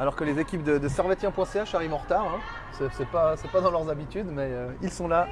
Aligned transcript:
Alors 0.00 0.16
que 0.16 0.24
les 0.24 0.38
équipes 0.38 0.62
de, 0.62 0.78
de 0.78 0.88
servetien.ch 0.88 1.74
arrivent 1.74 1.92
en 1.92 1.98
retard, 1.98 2.24
hein. 2.26 2.40
c'est 2.72 2.90
c'est 2.94 3.10
pas, 3.10 3.36
c'est 3.36 3.50
pas 3.50 3.60
dans 3.60 3.70
leurs 3.70 3.90
habitudes, 3.90 4.28
mais 4.30 4.50
euh, 4.50 4.72
ils 4.82 4.90
sont 4.90 5.08
là. 5.08 5.28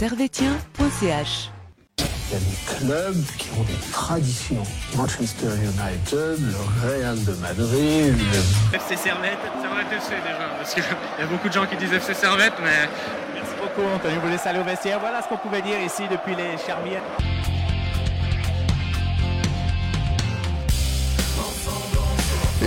servetien.ch 0.00 1.50
Il 1.98 2.04
y 2.32 2.34
a 2.34 2.38
des 2.38 2.78
clubs 2.78 3.22
qui 3.36 3.50
ont 3.50 3.64
des 3.64 3.92
traditions. 3.92 4.62
Manchester 4.96 5.48
United, 5.48 6.38
le 6.40 6.88
Real 6.88 7.22
de 7.22 7.32
Madrid, 7.34 8.14
le 8.16 8.76
FC 8.76 8.96
Servette, 8.96 9.36
Servette 9.60 9.92
FC 9.92 10.14
déjà, 10.24 10.48
parce 10.56 10.72
qu'il 10.72 10.82
y 10.84 11.22
a 11.22 11.26
beaucoup 11.26 11.48
de 11.48 11.52
gens 11.52 11.66
qui 11.66 11.76
disent 11.76 11.92
FC 11.92 12.14
Servette, 12.14 12.54
mais 12.64 12.88
Merci 13.34 13.52
beaucoup, 13.60 13.86
Anthony. 13.94 14.14
Vous 14.22 14.30
laisse 14.30 14.46
aller 14.46 14.60
au 14.60 14.64
vestiaire. 14.64 15.00
Voilà 15.00 15.20
ce 15.20 15.28
qu'on 15.28 15.36
pouvait 15.36 15.60
dire 15.60 15.78
ici 15.84 16.04
depuis 16.10 16.34
les 16.34 16.56
Charmières. 16.66 17.02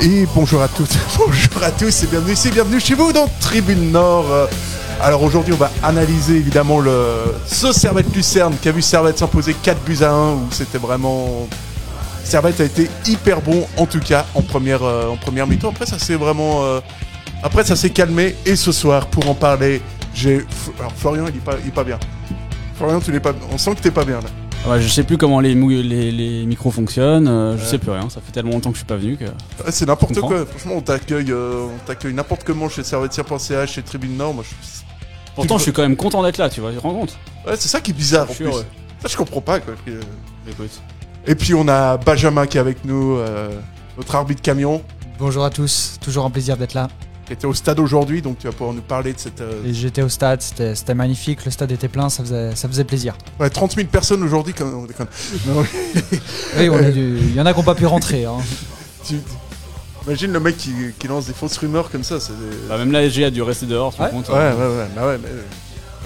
Et 0.03 0.27
bonjour 0.35 0.61
à 0.61 0.67
toutes, 0.67 0.95
bonjour 1.17 1.63
à 1.63 1.71
tous 1.71 2.03
et 2.03 2.07
bienvenue 2.07 2.33
ici, 2.33 2.51
bienvenue 2.51 2.79
chez 2.79 2.93
vous 2.93 3.11
dans 3.11 3.27
Tribune 3.39 3.91
Nord. 3.91 4.49
Alors 5.01 5.21
aujourd'hui 5.23 5.53
on 5.53 5.57
va 5.57 5.69
analyser 5.83 6.35
évidemment 6.35 6.79
le 6.79 7.35
ce 7.45 7.73
Servette 7.73 8.13
Lucerne 8.15 8.55
qui 8.61 8.69
a 8.69 8.71
vu 8.71 8.81
Servette 8.81 9.17
s'imposer 9.17 9.53
4 9.53 9.81
buts 9.83 9.97
à 10.01 10.11
1 10.11 10.33
où 10.33 10.47
c'était 10.51 10.77
vraiment... 10.77 11.47
Servette 12.23 12.61
a 12.61 12.63
été 12.63 12.89
hyper 13.05 13.41
bon 13.41 13.67
en 13.77 13.85
tout 13.85 13.99
cas 13.99 14.25
en 14.33 14.41
première, 14.41 14.83
euh, 14.83 15.13
mi-temps. 15.47 15.69
Après 15.69 15.85
ça 15.85 15.99
s'est 15.99 16.15
vraiment... 16.15 16.63
euh, 16.63 16.79
Après 17.43 17.65
ça 17.65 17.75
s'est 17.75 17.89
calmé 17.89 18.35
et 18.45 18.55
ce 18.55 18.71
soir 18.71 19.07
pour 19.07 19.29
en 19.29 19.35
parler 19.35 19.81
j'ai... 20.13 20.45
Alors 20.79 20.93
Florian 20.95 21.25
il 21.27 21.35
est 21.35 21.43
pas, 21.43 21.55
pas 21.75 21.83
bien. 21.83 21.99
Florian 22.75 22.99
tu 23.01 23.11
n'es 23.11 23.19
pas... 23.19 23.33
On 23.51 23.57
sent 23.57 23.75
que 23.75 23.81
t'es 23.81 23.91
pas 23.91 24.05
bien 24.05 24.21
là. 24.21 24.42
Ouais, 24.65 24.81
je 24.81 24.87
sais 24.87 25.03
plus 25.03 25.17
comment 25.17 25.41
les, 25.41 25.55
mou- 25.55 25.69
les, 25.69 26.11
les 26.11 26.45
micros 26.45 26.71
fonctionnent, 26.71 27.27
euh, 27.27 27.57
je 27.57 27.65
sais 27.65 27.77
plus 27.77 27.91
rien, 27.91 28.09
ça 28.09 28.21
fait 28.21 28.31
tellement 28.31 28.51
longtemps 28.51 28.69
que 28.69 28.75
je 28.75 28.79
suis 28.79 28.85
pas 28.87 28.95
venu 28.95 29.17
que. 29.17 29.25
Ouais, 29.25 29.71
c'est 29.71 29.85
n'importe 29.85 30.17
quoi. 30.21 30.45
Franchement, 30.45 30.75
on 30.77 30.81
t'accueille, 30.81 31.31
euh, 31.31 31.65
on 31.67 31.85
t'accueille 31.85 32.13
n'importe 32.13 32.45
comment 32.45 32.69
chez 32.69 32.81
Servetier.ch, 32.83 33.73
chez 33.73 33.81
Tribune 33.81 34.15
Nord. 34.15 34.33
Moi, 34.33 34.45
je... 34.49 34.55
Pourtant, 35.35 35.57
je 35.57 35.63
suis 35.63 35.73
quand 35.73 35.81
même 35.81 35.97
content 35.97 36.23
d'être 36.23 36.37
là, 36.37 36.49
tu 36.49 36.61
vois, 36.61 36.71
tu 36.71 36.77
te 36.77 36.81
rends 36.81 36.93
compte 36.93 37.17
Ouais, 37.45 37.55
c'est 37.57 37.67
ça 37.67 37.81
qui 37.81 37.91
est 37.91 37.93
bizarre 37.93 38.29
en 38.29 38.31
Je 38.31 38.37
plus. 38.37 38.45
heureux. 38.45 38.65
Ça, 39.01 39.09
je 39.09 39.17
comprends 39.17 39.41
pas 39.41 39.59
quoi. 39.59 39.73
Euh, 39.89 39.99
Écoute. 40.49 40.71
Et 41.27 41.35
puis 41.35 41.53
on 41.53 41.67
a 41.67 41.97
Benjamin 41.97 42.45
qui 42.47 42.57
est 42.57 42.61
avec 42.61 42.85
nous, 42.85 43.17
euh, 43.17 43.49
notre 43.97 44.15
arbitre 44.15 44.41
camion, 44.41 44.81
Bonjour 45.19 45.43
à 45.43 45.49
tous, 45.49 45.97
toujours 46.01 46.25
un 46.25 46.29
plaisir 46.29 46.55
d'être 46.57 46.73
là. 46.73 46.87
Qui 47.25 47.33
était 47.33 47.45
au 47.47 47.53
stade 47.53 47.79
aujourd'hui, 47.79 48.21
donc 48.21 48.37
tu 48.39 48.47
vas 48.47 48.53
pouvoir 48.53 48.73
nous 48.73 48.81
parler 48.81 49.13
de 49.13 49.19
cette. 49.19 49.39
euh, 49.41 49.61
J'étais 49.71 50.01
au 50.01 50.09
stade, 50.09 50.41
c'était 50.41 50.93
magnifique, 50.93 51.45
le 51.45 51.51
stade 51.51 51.71
était 51.71 51.87
plein, 51.87 52.09
ça 52.09 52.23
faisait, 52.23 52.55
ça 52.55 52.67
faisait 52.67 52.83
plaisir. 52.83 53.15
Ouais, 53.39 53.49
30 53.49 53.75
000 53.75 53.87
personnes 53.87 54.23
aujourd'hui, 54.23 54.53
quand 54.53 54.65
on 54.65 54.85
déconne. 54.85 55.07
Non, 55.47 55.63
Oui, 56.57 56.69
on 56.69 56.75
a 56.77 56.91
dû- 56.91 57.17
il 57.19 57.35
y 57.35 57.39
en 57.41 57.45
a 57.45 57.53
qui 57.53 57.59
n'ont 57.59 57.63
pas 57.65 57.75
pu 57.75 57.85
rentrer. 57.85 58.25
hein. 58.25 58.37
tu- 59.07 59.19
Imagine 60.05 60.33
le 60.33 60.39
mec 60.41 60.57
qui, 60.57 60.73
qui 60.99 61.07
lance 61.07 61.27
des 61.27 61.33
fausses 61.33 61.57
rumeurs 61.57 61.89
comme 61.89 62.03
ça. 62.03 62.19
C'est 62.19 62.33
des- 62.33 62.67
Bah, 62.67 62.77
même 62.77 62.91
la 62.91 63.03
SG 63.03 63.23
a 63.23 63.31
dû 63.31 63.41
rester 63.41 63.65
dehors, 63.67 63.93
Ouais. 63.97 64.05
rends 64.07 64.11
compte 64.11 64.27
Ouais, 64.27 64.35
ouais, 64.35 64.41
ouais, 64.51 64.87
bah 64.93 65.07
ouais, 65.07 65.17
mais. 65.23 65.29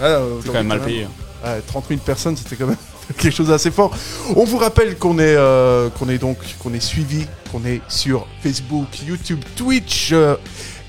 ouais, 0.07 0.19
C'est 0.41 0.47
quand 0.49 0.53
même 0.53 0.67
mal 0.67 0.81
payé. 0.81 1.07
Ouais, 1.43 1.61
30 1.65 1.85
000 1.89 1.99
personnes, 2.01 2.37
c'était 2.37 2.55
quand 2.55 2.67
même 2.67 2.75
quelque 3.17 3.33
chose 3.33 3.47
d'assez 3.47 3.71
fort. 3.71 3.95
On 4.35 4.43
vous 4.43 4.57
rappelle 4.57 4.97
qu'on 4.99 5.17
est, 5.17 5.35
euh, 5.35 5.89
qu'on 5.89 6.09
est 6.09 6.19
donc, 6.19 6.37
qu'on 6.59 6.73
est 6.75 6.79
suivi, 6.79 7.25
qu'on 7.51 7.65
est 7.65 7.81
sur 7.87 8.27
Facebook, 8.43 8.87
YouTube, 9.07 9.39
Twitch, 9.55 10.09
euh, 10.13 10.35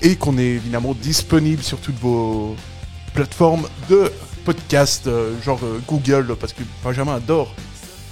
et 0.01 0.15
qu'on 0.15 0.37
est 0.37 0.43
évidemment 0.45 0.93
disponible 0.93 1.61
sur 1.63 1.77
toutes 1.79 1.99
vos 1.99 2.55
plateformes 3.13 3.67
de 3.89 4.11
podcast, 4.45 5.07
euh, 5.07 5.33
genre 5.43 5.59
euh, 5.63 5.79
Google, 5.87 6.35
parce 6.39 6.53
que 6.53 6.63
Benjamin 6.83 7.15
adore. 7.15 7.53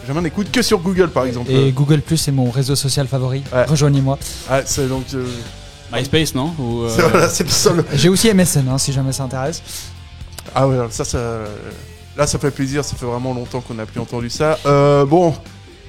Benjamin 0.02 0.22
n'écoute 0.22 0.52
que 0.52 0.62
sur 0.62 0.80
Google, 0.80 1.10
par 1.10 1.26
exemple. 1.26 1.52
Et 1.52 1.72
Google 1.72 2.02
Plus 2.02 2.28
est 2.28 2.32
mon 2.32 2.50
réseau 2.52 2.76
social 2.76 3.08
favori. 3.08 3.44
Ouais. 3.54 3.66
Rejoignez-moi. 3.66 4.18
Ah, 4.50 4.62
c'est 4.66 4.88
donc. 4.88 5.06
euh, 5.14 5.26
MySpace, 5.92 6.36
non 6.36 6.54
Ou, 6.60 6.82
euh, 6.84 6.90
c'est 6.94 7.02
voilà, 7.02 7.30
c'est 7.30 7.44
le 7.46 7.50
seul. 7.50 7.86
J'ai 7.94 8.10
aussi 8.10 8.32
MSN 8.34 8.68
hein, 8.70 8.78
si 8.78 8.92
jamais 8.92 9.12
ça 9.14 9.24
intéresse. 9.24 9.62
Ah 10.54 10.68
ouais, 10.68 10.76
alors 10.76 10.92
ça, 10.92 11.06
ça, 11.06 11.40
là, 12.18 12.28
ça 12.28 12.38
fait 12.40 12.52
plaisir. 12.52 12.84
Ça 12.84 12.96
fait 12.96 13.06
vraiment 13.06 13.34
longtemps 13.34 13.62
qu'on 13.62 13.74
n'a 13.76 13.86
plus 13.86 14.00
entendu 14.00 14.30
ça. 14.30 14.60
Euh, 14.66 15.06
bon, 15.06 15.34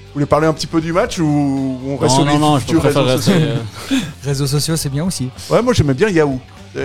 vous 0.08 0.14
voulez 0.14 0.26
parler 0.26 0.46
un 0.46 0.52
petit 0.52 0.66
peu 0.66 0.80
du 0.80 0.92
match 0.92 1.18
ou 1.18 1.78
on 1.86 1.96
reste 1.96 2.16
Non, 2.16 2.22
sur 2.22 2.24
non, 2.26 2.32
les 2.32 2.38
non, 2.38 2.58
futurs 2.58 2.82
réseaux 2.82 3.06
sociaux 3.08 3.32
euh, 3.36 3.56
Réseaux 4.24 4.46
sociaux, 4.46 4.76
c'est 4.76 4.88
bien 4.88 5.04
aussi. 5.04 5.28
Ouais, 5.50 5.62
moi 5.62 5.72
j'aimais 5.72 5.94
bien 5.94 6.08
Yahoo. 6.08 6.40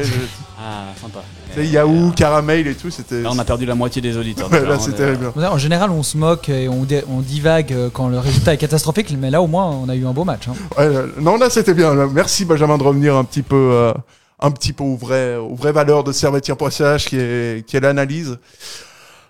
Ah, 0.65 0.85
sympa. 0.99 1.19
Yahoo, 1.61 2.11
Caramel 2.15 2.65
et 2.67 2.73
tout, 2.75 2.89
c'était. 2.89 3.21
Là, 3.21 3.29
on 3.33 3.37
a 3.39 3.43
perdu 3.43 3.65
la 3.65 3.75
moitié 3.75 4.01
des 4.01 4.15
auditeurs. 4.15 4.49
Ouais, 4.49 4.65
là, 4.65 4.79
c'était 4.79 4.93
est- 5.03 5.17
terrible. 5.17 5.33
En 5.35 5.57
général, 5.57 5.91
on 5.91 6.03
se 6.03 6.15
moque 6.17 6.47
et 6.47 6.69
on, 6.69 6.83
dé- 6.83 7.03
on 7.09 7.19
divague 7.19 7.73
euh, 7.73 7.89
quand 7.91 8.07
le 8.07 8.17
résultat 8.17 8.53
est 8.53 8.57
catastrophique, 8.57 9.13
mais 9.19 9.29
là 9.29 9.41
au 9.41 9.47
moins, 9.47 9.65
on 9.65 9.89
a 9.89 9.95
eu 9.95 10.05
un 10.05 10.13
beau 10.13 10.23
match. 10.23 10.47
hein. 10.47 10.53
Ouais, 10.77 10.87
là, 10.91 11.01
non, 11.19 11.37
là 11.37 11.49
c'était 11.49 11.73
bien. 11.73 11.93
Merci 12.07 12.45
Benjamin 12.45 12.77
de 12.77 12.83
revenir 12.83 13.15
un 13.17 13.25
petit 13.25 13.41
peu, 13.41 13.55
euh, 13.73 13.93
un 14.39 14.51
petit 14.51 14.71
peu 14.71 14.85
aux 14.85 14.95
vraies, 14.95 15.35
aux 15.35 15.55
vraies 15.55 15.73
valeurs 15.73 16.05
de 16.05 16.13
Servetien.ch 16.13 17.05
qui 17.09 17.17
est, 17.17 17.65
qui 17.67 17.75
est 17.75 17.81
l'analyse. 17.81 18.37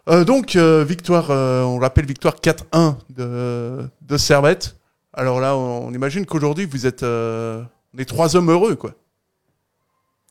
Euh, 0.10 0.26
donc 0.26 0.56
euh, 0.56 0.84
victoire, 0.84 1.32
euh, 1.32 1.64
on 1.64 1.80
rappelle 1.80 2.06
victoire 2.06 2.36
4-1 2.36 2.96
de, 3.10 3.88
de 4.02 4.18
Servette. 4.18 4.76
Alors 5.14 5.40
là, 5.40 5.56
on, 5.56 5.94
imagine 5.94 6.26
qu'aujourd'hui 6.26 6.66
vous 6.66 6.86
êtes, 6.86 7.04
est 7.04 8.06
trois 8.06 8.36
hommes 8.36 8.50
heureux 8.50 8.76
quoi. 8.76 8.96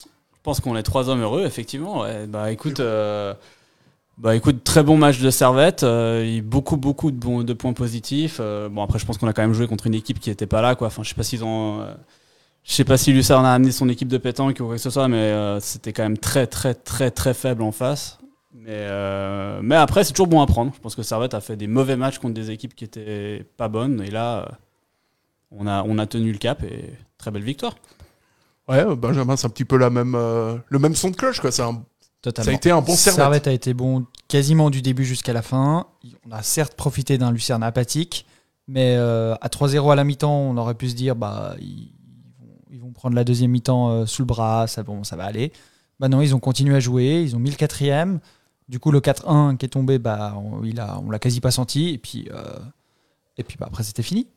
Je 0.05 0.45
pense 0.45 0.59
qu'on 0.61 0.77
est 0.77 0.83
trois 0.83 1.09
hommes 1.09 1.23
heureux, 1.23 1.45
effectivement. 1.45 2.05
Bah 2.29 2.51
écoute, 2.51 2.83
bah 4.19 4.35
écoute, 4.35 4.65
très 4.65 4.83
bon 4.83 4.97
match 4.97 5.21
de 5.21 5.31
Servette. 5.31 5.87
beaucoup 6.43 6.77
beaucoup 6.77 7.13
de, 7.13 7.53
points 7.53 7.73
positifs. 7.73 8.41
bon 8.41 8.83
après, 8.83 8.99
je 8.99 9.07
pense 9.07 9.19
qu'on 9.19 9.29
a 9.29 9.33
quand 9.33 9.43
même 9.43 9.55
joué 9.55 9.69
contre 9.69 9.87
une 9.87 9.95
équipe 9.95 10.19
qui 10.19 10.31
était 10.31 10.49
pas 10.49 10.61
là, 10.61 10.75
quoi. 10.75 10.89
Enfin, 10.89 11.05
je 11.05 11.11
sais 11.11 11.15
pas 11.15 11.23
s'ils 11.23 11.45
ont, 11.45 11.87
je 12.65 12.73
sais 12.73 12.85
pas 12.85 12.97
si 12.97 13.13
Lucerne 13.13 13.47
a 13.47 13.55
amené 13.55 13.71
son 13.71 13.89
équipe 13.89 14.09
de 14.09 14.19
pétanque 14.19 14.59
ou 14.59 14.67
quoi 14.67 14.75
que 14.75 14.81
ce 14.81 14.91
soit, 14.91 15.07
mais 15.07 15.33
c'était 15.61 15.93
quand 15.93 16.03
même 16.03 16.19
très 16.19 16.49
très 16.49 16.75
très 16.75 17.13
très 17.13 17.35
faible 17.35 17.63
en 17.63 17.71
face. 17.71 18.19
Mais 18.65 18.69
euh, 18.71 19.61
mais 19.63 19.75
après, 19.75 20.05
c'est 20.05 20.13
toujours 20.13 20.29
bon 20.29 20.41
à 20.41 20.47
prendre. 20.47 20.73
Je 20.75 20.79
pense 20.81 20.95
que 20.95 21.03
Servette 21.03 21.35
a 21.35 21.41
fait 21.41 21.57
des 21.57 21.67
mauvais 21.67 21.97
matchs 21.97 22.19
contre 22.19 22.35
des 22.35 22.51
équipes 22.51 22.75
qui 22.75 22.85
étaient 22.85 23.45
pas 23.57 23.69
bonnes, 23.69 24.01
et 24.03 24.11
là, 24.11 24.39
euh, 24.39 24.47
on 25.51 25.67
a 25.67 25.83
on 25.85 25.99
a 25.99 26.07
tenu 26.07 26.31
le 26.33 26.39
cap 26.39 26.63
et 26.63 26.91
très 27.19 27.31
belle 27.31 27.43
victoire. 27.43 27.75
Ouais, 28.69 28.85
euh, 28.87 28.95
Benjamin, 28.95 29.37
c'est 29.37 29.47
un 29.47 29.51
petit 29.51 29.65
peu 29.65 29.77
la 29.77 29.91
même, 29.91 30.15
euh, 30.15 30.57
le 30.69 30.79
même 30.79 30.95
son 30.95 31.11
de 31.11 31.17
cloche 31.17 31.41
quoi. 31.41 31.51
C'est 31.51 31.63
un- 31.63 31.73
ça 31.73 32.29
a 32.29 32.33
Totalement. 32.33 32.53
été 32.53 32.71
un 32.71 32.81
bon 32.81 32.95
Servette. 32.95 33.17
Servette 33.21 33.47
a 33.49 33.53
été 33.53 33.75
bon 33.75 34.07
quasiment 34.29 34.71
du 34.71 34.81
début 34.81 35.05
jusqu'à 35.05 35.33
la 35.33 35.43
fin. 35.43 35.87
On 36.25 36.31
a 36.31 36.43
certes 36.43 36.75
profité 36.75 37.19
d'un 37.19 37.33
Lucerne 37.33 37.65
apathique, 37.65 38.27
mais 38.69 38.95
euh, 38.97 39.35
à 39.41 39.49
3-0 39.49 39.91
à 39.91 39.97
la 39.97 40.05
mi-temps, 40.05 40.33
on 40.33 40.57
aurait 40.57 40.75
pu 40.77 40.89
se 40.89 40.95
dire 40.95 41.17
bah 41.17 41.57
ils 41.61 41.91
vont, 42.39 42.55
ils 42.71 42.81
vont 42.81 42.93
prendre 42.93 43.17
la 43.17 43.25
deuxième 43.25 43.51
mi-temps 43.51 43.91
euh, 43.91 44.07
sous 44.07 44.23
le 44.23 44.27
bras, 44.27 44.69
ça, 44.69 44.85
bon, 44.85 45.03
ça 45.03 45.17
va 45.17 45.25
aller. 45.25 45.53
Bah 45.99 46.09
non, 46.09 46.21
ils 46.23 46.33
ont 46.33 46.39
continué 46.39 46.77
à 46.77 46.81
jouer, 46.81 47.23
ils 47.23 47.35
ont 47.35 47.41
mis 47.41 47.51
le 47.51 47.57
quatrième. 47.57 48.21
Du 48.73 48.81
coup, 48.81 48.91
le 48.91 49.01
4-1 49.01 49.59
qui 49.59 49.67
est 49.67 49.69
tombé, 49.69 49.99
bah, 49.99 50.35
on, 50.35 50.65
il 50.65 50.77
l'a 50.77 51.19
quasi 51.19 51.43
pas 51.43 51.51
senti. 51.51 51.91
Et 51.91 51.99
puis, 51.99 52.31
euh, 52.33 52.59
et 53.37 53.45
puis 53.45 53.59
bah, 53.61 53.67
après, 53.69 53.83
c'était 53.83 54.03
fini. 54.03 54.29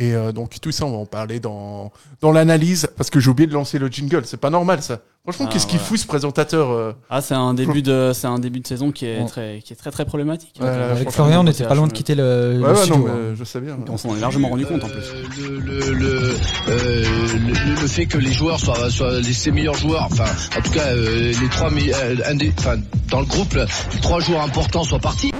Et 0.00 0.14
euh, 0.14 0.30
donc 0.30 0.60
tout 0.60 0.70
ça, 0.70 0.84
on 0.86 0.92
va 0.92 0.96
en 0.98 1.06
parler 1.06 1.40
dans, 1.40 1.90
dans 2.20 2.30
l'analyse, 2.30 2.88
parce 2.96 3.10
que 3.10 3.18
j'ai 3.18 3.30
oublié 3.30 3.48
de 3.48 3.52
lancer 3.54 3.78
le 3.80 3.88
jingle, 3.88 4.22
c'est 4.24 4.36
pas 4.36 4.48
normal 4.50 4.80
ça. 4.80 5.00
Franchement, 5.24 5.46
Ah, 5.48 5.52
qu'est-ce 5.52 5.66
qu'il 5.66 5.80
fout 5.80 5.98
ce 5.98 6.06
présentateur 6.06 6.70
euh, 6.70 6.92
Ah, 7.10 7.20
c'est 7.20 7.34
un 7.34 7.52
début 7.52 7.82
de, 7.82 8.12
c'est 8.14 8.28
un 8.28 8.38
début 8.38 8.60
de 8.60 8.66
saison 8.66 8.92
qui 8.92 9.06
est 9.06 9.18
Bon. 9.18 9.26
très, 9.26 9.60
qui 9.62 9.72
est 9.72 9.76
très 9.76 9.90
très 9.90 10.04
problématique. 10.06 10.54
Ouais, 10.60 10.66
Donc, 10.66 10.76
Avec 10.92 11.10
Florian, 11.10 11.40
on 11.40 11.44
n'était 11.44 11.64
pas 11.66 11.74
loin 11.74 11.88
de 11.88 11.92
quitter 11.92 12.14
le, 12.14 12.22
Ouais, 12.22 12.68
le 12.68 12.68
ouais, 12.68 12.76
studio. 12.76 12.96
non, 12.96 13.04
mais 13.04 13.10
hein. 13.10 13.34
je 13.36 13.44
sais 13.44 13.60
bien. 13.60 13.76
On 13.88 13.96
s'en 13.98 14.16
est 14.16 14.20
largement 14.20 14.48
rendu 14.48 14.64
compte 14.66 14.84
en 14.84 14.88
plus. 14.88 15.02
le, 15.42 15.58
le, 15.58 15.92
le, 15.92 16.36
euh, 16.68 17.04
le- 17.36 17.80
le 17.80 17.86
fait 17.88 18.06
que 18.06 18.18
les 18.18 18.32
joueurs 18.32 18.60
soient, 18.60 18.88
soient 18.90 19.18
les, 19.20 19.32
ses 19.32 19.50
meilleurs 19.50 19.74
joueurs, 19.74 20.04
enfin, 20.10 20.24
en 20.56 20.62
tout 20.62 20.70
cas, 20.70 20.86
euh, 20.94 21.32
les 21.38 21.48
trois, 21.50 21.70
me- 21.70 21.92
euh, 21.92 22.16
un 22.24 22.34
des- 22.36 22.52
enfin, 22.58 22.76
dans 23.10 23.20
le 23.20 23.26
groupe, 23.26 23.54
les 23.54 24.00
trois 24.00 24.20
joueurs 24.20 24.42
importants 24.42 24.84
soient 24.84 24.98
partis. 25.00 25.32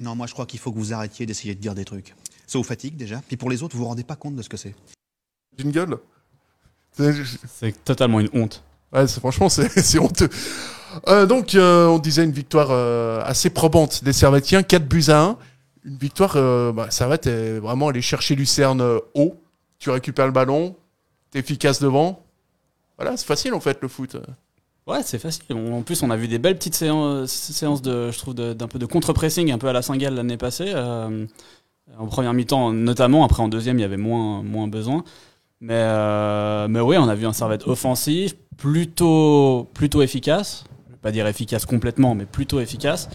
Non, 0.00 0.14
moi 0.16 0.26
je 0.26 0.32
crois 0.32 0.46
qu'il 0.46 0.58
faut 0.60 0.72
que 0.72 0.78
vous 0.78 0.92
arrêtiez 0.92 1.26
d'essayer 1.26 1.54
de 1.54 1.60
dire 1.60 1.74
des 1.74 1.84
trucs. 1.84 2.14
Ça 2.46 2.58
vous 2.58 2.64
fatigue 2.64 2.96
déjà? 2.96 3.20
Puis 3.26 3.36
pour 3.36 3.50
les 3.50 3.62
autres, 3.62 3.74
vous 3.76 3.82
vous 3.82 3.88
rendez 3.88 4.04
pas 4.04 4.16
compte 4.16 4.36
de 4.36 4.42
ce 4.42 4.48
que 4.48 4.56
c'est? 4.56 4.74
Jingle 5.58 5.98
C'est- 6.92 7.12
C'est 7.58 7.84
totalement 7.84 8.20
une 8.20 8.28
honte. 8.32 8.62
Ouais, 8.92 9.06
c'est- 9.06 9.20
franchement, 9.20 9.48
c'est 9.48 9.98
honteux. 9.98 10.28
Euh, 11.08 11.26
donc, 11.26 11.54
euh, 11.54 11.86
on 11.86 11.98
disait 11.98 12.24
une 12.24 12.30
victoire 12.32 12.68
euh, 12.70 13.20
assez 13.24 13.50
probante 13.50 14.02
des 14.04 14.12
Servetiens, 14.12 14.62
4 14.62 14.86
buts 14.86 15.04
à 15.08 15.20
1. 15.22 15.38
Une 15.84 15.96
victoire, 15.98 16.34
euh, 16.36 16.72
bah, 16.72 16.90
Servette 16.90 17.26
est 17.26 17.58
vraiment 17.58 17.88
aller 17.88 18.00
chercher 18.02 18.34
Lucerne 18.34 18.80
haut. 19.14 19.34
Tu 19.78 19.90
récupères 19.90 20.26
le 20.26 20.32
ballon, 20.32 20.74
t'es 21.30 21.40
efficace 21.40 21.80
devant. 21.80 22.24
Voilà, 22.96 23.16
c'est 23.16 23.26
facile 23.26 23.52
en 23.52 23.60
fait 23.60 23.78
le 23.82 23.88
foot. 23.88 24.16
Ouais, 24.86 25.02
c'est 25.02 25.18
facile. 25.18 25.42
On- 25.50 25.74
En 25.78 25.82
plus, 25.82 26.02
on 26.02 26.10
a 26.10 26.16
vu 26.16 26.28
des 26.28 26.38
belles 26.38 26.56
petites 26.56 26.76
séances, 26.76 27.30
séances 27.32 27.82
de, 27.82 28.10
je 28.10 28.18
trouve, 28.18 28.34
d'un 28.34 28.68
peu 28.68 28.78
de 28.78 28.86
contre-pressing, 28.86 29.50
un 29.52 29.58
peu 29.58 29.66
à 29.68 29.72
la 29.74 29.82
Saint-Gall 29.82 30.14
l'année 30.14 30.36
passée. 30.38 30.72
euh, 30.74 31.26
en 31.98 32.06
première 32.06 32.32
mi-temps, 32.34 32.72
notamment. 32.72 33.24
Après, 33.24 33.42
en 33.42 33.48
deuxième, 33.48 33.78
il 33.78 33.82
y 33.82 33.84
avait 33.84 33.96
moins, 33.96 34.42
moins 34.42 34.68
besoin. 34.68 35.04
Mais, 35.60 35.74
euh, 35.74 36.68
mais 36.68 36.80
oui, 36.80 36.96
on 36.98 37.08
a 37.08 37.14
vu 37.14 37.26
un 37.26 37.32
Servette 37.32 37.66
offensif, 37.66 38.34
plutôt, 38.56 39.68
plutôt 39.74 40.02
efficace. 40.02 40.64
Je 40.86 40.92
vais 40.92 40.98
pas 40.98 41.12
dire 41.12 41.26
efficace 41.26 41.64
complètement, 41.64 42.14
mais 42.14 42.26
plutôt 42.26 42.60
efficace. 42.60 43.08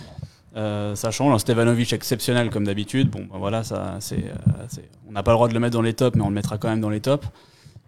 Euh, 0.58 0.96
ça 0.96 1.12
change. 1.12 1.34
Un 1.34 1.40
Stevanovic 1.40 1.94
exceptionnel 1.94 2.50
comme 2.50 2.66
d'habitude. 2.66 3.10
Bon, 3.10 3.28
ben 3.32 3.38
voilà, 3.38 3.64
ça, 3.64 3.76
euh, 3.76 3.98
c'est- 4.00 4.34
on 5.08 5.12
n'a 5.12 5.24
pas 5.24 5.32
le 5.32 5.36
droit 5.38 5.48
de 5.48 5.54
le 5.54 5.60
mettre 5.60 5.74
dans 5.74 5.82
les 5.82 5.94
tops, 5.94 6.16
mais 6.18 6.24
on 6.24 6.30
le 6.30 6.36
mettra 6.36 6.58
quand 6.58 6.70
même 6.70 6.82
dans 6.82 6.90
les 6.90 7.00
tops. 7.00 7.28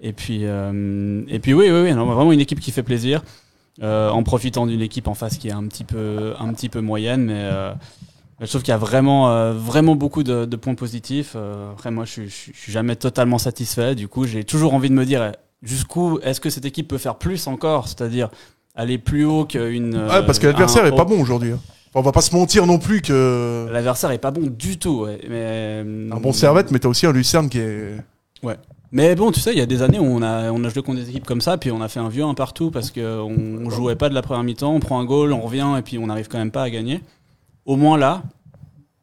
Et 0.02 0.14
puis, 0.14 0.42
euh, 0.44 1.24
et 1.28 1.40
puis 1.40 1.54
oui, 1.54 1.70
oui, 1.72 1.82
oui, 1.82 1.92
vraiment 1.92 2.32
une 2.32 2.40
équipe 2.40 2.60
qui 2.60 2.72
fait 2.72 2.84
plaisir. 2.84 3.24
Euh, 3.82 4.10
en 4.12 4.22
profitant 4.22 4.68
d'une 4.68 4.82
équipe 4.82 5.08
en 5.08 5.16
face 5.16 5.40
qui 5.40 5.48
est 5.48 5.52
un 5.54 5.66
petit 5.68 5.84
peu, 5.84 6.36
un 6.40 6.54
petit 6.54 6.70
peu 6.70 6.80
moyenne, 6.80 7.24
mais 7.26 7.34
euh, 7.42 7.74
je 8.46 8.50
trouve 8.50 8.62
qu'il 8.62 8.72
y 8.72 8.76
a 8.76 8.78
vraiment, 8.78 9.30
euh, 9.32 9.54
vraiment 9.54 9.96
beaucoup 9.96 10.24
de, 10.24 10.46
de 10.46 10.56
points 10.56 10.76
positifs. 10.76 11.34
Euh, 11.36 11.72
après, 11.72 11.92
moi, 11.92 12.06
je, 12.06 12.24
je, 12.24 12.28
suis- 12.28 12.52
je 12.54 12.60
suis 12.60 12.72
jamais 12.72 12.96
totalement 12.96 13.38
satisfait. 13.38 13.96
Du 13.96 14.08
coup, 14.08 14.26
j'ai 14.26 14.44
toujours 14.44 14.74
envie 14.74 14.90
de 14.90 14.94
me 14.96 15.06
dire 15.06 15.24
eh, 15.24 15.38
jusqu'où 15.62 16.20
est-ce 16.24 16.40
que 16.42 16.50
cette 16.50 16.66
équipe 16.66 16.88
peut 16.88 16.98
faire 16.98 17.16
plus 17.16 17.48
encore, 17.48 17.88
c'est-à-dire 17.88 18.30
aller 18.76 18.98
plus 18.98 19.26
haut 19.26 19.46
qu'une. 19.46 19.96
Ouais, 19.96 20.26
parce 20.26 20.40
que 20.40 20.48
euh, 20.48 20.52
l'adversaire 20.52 20.84
un- 20.84 20.88
est 20.88 20.96
pas 20.96 21.06
bon 21.06 21.22
aujourd'hui. 21.22 21.52
hein. 21.52 21.60
Enfin, 21.90 22.00
on 22.00 22.02
va 22.02 22.12
pas 22.12 22.22
se 22.22 22.36
mentir 22.36 22.66
non 22.66 22.80
plus 22.80 23.02
que. 23.02 23.68
L'adversaire 23.72 24.10
est 24.12 24.18
pas 24.18 24.32
bon 24.32 24.48
du 24.48 24.78
tout. 24.80 25.02
ouais, 25.06 25.20
mais, 25.30 25.84
Un 26.12 26.20
bon 26.20 26.34
Servette, 26.34 26.72
mais 26.72 26.80
t'as 26.80 26.90
aussi 26.90 27.06
un 27.06 27.12
Lucerne 27.12 27.50
qui 27.50 27.60
est. 27.60 27.98
Ouais. 28.42 28.58
Mais 28.92 29.16
bon, 29.16 29.32
tu 29.32 29.40
sais, 29.40 29.54
il 29.54 29.58
y 29.58 29.62
a 29.62 29.66
des 29.66 29.82
années 29.82 29.98
où 30.00 30.04
on 30.06 30.22
a, 30.22 30.52
on 30.52 30.64
a 30.64 30.70
joué 30.70 30.82
contre 30.84 31.00
des 31.00 31.10
équipes 31.10 31.26
comme 31.26 31.42
ça, 31.42 31.58
puis 31.58 31.72
on 31.72 31.82
a 31.82 31.88
fait 31.88 32.00
un 32.00 32.10
vieux 32.10 32.24
un 32.24 32.34
partout 32.36 32.70
parce 32.72 32.92
qu'on 32.92 33.02
on 33.66 33.70
jouait 33.72 33.96
pas 33.96 34.08
de 34.10 34.14
la 34.14 34.22
première 34.22 34.44
mi-temps, 34.44 34.72
on 34.74 34.80
prend 34.80 35.00
un 35.00 35.06
goal, 35.06 35.34
on 35.34 35.42
revient 35.42 35.68
et 35.80 35.82
puis 35.82 35.98
on 35.98 36.08
n'arrive 36.08 36.28
quand 36.28 36.38
même 36.38 36.52
pas 36.52 36.64
à 36.64 36.70
gagner. 36.70 37.02
Au 37.66 37.76
moins 37.76 37.98
là, 37.98 38.24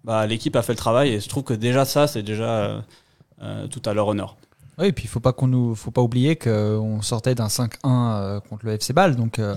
bah, 0.04 0.26
l'équipe 0.26 0.54
a 0.56 0.62
fait 0.62 0.72
le 0.72 0.78
travail 0.78 1.10
et 1.10 1.20
je 1.20 1.28
trouve 1.28 1.44
que 1.44 1.54
déjà 1.54 1.84
ça, 1.84 2.06
c'est 2.06 2.22
déjà 2.22 2.44
euh, 2.44 2.80
euh, 3.42 3.66
tout 3.68 3.82
à 3.84 3.94
leur 3.94 4.08
honneur. 4.08 4.36
Oui, 4.78 4.86
et 4.86 4.92
puis 4.92 5.04
il 5.04 5.08
faut 5.08 5.20
pas 5.20 5.32
qu'on 5.32 5.46
nous, 5.46 5.74
faut 5.74 5.90
pas 5.90 6.02
oublier 6.02 6.36
qu'on 6.36 7.02
sortait 7.02 7.34
d'un 7.34 7.48
5-1 7.48 7.68
euh, 7.84 8.40
contre 8.40 8.64
le 8.66 8.72
FC 8.72 8.92
Bâle, 8.92 9.16
donc 9.16 9.38
euh, 9.38 9.54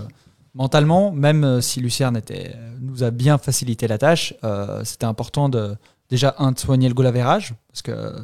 mentalement, 0.54 1.12
même 1.12 1.44
euh, 1.44 1.62
si 1.62 1.80
Lucerne 1.80 2.18
était, 2.18 2.56
nous 2.82 3.04
a 3.04 3.12
bien 3.12 3.38
facilité 3.38 3.88
la 3.88 3.98
tâche, 3.98 4.34
euh, 4.44 4.84
c'était 4.84 5.06
important 5.06 5.50
de 5.50 5.76
déjà 6.10 6.36
un 6.38 6.52
de 6.52 6.60
soigner 6.60 6.88
le 6.90 6.94
goal 6.94 7.08
average 7.08 7.54
parce 7.70 7.82
que 7.82 7.92
euh, 7.92 8.20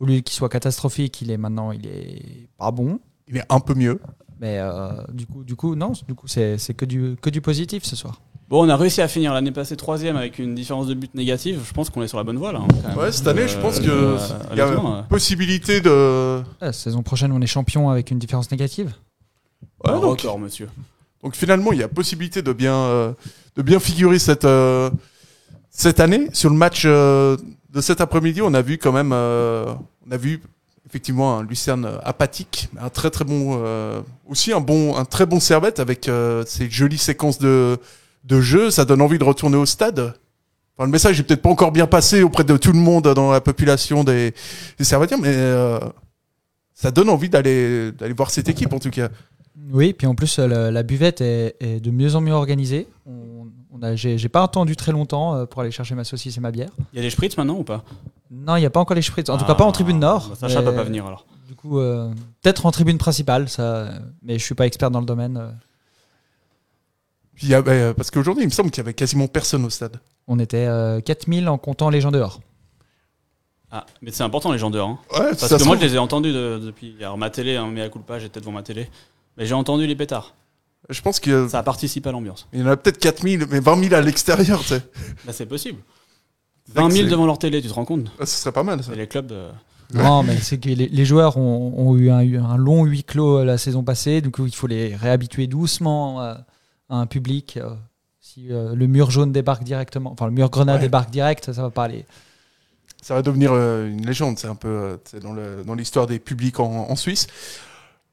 au 0.00 0.06
lieu 0.06 0.20
qu'il 0.20 0.34
soit 0.34 0.48
catastrophique, 0.48 1.20
il 1.22 1.30
est 1.30 1.36
maintenant, 1.36 1.72
il 1.72 1.86
est 1.86 2.48
pas 2.56 2.70
bon. 2.70 3.00
Il 3.26 3.36
est 3.36 3.44
un 3.48 3.60
peu 3.60 3.74
mieux. 3.74 4.00
Mais 4.40 4.58
euh, 4.58 4.90
du 5.12 5.26
coup, 5.26 5.42
du 5.44 5.56
coup, 5.56 5.74
non, 5.74 5.92
du 6.06 6.14
coup, 6.14 6.28
c'est 6.28 6.56
c'est 6.58 6.72
que 6.72 6.84
du 6.84 7.16
que 7.20 7.30
du 7.30 7.40
positif 7.40 7.84
ce 7.84 7.96
soir. 7.96 8.20
Bon, 8.48 8.64
on 8.64 8.68
a 8.70 8.76
réussi 8.76 9.02
à 9.02 9.08
finir 9.08 9.34
l'année 9.34 9.50
passée 9.50 9.76
troisième 9.76 10.16
avec 10.16 10.38
une 10.38 10.54
différence 10.54 10.86
de 10.86 10.94
but 10.94 11.14
négative. 11.14 11.60
Je 11.66 11.72
pense 11.74 11.90
qu'on 11.90 12.02
est 12.02 12.08
sur 12.08 12.16
la 12.16 12.24
bonne 12.24 12.38
voie 12.38 12.50
là. 12.52 12.60
hein, 12.62 12.68
quand 12.82 12.88
même. 12.88 12.98
Ouais, 12.98 13.12
cette 13.12 13.26
année, 13.26 13.46
je 13.46 13.58
pense 13.58 13.78
que 13.78 13.90
euh, 13.90 14.16
il 14.52 14.56
y 14.56 14.60
a 14.62 14.68
euh, 14.68 15.02
possibilité 15.02 15.82
de. 15.82 16.40
La 16.60 16.72
saison 16.72 17.02
prochaine, 17.02 17.30
on 17.32 17.40
est 17.42 17.46
champion 17.46 17.90
avec 17.90 18.10
une 18.10 18.18
différence 18.18 18.50
négative? 18.50 18.94
Ouais, 19.84 19.90
un 19.92 20.00
donc, 20.00 20.20
record, 20.22 20.38
monsieur. 20.38 20.70
donc 21.22 21.36
finalement, 21.36 21.72
il 21.72 21.80
y 21.80 21.82
a 21.82 21.88
possibilité 21.88 22.40
de 22.40 22.52
bien, 22.54 22.74
euh, 22.74 23.12
de 23.56 23.60
bien 23.60 23.78
figurer 23.80 24.18
cette, 24.18 24.46
euh, 24.46 24.88
cette 25.70 26.00
année. 26.00 26.28
Sur 26.32 26.48
le 26.48 26.56
match 26.56 26.84
euh, 26.86 27.36
de 27.68 27.82
cet 27.82 28.00
après-midi, 28.00 28.40
on 28.40 28.54
a 28.54 28.62
vu 28.62 28.78
quand 28.78 28.92
même, 28.92 29.10
euh, 29.12 29.74
on 30.08 30.10
a 30.10 30.16
vu 30.16 30.40
effectivement 30.88 31.36
un 31.36 31.42
Lucerne 31.42 31.84
euh, 31.84 31.98
apathique, 32.02 32.70
mais 32.72 32.80
un 32.80 32.88
très 32.88 33.10
très 33.10 33.26
bon, 33.26 33.60
euh, 33.62 34.00
aussi 34.26 34.54
un 34.54 34.60
bon, 34.60 34.96
un 34.96 35.04
très 35.04 35.26
bon 35.26 35.38
Servette 35.38 35.80
avec 35.80 36.08
euh, 36.08 36.44
ces 36.46 36.70
jolies 36.70 36.96
séquences 36.96 37.38
de, 37.38 37.78
de 38.24 38.40
jeu. 38.40 38.70
Ça 38.70 38.84
donne 38.84 39.00
envie 39.00 39.18
de 39.18 39.24
retourner 39.24 39.56
au 39.56 39.66
stade. 39.66 40.14
Enfin, 40.76 40.86
le 40.86 40.92
message 40.92 41.18
est 41.18 41.22
peut-être 41.24 41.42
pas 41.42 41.50
encore 41.50 41.72
bien 41.72 41.86
passé 41.86 42.22
auprès 42.22 42.44
de 42.44 42.56
tout 42.56 42.72
le 42.72 42.78
monde 42.78 43.12
dans 43.14 43.32
la 43.32 43.40
population 43.40 44.04
des, 44.04 44.32
des 44.78 44.84
mais 45.20 45.34
euh, 45.34 45.80
ça 46.72 46.90
donne 46.92 47.10
envie 47.10 47.28
d'aller 47.28 47.90
d'aller 47.92 48.12
voir 48.14 48.30
cette 48.30 48.48
équipe 48.48 48.72
en 48.72 48.78
tout 48.78 48.90
cas. 48.90 49.08
Oui, 49.72 49.92
puis 49.92 50.06
en 50.06 50.14
plus, 50.14 50.38
euh, 50.38 50.46
la, 50.46 50.70
la 50.70 50.82
buvette 50.84 51.20
est, 51.20 51.56
est 51.60 51.80
de 51.80 51.90
mieux 51.90 52.14
en 52.14 52.20
mieux 52.20 52.32
organisée. 52.32 52.86
On, 53.06 53.48
on 53.72 53.82
a, 53.82 53.96
j'ai, 53.96 54.16
j'ai 54.16 54.28
pas 54.28 54.44
attendu 54.44 54.76
très 54.76 54.92
longtemps 54.92 55.34
euh, 55.34 55.46
pour 55.46 55.60
aller 55.62 55.72
chercher 55.72 55.94
ma 55.96 56.04
saucisse 56.04 56.36
et 56.36 56.40
ma 56.40 56.52
bière. 56.52 56.70
Il 56.92 56.96
y 56.96 57.00
a 57.00 57.02
des 57.02 57.10
spritz 57.10 57.36
maintenant 57.36 57.58
ou 57.58 57.64
pas? 57.64 57.84
Non, 58.30 58.56
il 58.56 58.60
n'y 58.60 58.66
a 58.66 58.70
pas 58.70 58.80
encore 58.80 58.94
les 58.94 59.02
spritz. 59.02 59.28
En 59.28 59.36
tout 59.36 59.44
cas, 59.44 59.54
pas 59.56 59.64
en 59.64 59.72
tribune 59.72 59.98
nord. 59.98 60.28
Bah, 60.30 60.36
Sacha 60.48 60.60
Mais, 60.60 60.66
peut 60.70 60.76
pas 60.76 60.84
venir 60.84 61.04
alors. 61.06 61.26
Du 61.48 61.54
coup, 61.54 61.80
euh, 61.80 62.08
peut-être 62.40 62.66
en 62.66 62.70
tribune 62.70 62.98
principale, 62.98 63.48
ça. 63.48 63.62
euh, 63.62 63.98
Mais 64.22 64.38
je 64.38 64.44
suis 64.44 64.54
pas 64.54 64.66
expert 64.66 64.90
dans 64.90 65.00
le 65.00 65.06
domaine. 65.06 65.42
Euh. 67.42 67.46
Il 67.46 67.48
y 67.50 67.62
bah, 67.62 67.94
parce 67.94 68.10
qu'aujourd'hui, 68.10 68.44
il 68.44 68.48
me 68.48 68.52
semble 68.52 68.70
qu'il 68.70 68.78
y 68.82 68.84
avait 68.84 68.94
quasiment 68.94 69.28
personne 69.28 69.64
au 69.64 69.70
stade. 69.70 69.98
On 70.26 70.38
était 70.38 70.66
euh, 70.66 71.00
4000 71.00 71.48
en 71.48 71.58
comptant 71.58 71.90
les 71.90 72.00
gens 72.00 72.10
dehors. 72.10 72.40
Ah, 73.70 73.84
mais 74.00 74.10
c'est 74.12 74.22
important 74.22 74.50
les 74.52 74.58
gens 74.58 74.70
dehors. 74.70 74.88
hein. 74.88 74.98
Ouais, 75.12 75.30
Parce 75.38 75.54
que 75.56 75.64
moi, 75.64 75.76
je 75.76 75.82
les 75.82 75.94
ai 75.94 75.98
entendus 75.98 76.32
de- 76.32 76.58
depuis. 76.62 76.94
Alors, 77.00 77.18
ma 77.18 77.28
télé, 77.30 77.56
hein, 77.56 77.68
mais 77.70 77.82
à 77.82 77.88
culpa, 77.90 78.18
j'étais 78.18 78.40
devant 78.40 78.52
ma 78.52 78.62
télé. 78.62 78.88
Mais 79.36 79.44
j'ai 79.46 79.54
entendu 79.54 79.86
les 79.86 79.94
pétards. 79.94 80.34
Je 80.88 81.00
pense 81.02 81.20
a- 81.26 81.48
Ça 81.48 81.62
participe 81.62 82.06
à 82.06 82.12
l'ambiance. 82.12 82.46
il 82.52 82.60
y 82.60 82.62
en 82.62 82.66
a 82.66 82.76
peut-être 82.76 82.98
4000, 82.98 83.46
mais 83.50 83.60
20 83.60 83.82
000 83.82 83.94
à 83.94 84.00
l'extérieur, 84.00 84.60
tu 84.60 84.68
sais. 84.68 84.82
Là, 85.26 85.32
c'est 85.32 85.44
possible. 85.46 85.80
C'est 86.66 86.72
vrai 86.74 86.82
20 86.82 86.88
que 86.88 86.94
000 86.94 87.04
c'est- 87.06 87.10
devant 87.10 87.26
leur 87.26 87.38
télé, 87.38 87.60
tu 87.60 87.68
te 87.68 87.74
rends 87.74 87.84
compte? 87.84 88.10
Ah, 88.18 88.24
ce 88.26 88.36
serait 88.40 88.52
pas 88.52 88.62
mal 88.62 88.82
ça. 88.82 88.92
Et 88.94 88.96
les 88.96 89.06
clubs. 89.06 89.26
de- 89.26 89.48
Non, 89.94 90.22
mais 90.22 90.36
c'est 90.38 90.58
que 90.58 90.68
les, 90.68 90.88
les 90.88 91.04
joueurs 91.04 91.36
ont, 91.36 91.74
ont 91.76 91.96
eu 91.96 92.10
un, 92.10 92.22
long 92.56 92.84
huis 92.84 93.04
clos 93.04 93.38
euh, 93.40 93.44
la 93.44 93.58
saison 93.58 93.82
passée. 93.82 94.20
Du 94.22 94.30
coup, 94.30 94.46
il 94.46 94.54
faut 94.54 94.66
les 94.66 94.94
réhabituer 94.96 95.46
doucement 95.46 96.22
euh, 96.22 96.34
à 96.88 96.96
un 96.96 97.06
public. 97.06 97.56
euh, 97.58 97.70
si 98.20 98.52
euh, 98.52 98.74
le 98.74 98.86
mur 98.86 99.10
jaune 99.10 99.32
débarque 99.32 99.64
directement, 99.64 100.12
enfin 100.12 100.26
le 100.26 100.32
mur 100.32 100.50
grenat 100.50 100.74
Ouais. 100.74 100.80
débarque 100.80 101.10
direct, 101.10 101.52
ça 101.52 101.62
va 101.62 101.70
pas 101.70 101.84
aller. 101.84 102.04
Ça 103.00 103.14
va 103.14 103.22
devenir 103.22 103.52
euh, 103.52 103.88
une 103.88 104.04
légende, 104.06 104.38
c'est 104.38 104.48
un 104.48 104.54
peu 104.56 104.98
dans 105.22 105.32
le- 105.32 105.62
dans 105.64 105.74
l'histoire 105.74 106.06
des 106.06 106.18
publics 106.18 106.60
en, 106.60 106.90
en 106.90 106.96
Suisse. 106.96 107.26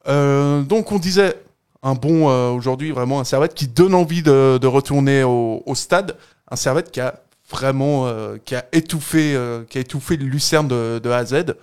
Euh, 0.08 0.62
donc 0.62 0.92
on 0.92 1.00
disait 1.00 1.36
un 1.84 1.96
bon 1.96 2.30
euh, 2.30 2.50
aujourd'hui, 2.52 2.92
vraiment 2.92 3.20
un 3.20 3.24
Servette 3.24 3.54
qui 3.56 3.68
donne 3.68 3.94
envie 3.94 4.22
de, 4.22 4.58
de 4.62 4.68
retourner 4.68 5.24
au, 5.24 5.64
au 5.66 5.76
stade. 5.76 6.16
Un 6.50 6.56
Servette 6.56 6.92
qui 6.92 7.00
a 7.02 7.20
vraiment 7.50 8.06
euh, 8.08 8.38
qui 8.44 8.56
a 8.56 8.66
étouffé, 8.72 9.36
qui 9.70 9.78
a 9.78 9.82
étouffé 9.82 10.18
le 10.18 10.26
Lucerne 10.26 10.68
de, 10.68 11.00
de 11.04 11.10
A 11.10 11.18
à 11.18 11.26
Z. 11.26 11.56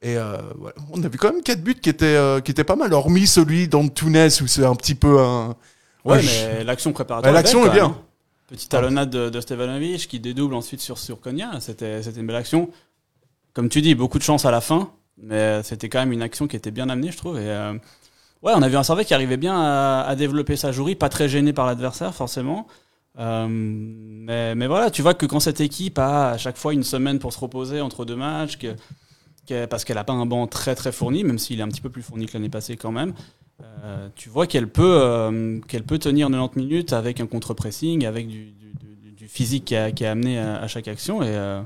Et 0.00 0.14
voilà. 0.14 0.76
on 0.92 1.02
a 1.02 1.08
vu 1.08 1.18
quand 1.18 1.32
même 1.32 1.42
quatre 1.42 1.62
buts 1.62 1.74
qui 1.74 1.90
étaient, 1.90 2.16
qui 2.44 2.52
étaient 2.52 2.62
pas 2.64 2.76
mal, 2.76 2.92
hormis 2.94 3.26
celui 3.26 3.66
d'Antunes 3.68 4.28
où 4.40 4.46
c'est 4.46 4.64
un 4.64 4.76
petit 4.76 4.94
peu 4.94 5.20
un. 5.20 5.56
Ouais, 6.04 6.20
mais 6.22 6.64
l'action 6.64 6.92
préparatoire. 6.92 7.32
L'action 7.34 7.66
est 7.66 7.70
bien. 7.74 7.86
hein. 7.86 7.96
Petite 8.48 8.70
talonnade 8.70 9.10
de, 9.10 9.28
de 9.28 9.40
Stevanovic 9.40 10.08
qui 10.08 10.20
dédouble 10.20 10.54
ensuite 10.54 10.80
sur, 10.80 10.96
sur 10.98 11.20
Konya. 11.20 11.50
C'était 11.60 12.00
une 12.00 12.26
belle 12.26 12.36
action. 12.36 12.70
Comme 13.52 13.68
tu 13.68 13.82
dis, 13.82 13.94
beaucoup 13.94 14.18
de 14.18 14.22
chance 14.22 14.44
à 14.46 14.50
la 14.50 14.60
fin. 14.60 14.90
Mais 15.20 15.62
c'était 15.64 15.88
quand 15.88 15.98
même 15.98 16.12
une 16.12 16.22
action 16.22 16.46
qui 16.46 16.56
était 16.56 16.70
bien 16.70 16.88
amenée, 16.88 17.10
je 17.10 17.16
trouve. 17.18 17.36
Et, 17.38 17.48
euh, 17.48 17.72
ouais, 18.42 18.52
on 18.54 18.62
a 18.62 18.68
vu 18.68 18.76
un 18.76 18.82
Servette 18.84 19.08
qui 19.08 19.14
arrivait 19.14 19.36
bien 19.36 19.54
à, 19.60 20.02
à 20.06 20.14
développer 20.16 20.54
sa 20.56 20.70
jouerie, 20.72 20.94
pas 20.94 21.08
très 21.08 21.28
gêné 21.28 21.52
par 21.52 21.66
l'adversaire, 21.66 22.14
forcément. 22.14 22.66
Euh, 23.18 23.46
mais, 23.50 24.54
mais 24.54 24.66
voilà, 24.68 24.90
tu 24.92 25.02
vois 25.02 25.14
que 25.14 25.26
quand 25.26 25.40
cette 25.40 25.60
équipe 25.60 25.98
a 25.98 26.30
à 26.30 26.38
chaque 26.38 26.56
fois 26.56 26.72
une 26.72 26.84
semaine 26.84 27.18
pour 27.18 27.32
se 27.32 27.40
reposer 27.40 27.80
entre 27.80 28.04
deux 28.04 28.14
matchs, 28.14 28.58
que, 28.58 28.76
que- 29.48 29.66
parce 29.66 29.84
qu'elle 29.84 29.96
n'a 29.96 30.04
pas 30.04 30.12
un 30.12 30.24
banc 30.24 30.46
très 30.46 30.76
très 30.76 30.92
fourni, 30.92 31.24
même 31.24 31.38
s'il 31.38 31.58
est 31.58 31.62
un 31.64 31.68
petit 31.68 31.80
peu 31.80 31.90
plus 31.90 32.02
fourni 32.02 32.26
que 32.26 32.34
l'année 32.34 32.48
passée 32.48 32.76
quand 32.76 32.92
même, 32.92 33.12
euh, 33.62 34.08
tu 34.14 34.28
vois 34.28 34.46
qu'elle 34.46 34.68
peut, 34.68 35.00
euh, 35.02 35.60
qu'elle 35.68 35.82
peut 35.84 35.98
tenir 35.98 36.28
90 36.28 36.58
minutes 36.58 36.92
avec 36.92 37.20
un 37.20 37.26
contre-pressing, 37.26 38.06
avec 38.06 38.28
du, 38.28 38.52
du- 38.52 38.72
du- 38.74 39.12
du 39.12 39.28
physique 39.28 39.64
qui, 39.66 39.76
a- 39.76 39.90
qui 39.92 40.04
est 40.04 40.06
amené 40.06 40.38
à, 40.38 40.56
à 40.60 40.68
chaque 40.68 40.88
action. 40.88 41.22
Et 41.22 41.28
euh, 41.28 41.60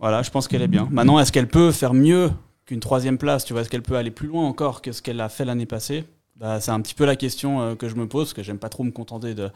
voilà, 0.00 0.22
je 0.22 0.30
pense 0.30 0.48
qu'elle 0.48 0.62
est 0.62 0.68
bien. 0.68 0.88
Maintenant, 0.92 1.18
est-ce 1.20 1.32
qu'elle 1.32 1.48
peut 1.48 1.72
faire 1.72 1.94
mieux 1.94 2.30
qu'une 2.66 2.80
troisième 2.80 3.18
place 3.18 3.44
Tu 3.44 3.52
vois, 3.54 3.62
est-ce 3.62 3.70
qu'elle 3.70 3.82
peut 3.82 3.96
aller 3.96 4.10
plus 4.12 4.28
loin 4.28 4.44
encore 4.46 4.82
que 4.82 4.92
ce 4.92 5.02
qu'elle 5.02 5.20
a 5.20 5.28
fait 5.28 5.44
l'année 5.44 5.66
passée? 5.66 6.04
Bah, 6.36 6.60
C'est 6.60 6.72
un 6.72 6.80
petit 6.80 6.94
peu 6.94 7.06
la 7.06 7.16
question 7.16 7.76
que 7.76 7.88
je 7.88 7.96
me 7.96 8.06
pose, 8.08 8.26
parce 8.26 8.34
que 8.34 8.42
j'aime 8.42 8.58
pas 8.58 8.68
trop 8.68 8.84
me 8.84 8.90
contenter 8.92 9.34
de. 9.34 9.50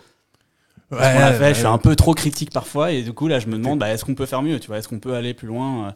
ce 0.90 0.96
qu'on 0.96 1.20
a 1.20 1.32
fait. 1.32 1.48
je 1.54 1.58
suis 1.58 1.66
un 1.66 1.78
peu 1.78 1.96
trop 1.96 2.14
critique 2.14 2.50
parfois, 2.52 2.92
et 2.92 3.02
du 3.02 3.12
coup, 3.12 3.28
là, 3.28 3.38
je 3.38 3.46
me 3.46 3.56
demande, 3.56 3.78
bah, 3.78 3.90
est-ce 3.90 4.04
qu'on 4.04 4.14
peut 4.14 4.26
faire 4.26 4.42
mieux 4.42 4.58
Tu 4.60 4.68
vois, 4.68 4.78
est-ce 4.78 4.88
qu'on 4.88 5.00
peut 5.00 5.14
aller 5.14 5.34
plus 5.34 5.48
loin 5.48 5.94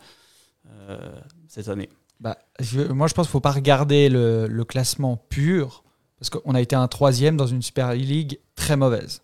cette 1.48 1.68
année? 1.68 1.88
Bah, 2.24 2.36
je- 2.58 2.80
moi, 2.80 3.06
je 3.06 3.14
pense 3.14 3.26
qu'il 3.26 3.32
faut 3.32 3.38
pas 3.40 3.52
regarder 3.52 4.08
le, 4.08 4.48
le 4.48 4.64
classement 4.64 5.16
pur, 5.28 5.84
parce 6.18 6.30
qu'on 6.30 6.54
a 6.56 6.60
été 6.60 6.74
un 6.74 6.88
troisième 6.88 7.36
dans 7.36 7.46
une 7.46 7.62
Super 7.62 7.92
League 7.94 8.40
très 8.56 8.76
mauvaise. 8.76 9.20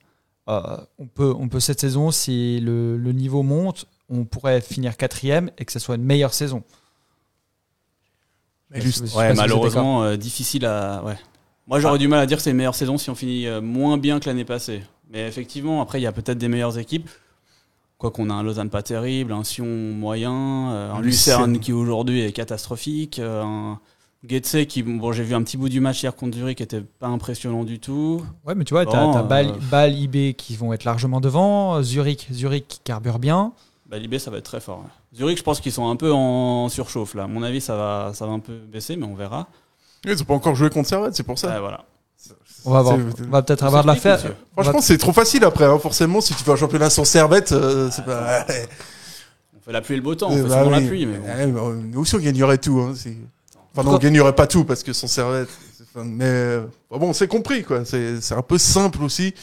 Euh, 0.48 0.76
on, 0.98 1.06
peut, 1.06 1.34
on 1.36 1.48
peut 1.48 1.60
cette 1.60 1.80
saison, 1.80 2.10
si 2.12 2.60
le, 2.60 2.96
le 2.98 3.12
niveau 3.12 3.42
monte, 3.42 3.86
on 4.10 4.24
pourrait 4.24 4.60
finir 4.60 4.96
quatrième 4.96 5.50
et 5.58 5.64
que 5.64 5.72
ce 5.72 5.78
soit 5.78 5.94
une 5.96 6.04
meilleure 6.04 6.34
saison. 6.34 6.62
Mais 8.70 8.80
juste- 8.80 9.14
Ouais, 9.16 9.28
malheureusement, 9.42 10.02
euh, 10.04 10.16
difficile 10.16 10.64
à. 10.66 11.02
Ouais. 11.04 11.16
Moi, 11.66 11.80
j'aurais 11.80 11.98
du 11.98 12.08
mal 12.08 12.20
à 12.20 12.26
dire 12.26 12.36
que 12.36 12.42
c'est 12.42 12.50
une 12.50 12.56
meilleure 12.56 12.74
saison 12.74 12.98
si 12.98 13.10
on 13.10 13.14
finit 13.14 13.46
euh, 13.46 13.60
moins 13.60 13.96
bien 13.98 14.20
que 14.20 14.26
l'année 14.28 14.44
passée. 14.44 14.82
Mais 15.08 15.26
effectivement, 15.26 15.80
après, 15.82 16.00
il 16.00 16.02
y 16.04 16.06
a 16.06 16.12
peut-être 16.12 16.38
des 16.38 16.48
meilleures 16.48 16.78
équipes. 16.78 17.08
Quoi 18.00 18.10
qu'on 18.10 18.30
a 18.30 18.32
un 18.32 18.42
Lausanne 18.42 18.70
pas 18.70 18.82
terrible, 18.82 19.30
un 19.30 19.44
Sion 19.44 19.66
moyen, 19.66 20.32
euh, 20.32 20.90
un 20.90 21.02
Lucerne 21.02 21.50
Lucerne. 21.50 21.58
qui 21.58 21.74
aujourd'hui 21.74 22.22
est 22.22 22.32
catastrophique, 22.32 23.18
euh, 23.18 23.42
un, 23.42 23.78
Getse, 24.26 24.64
qui, 24.66 24.82
bon, 24.82 25.12
j'ai 25.12 25.22
vu 25.22 25.34
un 25.34 25.42
petit 25.42 25.58
bout 25.58 25.68
du 25.68 25.80
match 25.80 26.02
hier 26.02 26.16
contre 26.16 26.38
Zurich, 26.38 26.56
qui 26.56 26.62
était 26.62 26.80
pas 26.80 27.08
impressionnant 27.08 27.62
du 27.62 27.78
tout. 27.78 28.24
Ouais, 28.46 28.54
mais 28.54 28.64
tu 28.64 28.72
vois, 28.72 28.86
t'as 28.86 29.04
Bon, 29.04 29.12
as 29.12 29.22
Bâle, 29.22 29.48
euh, 29.48 29.70
Bâle, 29.70 29.94
IB 29.94 30.32
qui 30.34 30.56
vont 30.56 30.72
être 30.72 30.84
largement 30.84 31.20
devant. 31.20 31.82
Zurich, 31.82 32.26
Zurich 32.32 32.68
qui 32.68 32.80
carbure 32.80 33.18
bien. 33.18 33.52
Bah, 33.86 33.98
L'IB, 33.98 34.16
ça 34.16 34.30
va 34.30 34.38
être 34.38 34.44
très 34.46 34.60
fort. 34.60 34.78
ouais. 34.78 35.18
Zurich, 35.18 35.36
je 35.36 35.42
pense 35.42 35.60
qu'ils 35.60 35.72
sont 35.72 35.90
un 35.90 35.96
peu 35.96 36.10
en 36.10 36.70
surchauffe 36.70 37.14
là. 37.14 37.24
À 37.24 37.26
mon 37.26 37.42
avis, 37.42 37.60
ça 37.60 37.76
va, 37.76 38.12
ça 38.14 38.24
va 38.24 38.32
un 38.32 38.38
peu 38.38 38.54
baisser, 38.54 38.96
mais 38.96 39.04
on 39.04 39.14
verra. 39.14 39.46
Ils 40.06 40.22
ont 40.22 40.24
pas 40.24 40.34
encore 40.34 40.54
joué 40.54 40.70
contre 40.70 40.88
Servette, 40.88 41.14
c'est 41.14 41.22
pour 41.22 41.38
ça. 41.38 41.48
Ouais, 41.48 41.60
voilà. 41.60 41.84
On 42.64 42.72
va 42.72 42.82
voir. 42.82 42.96
C'est- 43.16 43.24
On 43.26 43.30
va 43.30 43.42
peut-être 43.42 43.64
avoir 43.64 43.82
de 43.82 43.88
la 43.88 43.94
monsieur. 43.94 44.34
Franchement, 44.52 44.80
c'est 44.80 44.98
trop 44.98 45.12
facile 45.12 45.44
après, 45.44 45.64
hein, 45.64 45.78
forcément, 45.78 46.20
si 46.20 46.34
tu 46.34 46.42
fais 46.44 46.50
un 46.52 46.56
championnat 46.56 46.90
sans 46.90 47.04
Servette, 47.04 47.52
euh, 47.52 47.88
c'est 47.90 48.04
pas. 48.04 48.44
On 49.56 49.60
fait 49.64 49.72
la 49.72 49.80
pluie 49.80 49.94
et 49.94 49.98
le 49.98 50.02
beau 50.02 50.14
temps, 50.14 50.28
on 50.30 50.36
Euh, 50.36 50.42
fait 50.42 50.48
bah 50.48 50.62
souvent 50.64 50.76
oui. 50.76 50.82
la 50.82 50.88
pluie. 50.88 51.06
Mais 51.06 51.18
bon. 51.18 51.26
Ouais, 51.26 51.46
mais, 51.46 51.60
euh, 51.60 51.80
nous 51.92 52.00
aussi, 52.00 52.14
on 52.16 52.18
gagnerait 52.18 52.58
tout. 52.58 52.78
Hein, 52.80 52.92
enfin, 53.74 53.84
non, 53.88 53.94
on 53.94 53.98
gagnerait 53.98 54.34
pas 54.34 54.46
tout 54.46 54.64
parce 54.64 54.82
que 54.82 54.92
sans 54.92 55.06
Servette. 55.06 55.48
Mais 55.96 56.24
euh, 56.24 56.62
bon, 56.90 57.12
c'est 57.12 57.28
compris, 57.28 57.64
quoi. 57.64 57.84
C'est 57.84 58.20
c'est 58.20 58.34
un 58.34 58.42
peu 58.42 58.58
simple 58.58 59.02
aussi. 59.02 59.34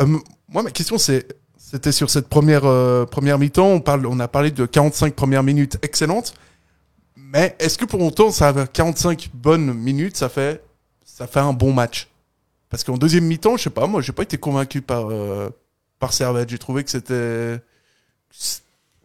Euh, 0.00 0.06
moi, 0.48 0.62
ma 0.62 0.70
question, 0.70 0.98
c'est. 0.98 1.26
C'était 1.58 1.90
sur 1.90 2.10
cette 2.10 2.28
première, 2.28 2.64
euh, 2.64 3.06
première 3.06 3.40
mi-temps. 3.40 3.66
On, 3.66 3.80
parle, 3.80 4.06
on 4.06 4.20
a 4.20 4.28
parlé 4.28 4.52
de 4.52 4.66
45 4.66 5.14
premières 5.14 5.42
minutes 5.42 5.78
excellentes. 5.82 6.32
Mais 7.16 7.56
est-ce 7.58 7.76
que 7.76 7.84
pour 7.84 7.98
longtemps, 7.98 8.30
ça 8.30 8.46
avait 8.48 8.66
45 8.72 9.30
bonnes 9.34 9.72
minutes, 9.74 10.16
ça 10.16 10.28
fait, 10.28 10.62
ça 11.04 11.26
fait 11.26 11.40
un 11.40 11.52
bon 11.52 11.72
match? 11.72 12.06
Parce 12.76 12.84
qu'en 12.84 12.98
deuxième 12.98 13.24
mi-temps, 13.24 13.56
je 13.56 13.62
sais 13.62 13.70
pas, 13.70 13.86
moi, 13.86 14.02
j'ai 14.02 14.12
pas 14.12 14.22
été 14.22 14.36
convaincu 14.36 14.82
par, 14.82 15.10
euh, 15.10 15.48
par 15.98 16.12
Servette. 16.12 16.50
J'ai 16.50 16.58
trouvé 16.58 16.84
que 16.84 16.90
c'était. 16.90 17.58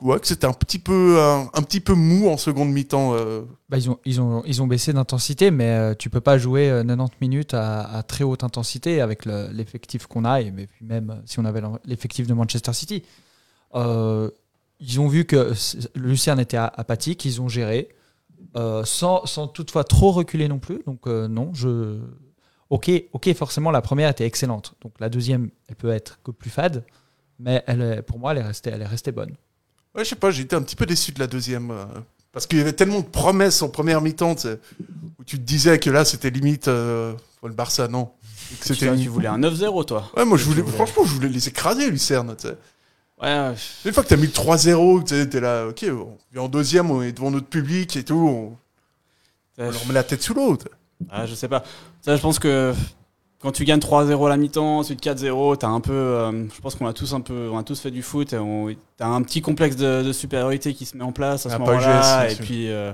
Ouais, 0.01 0.19
que 0.19 0.27
c'était 0.27 0.45
un 0.45 0.51
petit 0.51 0.77
peu 0.77 1.17
un, 1.21 1.61
petit 1.61 1.79
peu 1.79 1.93
mou 1.93 2.27
en 2.27 2.35
seconde 2.35 2.69
mi-temps. 2.69 3.13
euh. 3.15 3.43
Bah, 3.69 3.77
ils, 3.77 3.89
ont, 3.89 3.97
ils, 4.03 4.19
ont, 4.19 4.43
ils 4.45 4.61
ont 4.61 4.67
baissé 4.67 4.91
d'intensité, 4.91 5.51
mais 5.51 5.69
euh, 5.69 5.93
tu 5.97 6.09
peux 6.09 6.19
pas 6.19 6.37
jouer 6.37 6.69
euh, 6.69 6.83
90 6.83 7.15
minutes 7.21 7.53
à, 7.53 8.03
très 8.05 8.25
haute 8.25 8.43
intensité 8.43 8.99
avec 8.99 9.23
le- 9.23 9.47
l'effectif 9.53 10.05
qu'on 10.05 10.25
a, 10.25 10.41
et 10.41 10.51
puis 10.51 10.67
même 10.81 11.11
euh, 11.11 11.21
si 11.23 11.39
on 11.39 11.45
avait 11.45 11.61
l'effectif 11.85 12.27
de 12.27 12.33
Manchester 12.33 12.73
City. 12.73 13.03
Euh, 13.75 14.29
ils 14.81 14.99
ont 14.99 15.07
vu 15.07 15.23
que 15.23 15.53
Lucerne 15.95 16.41
était 16.41 16.57
apathique, 16.57 17.23
ils 17.23 17.39
ont 17.39 17.47
géré, 17.47 17.87
euh, 18.57 18.83
sans, 18.83 19.25
sans 19.25 19.47
toutefois 19.47 19.85
trop 19.85 20.11
reculer 20.11 20.49
non 20.49 20.59
plus. 20.59 20.81
Donc 20.85 21.07
euh, 21.07 21.29
non, 21.29 21.53
je... 21.53 21.99
Ok, 22.71 22.89
ok, 23.11 23.33
forcément 23.35 23.69
la 23.69 23.81
première 23.81 24.09
était 24.09 24.25
excellente. 24.25 24.75
Donc 24.81 24.93
la 24.99 25.09
deuxième, 25.09 25.49
elle 25.67 25.75
peut 25.75 25.91
être 25.91 26.19
que 26.23 26.31
plus 26.31 26.49
fade, 26.49 26.83
mais 27.37 27.61
elle 27.67 27.81
est- 27.81 28.01
pour 28.01 28.17
moi, 28.17 28.31
elle 28.31 28.37
est 28.39 28.43
restée, 28.43 28.69
elle 28.71 28.81
est 28.81 28.85
restée 28.87 29.11
bonne. 29.11 29.35
Ouais, 29.93 30.05
je 30.05 30.09
sais 30.09 30.15
pas, 30.15 30.31
j'ai 30.31 30.43
été 30.43 30.55
un 30.55 30.61
petit 30.61 30.77
peu 30.77 30.85
déçu 30.85 31.11
de 31.11 31.19
la 31.19 31.27
deuxième. 31.27 31.69
euh, 31.69 31.85
parce 32.31 32.47
qu'il 32.47 32.57
y 32.59 32.61
avait 32.61 32.71
tellement 32.71 33.01
de 33.01 33.05
promesses 33.05 33.61
en 33.61 33.67
première 33.67 33.99
mi-temps, 33.99 34.35
où 35.19 35.23
tu 35.25 35.35
te 35.37 35.41
disais 35.43 35.77
que 35.79 35.89
là, 35.89 36.05
c'était 36.05 36.29
limite 36.29 36.69
euh, 36.69 37.13
le 37.43 37.49
Barça, 37.49 37.89
non. 37.89 38.09
Que 38.61 38.73
Tu, 38.73 39.07
voulais 39.09 39.27
un 39.27 39.37
9-0, 39.37 39.83
toi 39.83 40.09
Ouais, 40.15 40.23
moi, 40.23 40.37
je 40.37 40.45
voulais, 40.45 40.63
franchement, 40.63 41.03
je 41.03 41.13
voulais 41.13 41.27
les 41.27 41.49
écraser, 41.49 41.91
Lucerne, 41.91 42.33
tu 42.39 42.47
sais. 42.47 42.55
Ouais. 43.21 43.53
Une 43.85 43.91
fois 43.91 44.01
que 44.03 44.07
t'as 44.07 44.15
mis 44.15 44.27
le 44.27 44.31
3-0, 44.31 45.03
tu 45.03 45.09
sais, 45.13 45.27
t'es 45.27 45.41
là, 45.41 45.67
ok, 45.67 45.89
bon. 45.89 46.17
Et 46.33 46.39
en 46.39 46.47
deuxième, 46.47 46.89
on 46.89 47.01
est 47.01 47.11
devant 47.11 47.31
notre 47.31 47.47
public 47.47 47.97
et 47.97 48.03
tout, 48.05 48.15
on, 48.15 48.57
on 49.61 49.69
leur 49.71 49.85
met 49.87 49.93
la 49.93 50.03
tête 50.03 50.21
sous 50.23 50.33
l'eau. 50.33 50.57
Ah, 51.09 51.25
je 51.25 51.35
sais 51.35 51.49
pas. 51.49 51.63
Ça, 52.01 52.15
je 52.15 52.21
pense 52.21 52.39
que 52.39 52.73
quand 53.41 53.51
tu 53.51 53.63
gagnes 53.65 53.79
3-0 53.79 54.25
à 54.25 54.29
la 54.29 54.37
mi-temps, 54.37 54.79
ensuite 54.79 55.01
4-0, 55.03 55.57
t'as 55.57 55.67
un 55.67 55.79
peu. 55.79 55.91
euh, 55.93 56.47
je 56.53 56.61
pense 56.61 56.75
qu'on 56.75 56.87
a 56.87 56.93
tous 56.93 57.13
un 57.13 57.21
peu, 57.21 57.49
on 57.51 57.57
a 57.57 57.63
tous 57.63 57.79
fait 57.79 57.91
du 57.91 58.01
foot. 58.01 58.33
et 58.33 58.37
on- 58.37 58.69
T'as 58.97 59.07
un 59.07 59.21
petit 59.23 59.41
complexe 59.41 59.75
de, 59.75 60.03
de 60.03 60.13
supériorité 60.13 60.73
qui 60.73 60.85
se 60.85 60.97
met 60.97 61.03
en 61.03 61.11
place 61.11 61.45
à 61.45 61.49
ce 61.49 61.55
Ah, 61.55 61.59
pas 61.59 61.65
moment-là. 61.65 62.25
Et 62.25 62.29
monsieur. 62.31 62.43
puis, 62.43 62.71
euh, 62.71 62.91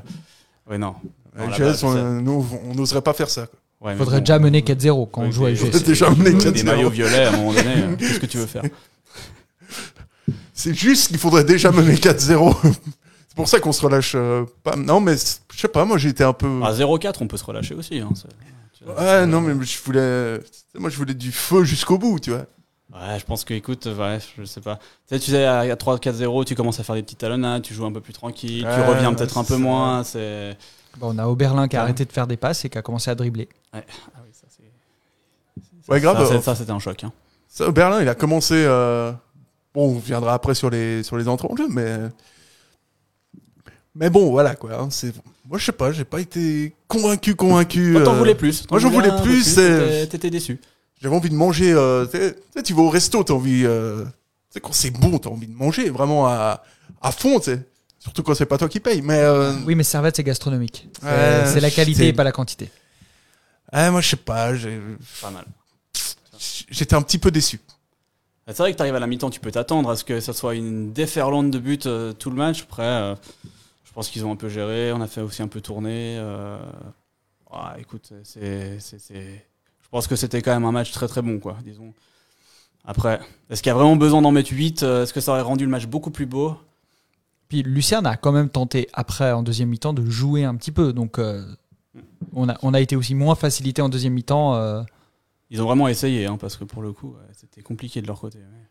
ouais, 0.70 0.78
non. 0.78 0.96
Avec 1.38 1.52
GS, 1.56 1.84
on, 1.84 1.94
ça- 1.94 2.04
nous, 2.04 2.46
on 2.70 2.74
n'oserait 2.76 3.02
pas 3.02 3.14
faire 3.14 3.30
ça. 3.30 3.48
quoi. 3.48 3.60
ouais, 3.82 3.94
mais 3.94 3.98
Faudrait 4.00 4.18
bon, 4.18 4.22
déjà 4.24 4.40
mener 4.40 4.62
4-0 4.62 5.06
quand 5.12 5.22
on 5.22 5.32
joue 5.32 5.46
à 5.46 5.52
UGC. 5.52 5.66
Faudrait 5.72 5.80
déjà 5.82 6.10
mener 6.10 6.30
avec 6.30 6.42
4-0. 6.42 6.52
Des 6.54 6.64
maillots 6.64 6.90
violets 6.90 7.26
à 7.26 7.30
un 7.34 7.38
moment 7.38 7.54
donné. 7.54 7.74
euh, 7.78 7.96
Qu'est-ce 7.98 8.20
que 8.20 8.26
tu 8.26 8.38
veux 8.38 8.46
faire 8.48 8.64
C'est 10.54 10.74
juste 10.74 11.10
qu'il 11.10 11.18
faudrait 11.20 11.44
déjà 11.44 11.72
mener 11.72 11.96
4-0. 11.96 12.56
c'est 13.28 13.36
pour 13.36 13.48
ça 13.48 13.60
qu'on 13.60 13.72
se 13.72 13.82
relâche 13.86 14.14
euh, 14.16 14.46
pas. 14.64 14.76
Non, 14.76 15.00
mais 15.00 15.16
je 15.54 15.60
sais 15.60 15.68
pas, 15.68 15.86
moi 15.86 15.98
j'ai 15.98 16.10
été 16.10 16.24
un 16.24 16.34
peu. 16.34 16.48
À 16.64 16.74
0-4, 16.74 17.18
on 17.22 17.28
peut 17.28 17.38
se 17.38 17.44
relâcher 17.46 17.76
aussi. 17.76 18.00
hein, 18.00 18.10
c'est- 18.16 18.28
Ouais, 18.86 19.26
non, 19.26 19.42
mais 19.42 19.54
je 19.66 19.82
voulais. 19.84 20.40
Moi, 20.76 20.90
je 20.90 20.98
voulais 20.98 21.14
du 21.14 21.32
feu 21.32 21.64
jusqu'au 21.64 21.98
bout, 21.98 22.20
tu 22.20 22.32
vois. 22.32 22.46
Ouais, 22.94 23.20
je 23.20 23.26
pense 23.26 23.44
que, 23.44 23.54
écoute, 23.54 23.86
ouais, 23.86 24.20
je 24.38 24.44
sais 24.46 24.62
pas. 24.62 24.78
Tu 24.78 24.84
sais, 25.16 25.20
tu 25.20 25.32
sais, 25.32 25.46
à 25.46 25.76
3-4-0, 25.76 26.46
tu 26.46 26.56
commences 26.56 26.80
à 26.80 26.84
faire 26.84 26.96
des 26.96 27.04
petites 27.04 27.18
talonnades, 27.20 27.62
tu 27.62 27.74
joues 27.74 27.86
un 27.86 27.92
peu 27.92 28.02
plus 28.02 28.14
tranquille, 28.14 28.62
tu 28.62 28.82
reviens 28.90 29.10
ouais, 29.10 29.16
peut-être 29.16 29.38
un 29.38 29.44
peu 29.44 29.58
moins. 29.58 30.04
C'est. 30.04 30.58
Bon, 30.98 31.14
on 31.14 31.18
a 31.18 31.28
Oberlin 31.28 31.68
qui 31.68 31.76
a 31.76 31.82
arrêté 31.82 32.06
de 32.06 32.12
faire 32.12 32.28
des 32.28 32.38
passes 32.38 32.64
et 32.66 32.70
qui 32.70 32.78
a 32.78 32.82
commencé 32.82 33.12
à 33.12 33.16
dribbler. 33.16 33.50
Ouais, 33.74 33.86
ah 34.16 34.20
oui, 34.24 34.30
ça, 34.32 34.48
c'est- 34.50 35.92
Ouais, 35.92 36.00
grave. 36.00 36.18
Ça, 36.42 36.52
euh, 36.52 36.56
c'était 36.56 36.72
un 36.72 36.80
choc. 36.80 37.04
hein. 37.04 37.12
Ça, 37.50 37.70
Berlin, 37.72 38.02
il 38.02 38.10
a 38.10 38.16
commencé. 38.16 38.54
euh, 38.56 39.12
Bon, 39.74 39.90
on 39.96 40.00
viendra 40.00 40.34
après 40.34 40.56
sur 40.56 40.70
les, 40.70 41.04
sur 41.04 41.18
les 41.18 41.28
entrées 41.28 41.48
en 41.52 41.56
jeu, 41.56 41.68
mais. 41.70 41.98
Mais 44.00 44.10
bon, 44.10 44.30
voilà 44.32 44.56
quoi. 44.56 44.80
hein, 44.80 44.88
c'est... 44.92 45.14
Moi, 45.50 45.58
je 45.58 45.66
sais 45.66 45.72
pas, 45.72 45.92
j'ai 45.92 46.04
pas 46.04 46.20
été 46.20 46.74
convaincu, 46.88 47.34
convaincu. 47.36 47.94
Toi, 47.94 48.04
t'en 48.04 48.14
euh, 48.16 48.18
voulais 48.18 48.36
plus. 48.36 48.62
T'en 48.64 48.68
moi, 48.76 48.80
j'en 48.80 48.90
voulais 48.90 49.12
plus, 49.24 49.56
T'étais 50.10 50.30
déçu. 50.30 50.60
J'avais 51.02 51.16
envie 51.16 51.30
de 51.30 51.36
manger. 51.36 51.72
euh, 51.74 52.06
tu 52.06 52.18
sais- 52.18 52.64
tu 52.64 52.74
vas 52.74 52.82
au 52.82 52.90
resto, 52.90 53.24
t'as 53.24 53.34
envie. 53.34 53.64
euh, 53.66 54.04
Tu 54.04 54.10
sais, 54.56 54.60
quand 54.60 54.74
c'est 54.74 54.92
bon, 54.92 55.18
t'as 55.20 55.30
envie 55.30 55.48
de 55.48 55.54
manger 55.56 55.90
vraiment 55.90 56.28
à, 56.28 56.64
à 57.02 57.12
fond, 57.12 57.40
tu 57.40 57.46
sais. 57.52 57.66
Surtout 58.00 58.24
quand 58.24 58.36
c'est 58.36 58.46
pas 58.46 58.58
toi 58.58 58.68
qui 58.70 58.80
paye. 58.80 59.02
Mais. 59.02 59.20
euh, 59.20 59.54
Oui, 59.66 59.76
mais 59.76 59.84
Servette, 59.84 60.16
c'est 60.18 60.24
gastronomique. 60.24 60.88
C'est 61.02 61.60
la 61.60 61.72
qualité 61.72 62.08
et 62.10 62.14
pas 62.14 62.24
la 62.24 62.32
quantité. 62.32 62.70
moi, 63.74 64.02
je 64.02 64.10
sais 64.10 64.16
pas. 64.18 64.54
j'ai- 64.56 64.80
Pas 65.22 65.32
mal. 65.32 65.46
J'étais 66.70 66.96
un 66.96 67.02
petit 67.02 67.18
peu 67.18 67.32
déçu. 67.32 67.60
C'est 68.48 68.58
vrai 68.60 68.72
que 68.72 68.78
t'arrives 68.78 68.96
à 68.96 69.00
la 69.00 69.08
mi-temps, 69.08 69.30
tu 69.30 69.40
peux 69.42 69.52
t'attendre 69.52 69.90
à 69.90 69.96
ce 69.98 70.04
que 70.06 70.20
ça 70.22 70.32
soit 70.34 70.56
une 70.56 70.94
déferlante 70.94 71.52
de 71.52 71.60
buts 71.60 71.80
euh, 71.86 72.14
tout 72.14 72.30
le 72.30 72.38
match. 72.38 72.64
Après, 72.64 72.84
euh, 72.84 73.16
pense 73.98 74.10
qu'ils 74.10 74.26
ont 74.28 74.32
un 74.32 74.36
peu 74.36 74.48
géré. 74.48 74.92
On 74.94 75.02
a 75.02 75.08
fait 75.08 75.22
aussi 75.22 75.42
un 75.42 75.48
peu 75.48 75.60
tourner. 75.60 76.18
euh, 76.20 76.60
ouais, 77.52 77.82
écoute, 77.82 78.14
c'est, 78.24 78.78
je 78.80 79.90
pense 79.90 80.06
que 80.06 80.16
c'était 80.16 80.44
quand 80.44 80.54
même 80.54 80.66
un 80.66 80.72
match 80.72 80.92
très 80.92 81.08
très 81.08 81.24
bon, 81.24 81.40
quoi, 81.40 81.58
disons. 81.66 81.96
Après, 82.86 83.20
est-ce 83.50 83.64
qu'il 83.64 83.72
y 83.72 83.72
a 83.72 83.76
vraiment 83.76 83.96
besoin 83.96 84.22
d'en 84.22 84.30
mettre 84.32 84.52
8 84.54 84.84
Est-ce 84.84 85.12
que 85.14 85.20
ça 85.20 85.32
aurait 85.32 85.42
rendu 85.42 85.66
le 85.66 85.72
match 85.72 85.88
beaucoup 85.88 86.12
plus 86.12 86.28
beau? 86.28 86.56
Puis 87.50 87.64
Lucerne 87.64 88.06
a 88.06 88.18
quand 88.18 88.32
même 88.32 88.50
tenté, 88.50 88.88
après, 88.94 89.32
en 89.32 89.42
deuxième 89.42 89.70
mi-temps, 89.70 89.94
de 89.94 90.06
jouer 90.06 90.44
un 90.44 90.56
petit 90.56 90.72
peu. 90.72 90.94
Donc, 90.94 91.18
euh, 91.18 91.44
on, 92.34 92.50
a, 92.50 92.58
on 92.62 92.76
a 92.76 92.80
été 92.80 92.96
aussi 92.96 93.16
moins 93.16 93.34
facilité 93.34 93.82
en 93.82 93.90
deuxième 93.90 94.14
mi-temps. 94.14 94.54
euh, 94.56 94.84
Ils 95.50 95.60
ont 95.60 95.66
vraiment 95.66 95.88
essayé, 95.88 96.28
hein, 96.28 96.38
parce 96.38 96.56
que 96.56 96.66
pour 96.66 96.84
le 96.84 96.94
coup, 96.94 97.16
c'était 97.34 97.64
compliqué 97.64 98.00
de 98.02 98.08
leur 98.08 98.20
côté. 98.20 98.38
ouais. 98.38 98.67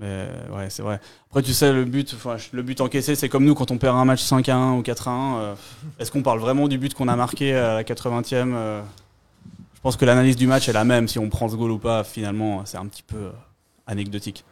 Mais 0.00 0.28
ouais, 0.56 0.70
c'est 0.70 0.82
vrai. 0.82 1.00
Après, 1.28 1.42
tu 1.42 1.52
sais, 1.52 1.72
le 1.72 1.84
but, 1.84 2.14
le 2.52 2.62
but 2.62 2.80
encaissé, 2.80 3.16
c'est 3.16 3.28
comme 3.28 3.44
nous 3.44 3.54
quand 3.56 3.70
on 3.72 3.78
perd 3.78 3.96
un 3.96 4.04
match 4.04 4.22
5 4.22 4.48
à 4.48 4.56
1 4.56 4.74
ou 4.78 4.82
4 4.82 5.08
à 5.08 5.10
1. 5.10 5.36
euh, 5.38 5.54
Est-ce 5.98 6.12
qu'on 6.12 6.22
parle 6.22 6.38
vraiment 6.38 6.68
du 6.68 6.78
but 6.78 6.94
qu'on 6.94 7.08
a 7.08 7.16
marqué 7.16 7.54
à 7.54 7.74
la 7.74 7.82
80e 7.82 8.52
euh, 8.54 8.80
Je 9.74 9.80
pense 9.80 9.96
que 9.96 10.04
l'analyse 10.04 10.36
du 10.36 10.46
match 10.46 10.68
est 10.68 10.72
la 10.72 10.84
même. 10.84 11.08
Si 11.08 11.18
on 11.18 11.28
prend 11.28 11.48
ce 11.48 11.56
goal 11.56 11.72
ou 11.72 11.78
pas, 11.78 12.04
finalement, 12.04 12.62
c'est 12.64 12.76
un 12.78 12.86
petit 12.86 13.02
peu 13.02 13.16
euh, 13.16 13.30
anecdotique. 13.88 14.44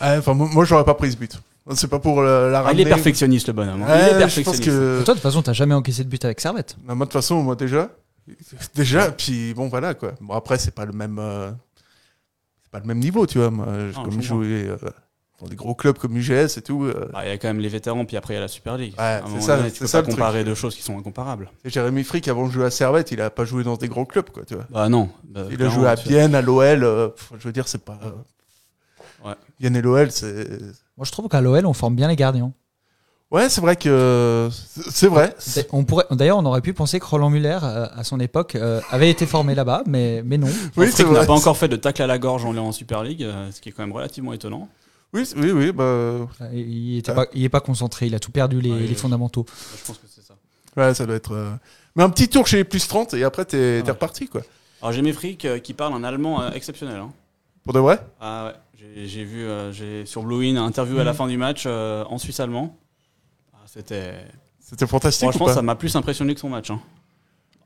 Enfin, 0.00 0.32
moi, 0.32 0.48
moi, 0.50 0.64
j'aurais 0.64 0.84
pas 0.84 0.94
pris 0.94 1.12
ce 1.12 1.16
but. 1.18 1.38
C'est 1.74 1.88
pas 1.88 1.98
pour 1.98 2.20
euh, 2.20 2.50
la 2.50 2.60
Ah, 2.60 2.62
ramener. 2.62 2.82
il 2.82 2.86
est 2.88 2.90
perfectionniste, 2.90 3.46
le 3.48 3.52
bonhomme. 3.52 3.82
hein. 3.82 3.86
Ouais, 3.86 3.98
il 3.98 4.00
est 4.00 4.06
je 4.06 4.12
pense 4.12 4.16
perfectionniste. 4.34 4.64
que. 4.64 5.04
Toi, 5.04 5.14
de 5.14 5.18
toute 5.18 5.22
façon, 5.22 5.42
t'as 5.42 5.52
jamais 5.52 5.74
encaissé 5.74 6.02
de 6.04 6.08
but 6.08 6.24
avec 6.24 6.40
Servette. 6.40 6.76
Non, 6.88 6.96
moi, 6.96 7.04
de 7.06 7.10
toute 7.10 7.20
façon, 7.20 7.42
moi, 7.42 7.54
déjà. 7.54 7.90
Déjà, 8.74 9.10
puis 9.12 9.52
bon, 9.54 9.68
voilà, 9.68 9.92
quoi. 9.94 10.12
Bon, 10.20 10.34
après, 10.34 10.56
c'est 10.58 10.70
pas 10.74 10.86
le 10.86 10.92
même. 10.92 11.20
Euh, 12.72 12.78
pas 12.78 12.80
le 12.80 12.86
même 12.86 12.98
niveau, 12.98 13.26
tu 13.26 13.38
vois. 13.38 13.50
Moi, 13.50 13.66
Non, 13.66 14.02
comme 14.04 14.20
je 14.20 14.26
joué 14.28 14.66
euh, 14.68 14.76
dans 15.40 15.46
des 15.48 15.56
gros 15.56 15.74
clubs 15.74 15.98
comme 15.98 16.16
UGS 16.16 16.56
et 16.58 16.62
tout. 16.62 16.84
euh, 16.84 17.10
Ah, 17.14 17.24
Il 17.26 17.28
y 17.28 17.32
a 17.32 17.38
quand 17.38 17.48
même 17.48 17.58
les 17.60 17.68
vétérans, 17.68 18.04
puis 18.04 18.16
après, 18.16 18.34
il 18.34 18.36
y 18.36 18.38
a 18.38 18.42
la 18.42 18.48
Super 18.48 18.76
League. 18.76 18.94
Ouais, 18.98 19.20
c'est 19.34 19.40
ça, 19.40 19.56
donné, 19.56 19.68
c'est 19.68 19.74
tu 19.74 19.80
peux 19.80 19.86
ça 19.86 19.98
pas 19.98 20.02
le 20.02 20.06
truc. 20.08 20.14
comparer 20.18 20.44
deux 20.44 20.54
choses 20.54 20.74
qui 20.74 20.82
sont 20.82 20.98
incomparables. 20.98 21.50
et 21.64 21.70
Jérémy 21.70 22.04
Frick, 22.04 22.28
avant 22.28 22.46
de 22.46 22.52
jouer 22.52 22.64
à 22.66 22.70
Servette, 22.70 23.10
il 23.12 23.20
a 23.20 23.30
pas 23.30 23.44
joué 23.44 23.64
dans 23.64 23.76
des 23.76 23.88
gros 23.88 24.04
clubs, 24.06 24.30
quoi, 24.30 24.44
tu 24.44 24.54
vois. 24.54 24.64
Bah 24.70 24.88
non. 24.88 25.08
Bah, 25.24 25.42
Il 25.50 25.62
a 25.62 25.68
joué 25.68 25.86
à 25.88 25.96
Bienne, 25.96 26.34
à 26.34 26.42
l'OL. 26.42 26.84
euh, 26.84 27.08
je 27.38 27.44
veux 27.48 27.52
dire, 27.52 27.66
c'est 27.68 27.84
pas. 27.84 27.98
euh, 28.04 28.10
Ouais. 29.24 29.34
Bienne 29.60 29.76
et 29.76 29.82
l'OL, 29.82 30.10
c'est. 30.10 30.48
Moi, 30.96 31.04
je 31.04 31.12
trouve 31.12 31.28
qu'à 31.28 31.40
l'OL, 31.40 31.64
on 31.66 31.72
forme 31.72 31.94
bien 31.94 32.08
les 32.08 32.16
gardiens. 32.16 32.52
Ouais, 33.32 33.48
c'est 33.48 33.60
vrai 33.62 33.76
que. 33.76 34.48
C'est 34.90 35.08
vrai. 35.08 35.34
On 35.72 35.84
pourrait, 35.84 36.04
d'ailleurs, 36.10 36.36
on 36.38 36.44
aurait 36.44 36.60
pu 36.60 36.74
penser 36.74 37.00
que 37.00 37.06
Roland 37.06 37.30
Muller, 37.30 37.58
euh, 37.62 37.86
à 37.96 38.04
son 38.04 38.20
époque, 38.20 38.54
euh, 38.56 38.80
avait 38.90 39.08
été 39.10 39.24
formé 39.26 39.54
là-bas, 39.54 39.82
mais, 39.86 40.22
mais 40.24 40.36
non. 40.36 40.48
Oui, 40.76 40.86
c'est 40.88 41.02
Frick 41.02 41.06
n'a 41.08 41.18
vrai. 41.20 41.26
pas 41.26 41.32
encore 41.32 41.56
fait 41.56 41.68
de 41.68 41.76
tacle 41.76 42.02
à 42.02 42.06
la 42.06 42.18
gorge 42.18 42.44
en, 42.44 42.54
en 42.56 42.72
Super 42.72 43.02
League, 43.02 43.22
euh, 43.22 43.50
ce 43.50 43.60
qui 43.62 43.70
est 43.70 43.72
quand 43.72 43.82
même 43.82 43.92
relativement 43.92 44.34
étonnant. 44.34 44.68
Oui, 45.14 45.26
oui, 45.36 45.50
oui. 45.50 45.72
Bah, 45.72 46.18
Il 46.52 46.98
était 46.98 47.10
Ah. 47.12 47.14
pas, 47.14 47.26
il 47.32 47.42
est 47.42 47.48
pas 47.48 47.60
concentré, 47.60 48.06
il 48.06 48.14
a 48.14 48.18
tout 48.20 48.30
perdu 48.32 48.60
les, 48.60 48.70
Ouais, 48.70 48.80
les 48.80 48.94
fondamentaux. 48.94 49.46
Je 49.80 49.86
pense 49.86 49.96
que 49.96 50.06
c'est 50.14 50.22
ça. 50.26 50.34
ouais, 50.76 50.92
ça 50.92 51.06
doit 51.06 51.16
être. 51.16 51.32
euh, 51.32 51.50
Mais 51.96 52.02
un 52.02 52.10
petit 52.10 52.28
tour 52.28 52.46
chez 52.46 52.58
les 52.58 52.64
plus 52.64 52.86
30 52.86 53.14
et 53.14 53.24
après, 53.24 53.46
t'es 53.46 53.80
Ouais. 53.82 53.90
reparti, 53.90 54.26
quoi. 54.28 54.42
Alors 54.82 54.92
j'ai 54.92 55.00
mes 55.02 55.12
frics 55.14 55.46
qui 55.62 55.72
parle 55.74 55.94
un 55.94 56.04
allemand 56.04 56.42
euh, 56.42 56.50
exceptionnel. 56.50 56.96
hein. 56.96 57.10
Pour 57.64 57.72
de 57.72 57.78
vrai? 57.78 57.98
Ah 58.20 58.46
ouais, 58.46 58.86
j'ai- 59.06 59.24
vu 59.24 59.42
euh, 59.44 59.72
j'ai 59.72 60.04
sur 60.06 60.22
Blue 60.22 60.44
In 60.50 60.56
un 60.56 60.66
interview 60.66 60.94
Mhm. 60.96 61.00
à 61.00 61.04
la 61.04 61.14
fin 61.14 61.26
du 61.28 61.36
match 61.38 61.64
euh, 61.66 62.04
en 62.10 62.18
suisse 62.18 62.40
allemand. 62.40 62.76
Ah, 63.74 63.78
C'était 63.78 64.14
C'était 64.60 64.86
fantastique 64.86 65.28
ou 65.28 65.32
Franchement, 65.32 65.46
pas 65.46 65.54
ça 65.54 65.62
m'a 65.62 65.74
plus 65.74 65.94
impressionné 65.96 66.34
que 66.34 66.40
son 66.40 66.48
match. 66.50 66.70
hein. 66.70 66.80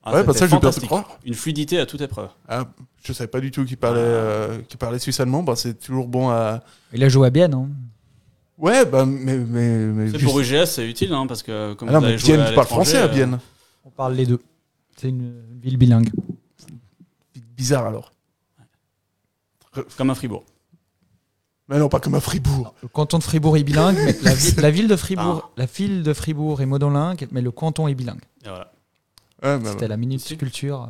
Ah, 0.05 0.15
Ouais, 0.15 0.23
bah 0.23 0.33
ça, 0.33 0.47
je 0.47 0.55
bien 0.57 0.71
te 0.71 0.81
croire. 0.87 1.19
Une 1.25 1.35
fluidité 1.35 1.81
à 1.81 1.87
toute 1.87 2.01
épreuve. 2.01 2.29
Ah, 2.49 2.67
Je 3.03 3.13
savais 3.13 3.27
pas 3.29 3.41
du 3.41 3.51
tout 3.51 3.65
qu'il 3.65 3.77
parlait, 3.77 3.99
euh, 4.01 4.59
qu'il 4.69 4.79
parlait 4.79 5.01
suisse-allemand. 5.01 5.43
Bah, 5.43 5.57
c'est 5.57 5.75
toujours 5.81 6.07
bon 6.07 6.31
à. 6.31 6.63
Il 6.93 7.03
a 7.03 7.09
joué 7.09 7.27
à 7.27 7.31
Bienne. 7.31 7.55
Hein. 7.55 7.69
Ouais, 8.57 8.85
bah, 8.87 9.05
mais. 9.05 9.37
mais, 9.37 9.77
mais 9.87 10.07
juste- 10.09 10.23
pour 10.23 10.39
UGS, 10.39 10.67
c'est 10.67 10.89
utile, 10.89 11.13
hein, 11.13 11.27
parce 11.27 11.43
que 11.43 11.75
comme 11.75 11.89
Ah 11.89 11.93
non, 11.93 11.99
vous 12.01 12.07
mais 12.07 12.15
à 12.15 12.49
tu 12.49 12.55
parles 12.55 12.67
français 12.69 12.99
à 12.99 13.07
euh, 13.07 13.09
Bienne. 13.09 13.41
On 13.85 13.91
parle 13.91 14.15
les 14.15 14.27
deux. 14.27 14.41
C'est 14.97 15.09
une 15.09 15.43
ville 15.61 15.77
bilingue. 15.77 16.11
Bizarre 17.57 17.87
alors. 17.87 18.13
Comme 19.97 20.11
à 20.11 20.15
Fribourg. 20.15 20.45
Mais 21.69 21.79
non, 21.79 21.89
pas 21.89 21.99
comme 22.01 22.15
à 22.15 22.21
Fribourg. 22.21 22.75
Le 22.83 22.89
canton 22.89 23.19
de 23.19 23.25
Fribourg 23.25 23.57
est 23.57 23.65
bilingue, 23.65 23.97
mais 24.05 24.15
la, 24.23 24.35
vi- 24.35 24.61
la 24.61 24.71
ville 24.71 24.87
de 24.89 24.95
Fribourg, 24.97 25.43
Ah. 25.47 25.51
la 25.57 25.67
ville 25.67 26.03
de 26.05 26.13
Fribourg 26.13 26.61
est 26.61 26.67
monolingue, 26.67 27.27
mais 27.33 27.41
le 27.43 27.51
canton 27.51 27.89
est 27.89 27.95
bilingue. 27.95 28.21
Et 28.45 28.49
voilà. 28.49 28.73
Ouais, 29.43 29.59
bah, 29.59 29.71
C'était 29.73 29.89
la 29.89 29.97
minute 29.97 30.39
culture. 30.39 30.89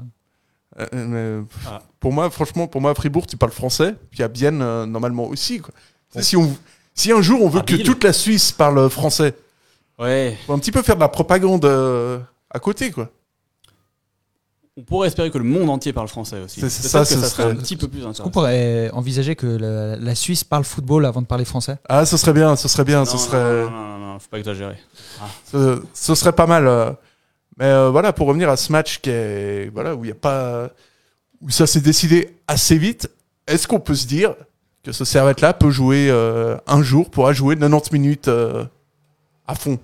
Euh, 0.79 0.87
mais, 0.93 1.47
pff, 1.47 1.67
Ah. 1.69 1.81
Pour 1.99 2.13
moi, 2.13 2.29
franchement, 2.31 2.67
pour 2.69 2.81
moi, 2.83 2.91
à 2.91 2.95
Fribourg, 2.95 3.27
tu 3.27 3.37
parles 3.39 3.53
français. 3.53 3.95
Puis 4.11 4.23
à 4.23 4.29
Bienne, 4.29 4.61
euh, 4.61 4.85
normalement 4.85 5.25
aussi. 5.27 5.61
Quoi. 5.61 5.73
Si, 6.21 6.37
on, 6.37 6.55
si 6.95 7.11
un 7.11 7.23
jour 7.23 7.43
on 7.43 7.49
veut 7.49 7.61
À 7.61 7.65
que 7.65 7.77
toute 7.77 8.05
la 8.05 8.13
Suisse 8.13 8.53
parle 8.53 8.89
français, 8.91 9.35
Ouais. 9.99 10.37
faut 10.47 10.53
un 10.53 10.59
petit 10.59 10.73
peu 10.73 10.83
faire 10.83 10.97
de 10.97 11.01
la 11.01 11.09
propagande 11.09 11.65
euh, 11.65 12.19
à 12.51 12.59
côté, 12.59 12.91
quoi. 12.91 13.11
On 14.79 14.83
pourrait 14.83 15.09
espérer 15.09 15.31
que 15.31 15.39
le 15.39 15.45
monde 15.45 15.71
entier 15.71 15.95
parle 15.95 16.09
français 16.09 16.39
aussi. 16.45 16.61
C'est- 16.61 16.69
ça, 16.69 17.01
que 17.01 17.07
ce 17.07 17.15
ça 17.19 17.29
serait 17.29 17.45
un 17.45 17.55
petit 17.57 17.77
peu 17.77 17.89
plus 17.89 18.01
Est-ce 18.01 18.05
qu'on 18.05 18.11
intéressant. 18.11 18.31
pourrait 18.31 18.91
envisager 18.93 19.35
que 19.35 19.47
la, 19.47 19.97
la 19.97 20.15
Suisse 20.15 20.45
parle 20.45 20.65
football 20.65 21.07
avant 21.07 21.23
de 21.23 21.27
parler 21.27 21.47
français? 21.47 21.79
Ah, 21.89 22.05
ce 22.05 22.19
serait 22.19 22.35
bien, 22.35 22.57
ce 22.57 22.69
serait 22.69 22.85
bien, 22.85 22.99
Non, 22.99 23.05
ce 23.07 23.13
non, 23.13 23.19
serait, 23.19 23.65
Non, 23.65 23.71
non, 23.71 23.99
non, 23.99 24.13
non, 24.13 24.19
faut 24.19 24.29
pas 24.29 24.39
exagérer. 24.39 24.77
ce, 25.51 25.83
ce 25.95 26.15
serait 26.15 26.33
pas 26.33 26.47
mal. 26.47 26.67
euh. 26.67 26.93
Mais 27.59 27.65
euh, 27.65 27.89
voilà, 27.89 28.13
pour 28.13 28.27
revenir 28.27 28.51
à 28.51 28.59
ce 28.59 28.71
match 28.71 29.01
qui 29.01 29.09
est, 29.09 29.71
voilà, 29.73 29.95
où 29.95 30.05
il 30.05 30.09
y 30.09 30.13
a 30.13 30.15
pas, 30.15 30.69
où 31.41 31.49
ça 31.49 31.67
s'est 31.67 31.81
décidé 31.81 32.37
assez 32.47 32.77
vite. 32.77 33.11
Est-ce 33.47 33.67
qu'on 33.67 33.81
peut 33.81 33.95
se 33.95 34.07
dire 34.07 34.35
que 34.83 34.93
ce 34.93 35.07
servette-là 35.07 35.55
peut 35.55 35.71
jouer 35.71 36.09
euh, 36.11 36.59
un 36.67 36.83
jour, 36.83 37.09
pourra 37.11 37.33
jouer 37.33 37.57
90 37.57 37.93
minutes 37.93 38.29
euh, 38.29 38.67
à 39.47 39.55
fond? 39.55 39.79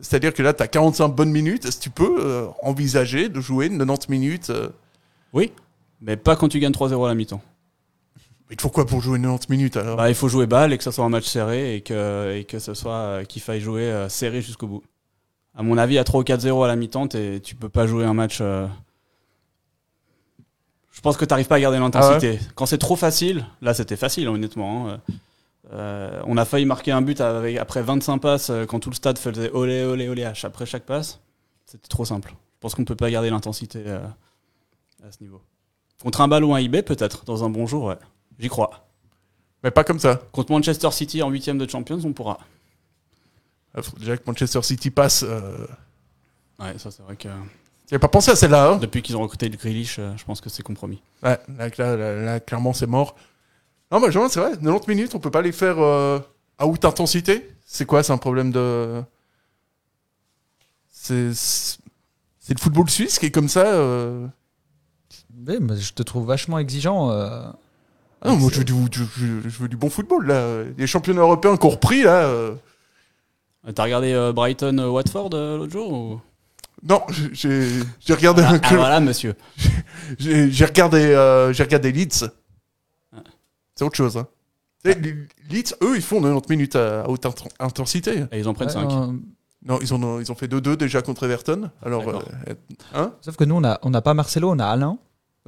C'est-à-dire 0.00 0.32
que 0.34 0.42
là, 0.42 0.52
tu 0.54 0.62
as 0.62 0.68
45 0.68 1.08
bonnes 1.08 1.30
minutes. 1.30 1.64
Est-ce 1.64 1.78
que 1.78 1.82
tu 1.82 1.90
peux 1.90 2.16
euh, 2.20 2.46
envisager 2.62 3.28
de 3.28 3.40
jouer 3.40 3.68
90 3.68 4.08
minutes 4.10 4.50
euh, 4.50 4.68
Oui, 5.32 5.52
mais 6.00 6.16
pas 6.16 6.36
quand 6.36 6.48
tu 6.48 6.58
gagnes 6.60 6.72
3-0 6.72 7.04
à 7.04 7.08
la 7.08 7.14
mi-temps. 7.14 7.42
Il 8.50 8.56
te 8.56 8.62
faut 8.62 8.70
quoi 8.70 8.86
pour 8.86 9.00
jouer 9.02 9.18
90 9.20 9.48
minutes 9.50 9.76
alors? 9.76 9.96
Bah, 9.96 10.08
il 10.08 10.14
faut 10.14 10.28
jouer 10.28 10.46
balle 10.46 10.72
et 10.72 10.78
que 10.78 10.84
ça 10.84 10.92
soit 10.92 11.04
un 11.04 11.08
match 11.10 11.26
serré 11.26 11.74
et 11.76 11.80
que, 11.82 12.34
et 12.34 12.44
que 12.44 12.58
ce 12.58 12.72
soit 12.74 12.92
euh, 12.94 13.24
qu'il 13.24 13.42
faille 13.42 13.60
jouer 13.60 14.06
serré 14.08 14.40
jusqu'au 14.40 14.66
bout. 14.66 14.82
À 15.54 15.62
mon 15.62 15.76
avis, 15.76 15.98
à 15.98 16.04
3 16.04 16.20
ou 16.20 16.24
4-0 16.24 16.64
à 16.64 16.68
la 16.68 16.76
mi-temps, 16.76 17.08
tu 17.08 17.54
peux 17.58 17.68
pas 17.68 17.86
jouer 17.86 18.04
un 18.04 18.14
match. 18.14 18.38
euh, 18.40 18.66
Je 20.92 21.00
pense 21.00 21.16
que 21.16 21.24
t'arrives 21.24 21.46
pas 21.46 21.56
à 21.56 21.60
garder 21.60 21.78
l'intensité. 21.78 22.38
Quand 22.54 22.66
c'est 22.66 22.78
trop 22.78 22.96
facile, 22.96 23.44
là 23.62 23.74
c'était 23.74 23.96
facile 23.96 24.28
honnêtement. 24.28 24.88
hein. 24.90 25.00
Euh, 25.72 26.22
on 26.24 26.36
a 26.38 26.44
failli 26.44 26.64
marquer 26.64 26.92
un 26.92 27.02
but 27.02 27.20
avec, 27.20 27.56
après 27.58 27.82
25 27.82 28.18
passes 28.18 28.50
euh, 28.50 28.64
quand 28.64 28.80
tout 28.80 28.88
le 28.90 28.94
stade 28.94 29.18
faisait 29.18 29.50
olé 29.52 29.84
olé 29.84 30.08
olé 30.08 30.24
après 30.24 30.64
chaque 30.66 30.84
passe. 30.84 31.20
C'était 31.66 31.88
trop 31.88 32.04
simple. 32.06 32.30
Je 32.30 32.60
pense 32.60 32.74
qu'on 32.74 32.84
peut 32.84 32.96
pas 32.96 33.10
garder 33.10 33.28
l'intensité 33.30 33.82
euh, 33.86 34.00
à 35.06 35.12
ce 35.12 35.22
niveau. 35.22 35.42
Contre 36.02 36.20
un 36.22 36.28
ballon 36.28 36.54
à 36.54 36.60
IB 36.62 36.82
peut-être, 36.82 37.24
dans 37.24 37.44
un 37.44 37.50
bon 37.50 37.66
jour, 37.66 37.84
ouais. 37.84 37.98
J'y 38.38 38.48
crois. 38.48 38.86
Mais 39.62 39.70
pas 39.70 39.84
comme 39.84 39.98
ça. 39.98 40.22
Contre 40.32 40.52
Manchester 40.52 40.90
City 40.90 41.22
en 41.22 41.28
huitième 41.30 41.58
de 41.58 41.68
Champions, 41.68 42.00
on 42.04 42.12
pourra. 42.12 42.38
Il 43.76 43.82
faut 43.82 43.96
déjà 43.98 44.16
que 44.16 44.22
Manchester 44.26 44.62
City 44.62 44.90
passe. 44.90 45.22
euh, 45.24 45.66
Ouais, 46.58 46.76
ça 46.78 46.90
c'est 46.90 47.02
vrai 47.02 47.14
que 47.16 47.28
Tu 47.28 47.28
n'avais 47.92 48.00
pas 48.00 48.08
pensé 48.08 48.30
à 48.30 48.36
celle-là, 48.36 48.70
hein 48.70 48.76
depuis 48.78 49.02
qu'ils 49.02 49.16
ont 49.16 49.22
recruté 49.22 49.48
le 49.48 49.56
Grealish, 49.56 49.96
je 50.16 50.24
pense 50.24 50.40
que 50.40 50.48
c'est 50.48 50.62
compromis. 50.62 51.00
Ouais, 51.22 51.38
là, 51.58 51.68
là, 51.76 51.96
là, 51.96 52.14
là, 52.14 52.40
clairement, 52.40 52.72
c'est 52.72 52.86
mort. 52.86 53.14
Non, 53.90 54.00
bah, 54.00 54.10
Jean, 54.10 54.28
c'est 54.28 54.40
vrai, 54.40 54.50
90 54.52 54.86
minutes, 54.88 55.14
on 55.14 55.18
peut 55.18 55.30
pas 55.30 55.42
les 55.42 55.52
faire 55.52 55.78
euh, 55.78 56.18
à 56.58 56.66
haute 56.66 56.84
intensité? 56.84 57.48
C'est 57.64 57.86
quoi 57.86 58.02
C'est 58.02 58.12
un 58.12 58.18
problème 58.18 58.50
de. 58.52 59.02
C'est. 60.90 61.32
C'est 61.34 62.54
le 62.54 62.58
football 62.60 62.88
suisse 62.88 63.18
qui 63.18 63.26
est 63.26 63.30
comme 63.30 63.48
ça. 63.48 63.66
euh? 63.66 64.26
Oui, 65.46 65.56
mais 65.60 65.76
je 65.76 65.92
te 65.92 66.02
trouve 66.02 66.26
vachement 66.26 66.58
exigeant. 66.58 67.10
euh. 67.10 67.46
Ah, 68.22 68.32
moi, 68.32 68.50
je 68.52 68.58
veux, 68.58 68.64
du, 68.64 68.74
je, 68.92 69.04
je- 69.04 69.48
je 69.48 69.58
veux 69.58 69.68
du 69.68 69.76
bon 69.76 69.90
football, 69.90 70.26
là. 70.26 70.64
Les 70.76 70.86
championnats 70.86 71.20
européens 71.22 71.56
qu'on 71.56 71.68
repris, 71.68 72.02
là. 72.02 72.24
euh. 72.24 72.54
Euh, 73.66 73.72
T'as 73.72 73.84
regardé 73.84 74.12
euh, 74.12 74.32
Brighton 74.32 74.78
euh, 74.78 74.88
Watford 74.88 75.30
euh, 75.34 75.58
l'autre 75.58 75.72
jour 75.72 75.92
ou... 75.92 76.20
Non, 76.82 77.02
j'ai- 77.32 77.82
regardé 78.14 78.42
ah, 78.44 78.50
un 78.50 78.54
ah, 78.54 78.58
club- 78.60 78.78
voilà, 78.78 79.00
monsieur. 79.00 79.34
J'ai 80.18 80.50
j'ai 80.50 80.64
regardé, 80.64 80.98
euh, 81.00 81.52
j'ai 81.52 81.64
regardé 81.64 81.90
Leeds. 81.92 82.30
C'est 83.78 83.84
autre 83.84 83.96
chose. 83.96 84.16
Hein. 84.16 84.26
Les- 84.84 84.94
Leeds, 85.50 85.74
eux, 85.82 85.94
ils 85.96 86.02
font 86.02 86.20
90 86.20 86.50
minutes 86.50 86.74
à, 86.76 87.02
à 87.02 87.08
haute 87.08 87.24
int- 87.24 87.48
intensité. 87.60 88.24
Et 88.32 88.40
ils 88.40 88.48
en 88.48 88.54
prennent 88.54 88.68
Ouais, 88.68 88.74
5. 88.74 88.90
euh, 88.90 89.12
Non, 89.64 89.78
ils, 89.80 89.94
ont, 89.94 90.20
ils 90.20 90.32
ont 90.32 90.34
fait 90.34 90.48
2-2 90.48 90.76
déjà 90.76 91.00
contre 91.02 91.24
Everton. 91.24 91.70
Alors, 91.84 92.08
euh, 92.08 92.54
hein? 92.94 93.12
Sauf 93.20 93.36
que 93.36 93.44
nous, 93.44 93.54
on 93.54 93.60
n'a 93.60 93.78
on 93.82 93.90
n'a 93.90 94.02
pas 94.02 94.14
Marcelo, 94.14 94.50
on 94.50 94.58
a 94.58 94.66
Alain. 94.66 94.98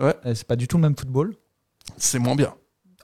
Ouais. 0.00 0.14
C'est 0.24 0.44
pas 0.46 0.56
du 0.56 0.68
tout 0.68 0.76
le 0.76 0.82
même 0.82 0.96
football. 0.96 1.34
c'est 1.96 2.18
moins 2.20 2.36
bien. 2.36 2.54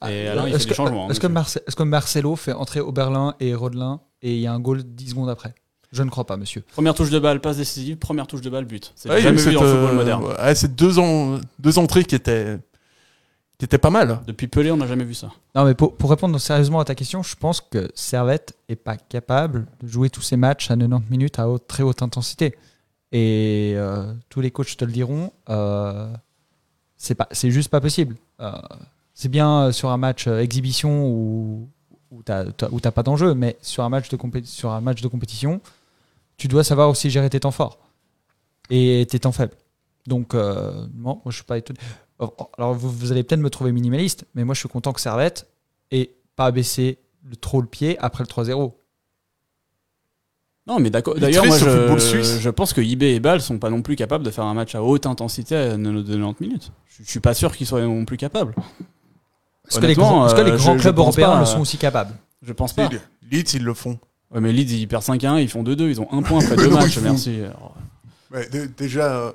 Et 0.09 0.29
Alain, 0.29 0.47
il 0.47 0.55
Est-ce 0.55 0.59
fait 0.59 0.65
des 0.65 0.71
que, 0.71 0.75
changements, 0.77 1.07
hein, 1.07 1.11
est-ce 1.11 1.21
que. 1.21 1.27
Marce- 1.27 1.59
est-ce 1.67 1.75
que 1.77 1.83
Marcelo 1.83 2.37
fait 2.37 2.53
entrer 2.53 2.81
Oberlin 2.81 3.35
et 3.41 3.55
Rodelin 3.55 4.01
et 4.23 4.35
il 4.35 4.41
y 4.41 4.47
a 4.47 4.53
un 4.53 4.61
goal 4.61 4.83
10 4.85 5.11
secondes 5.11 5.29
après? 5.31 5.55
Je 5.93 6.03
ne 6.03 6.11
crois 6.11 6.27
pas, 6.27 6.37
monsieur. 6.37 6.63
Première 6.73 6.95
touche 6.95 7.11
de 7.11 7.19
balle, 7.19 7.41
passe 7.41 7.57
décisive, 7.57 7.97
première 7.97 8.27
touche 8.27 8.43
de 8.43 8.51
balle, 8.51 8.65
but. 8.67 8.93
C'est 8.97 9.09
Ouais, 9.09 9.17
a 9.17 9.21
jamais 9.21 9.41
vu 9.41 9.55
dans 9.55 9.63
le 9.63 9.69
football 9.69 9.91
euh, 9.91 9.95
moderne. 9.95 10.25
ouais, 10.25 10.55
c'est 10.55 10.75
deux, 10.75 10.99
en- 10.99 11.39
deux 11.61 11.79
entrées 11.79 12.05
qui 12.05 12.15
étaient, 12.15 12.59
étaient 13.65 13.79
pas 13.79 13.91
mal. 13.91 14.21
Depuis 14.27 14.49
Pelé, 14.49 14.71
on 14.71 14.77
n'a 14.77 14.87
jamais 14.87 15.05
vu 15.05 15.15
ça. 15.15 15.31
Non, 15.55 15.65
mais 15.65 15.75
pour, 15.75 15.97
pour 15.97 16.11
répondre 16.11 16.39
sérieusement 16.39 16.79
à 16.81 16.85
ta 16.85 16.95
question, 16.95 17.23
je 17.23 17.35
pense 17.37 17.61
que 17.63 17.91
Servette 17.95 18.55
est 18.69 18.77
pas 18.77 18.97
capable 18.97 19.67
de 19.83 19.89
jouer 19.89 20.11
tous 20.11 20.21
ces 20.23 20.37
matchs 20.37 20.71
à 20.71 20.77
90 20.77 21.11
minutes 21.11 21.39
à 21.39 21.49
haute- 21.49 21.67
très 21.67 21.83
haute 21.83 22.03
intensité. 22.03 22.57
Et 23.13 23.73
euh, 23.77 24.13
tous 24.29 24.41
les 24.41 24.51
coachs 24.51 24.77
te 24.77 24.85
le 24.85 24.93
diront, 24.93 25.33
euh, 25.49 26.13
c'est 26.97 27.15
pas, 27.15 27.29
c'est 27.31 27.51
juste 27.51 27.71
pas 27.71 27.81
possible. 27.81 28.17
Euh, 28.41 28.53
c'est 29.15 29.29
bien 29.31 29.73
sur 29.73 29.89
un 29.91 29.97
match 29.97 30.27
euh, 30.27 30.41
exhibition 30.41 31.07
où, 31.09 31.69
où 32.11 32.23
t'as, 32.23 32.45
où 32.71 32.81
t'as 32.81 32.91
pas 32.91 33.03
d'enjeu, 33.03 33.33
mais 33.35 33.57
sur 33.63 33.85
un 33.85 33.89
match 33.89 34.09
de 34.11 34.17
compé- 34.17 34.45
sur 34.45 34.73
un 34.73 34.81
match 34.83 35.01
de 35.01 35.09
compétition, 35.09 35.61
tu 36.37 36.49
dois 36.49 36.65
savoir 36.65 36.91
aussi 36.91 37.09
gérer 37.09 37.31
tes 37.31 37.41
temps 37.41 37.51
forts 37.53 37.79
et 38.69 39.07
tes 39.09 39.21
temps 39.21 39.33
faibles. 39.33 39.55
Donc, 40.07 40.35
euh, 40.35 40.87
non, 40.95 41.15
moi 41.15 41.23
je 41.29 41.37
suis 41.37 41.45
pas 41.45 41.57
étonné. 41.59 41.79
Alors, 42.59 42.75
vous, 42.75 42.91
vous 42.91 43.13
allez 43.13 43.23
peut-être 43.23 43.41
me 43.41 43.51
trouver 43.51 43.73
minimaliste, 43.73 44.25
mais 44.35 44.45
moi 44.45 44.55
je 44.55 44.61
suis 44.61 44.69
content 44.69 44.93
que 44.93 45.01
Servette 45.01 45.47
ait 45.91 46.11
pas 46.35 46.51
baissé 46.51 46.99
le, 47.29 47.37
trop 47.37 47.61
le 47.61 47.67
pied 47.67 47.99
après 48.01 48.25
le 48.25 48.29
3-0. 48.29 48.73
Non, 50.67 50.81
mais 50.81 50.91
d'accord. 50.91 51.15
Il 51.17 51.21
D'ailleurs, 51.21 51.47
moi, 51.47 51.57
je, 51.59 52.23
je 52.41 52.51
pense 52.51 52.73
que 52.73 52.81
IB 52.81 53.03
et 53.05 53.21
Bâle 53.21 53.41
sont 53.41 53.59
pas 53.59 53.71
non 53.71 53.83
plus 53.83 53.95
capables 53.95 54.25
de 54.25 54.31
faire 54.31 54.45
un 54.45 54.55
match 54.55 54.75
à 54.75 54.83
haute 54.83 55.07
intensité 55.07 55.55
à 55.57 55.77
90 55.77 56.35
minutes. 56.41 56.73
Je, 56.89 57.05
je 57.05 57.09
suis 57.09 57.21
pas 57.21 57.35
sûr 57.35 57.57
qu'ils 57.57 57.67
soient 57.69 57.83
non 57.83 58.05
plus 58.05 58.17
capables. 58.17 58.53
Est-ce 59.69 59.79
que 59.79 59.87
les 59.87 59.95
grands, 59.95 60.27
est-ce 60.27 60.35
que 60.35 60.41
les 60.41 60.51
euh, 60.53 60.57
grands 60.57 60.73
je- 60.75 60.79
je 60.79 60.83
clubs 60.83 60.99
européens 60.99 61.27
pas, 61.29 61.37
le 61.37 61.43
euh, 61.43 61.47
sont 61.47 61.61
aussi 61.61 61.77
capables? 61.79 62.15
Je 62.43 62.53
pense 62.53 62.73
pas. 62.73 62.89
Leeds, 63.31 63.55
ils 63.55 63.63
le 63.65 63.75
font. 63.75 63.99
Ouais, 64.33 64.41
mais 64.41 64.53
Leeds, 64.53 64.73
ils 64.81 64.89
perdent 64.89 65.05
5-1, 65.05 65.41
ils 65.41 65.49
font 65.49 65.63
2-2, 65.63 65.83
ils 65.89 66.01
ont 66.01 66.09
un 66.13 66.23
point 66.23 66.43
après 66.43 66.57
deux 66.57 66.69
matchs, 66.71 66.99
merci. 66.99 67.41
Alors, 67.43 67.75
Ouais, 68.33 68.49
dé- 68.49 68.67
déjà, 68.67 69.33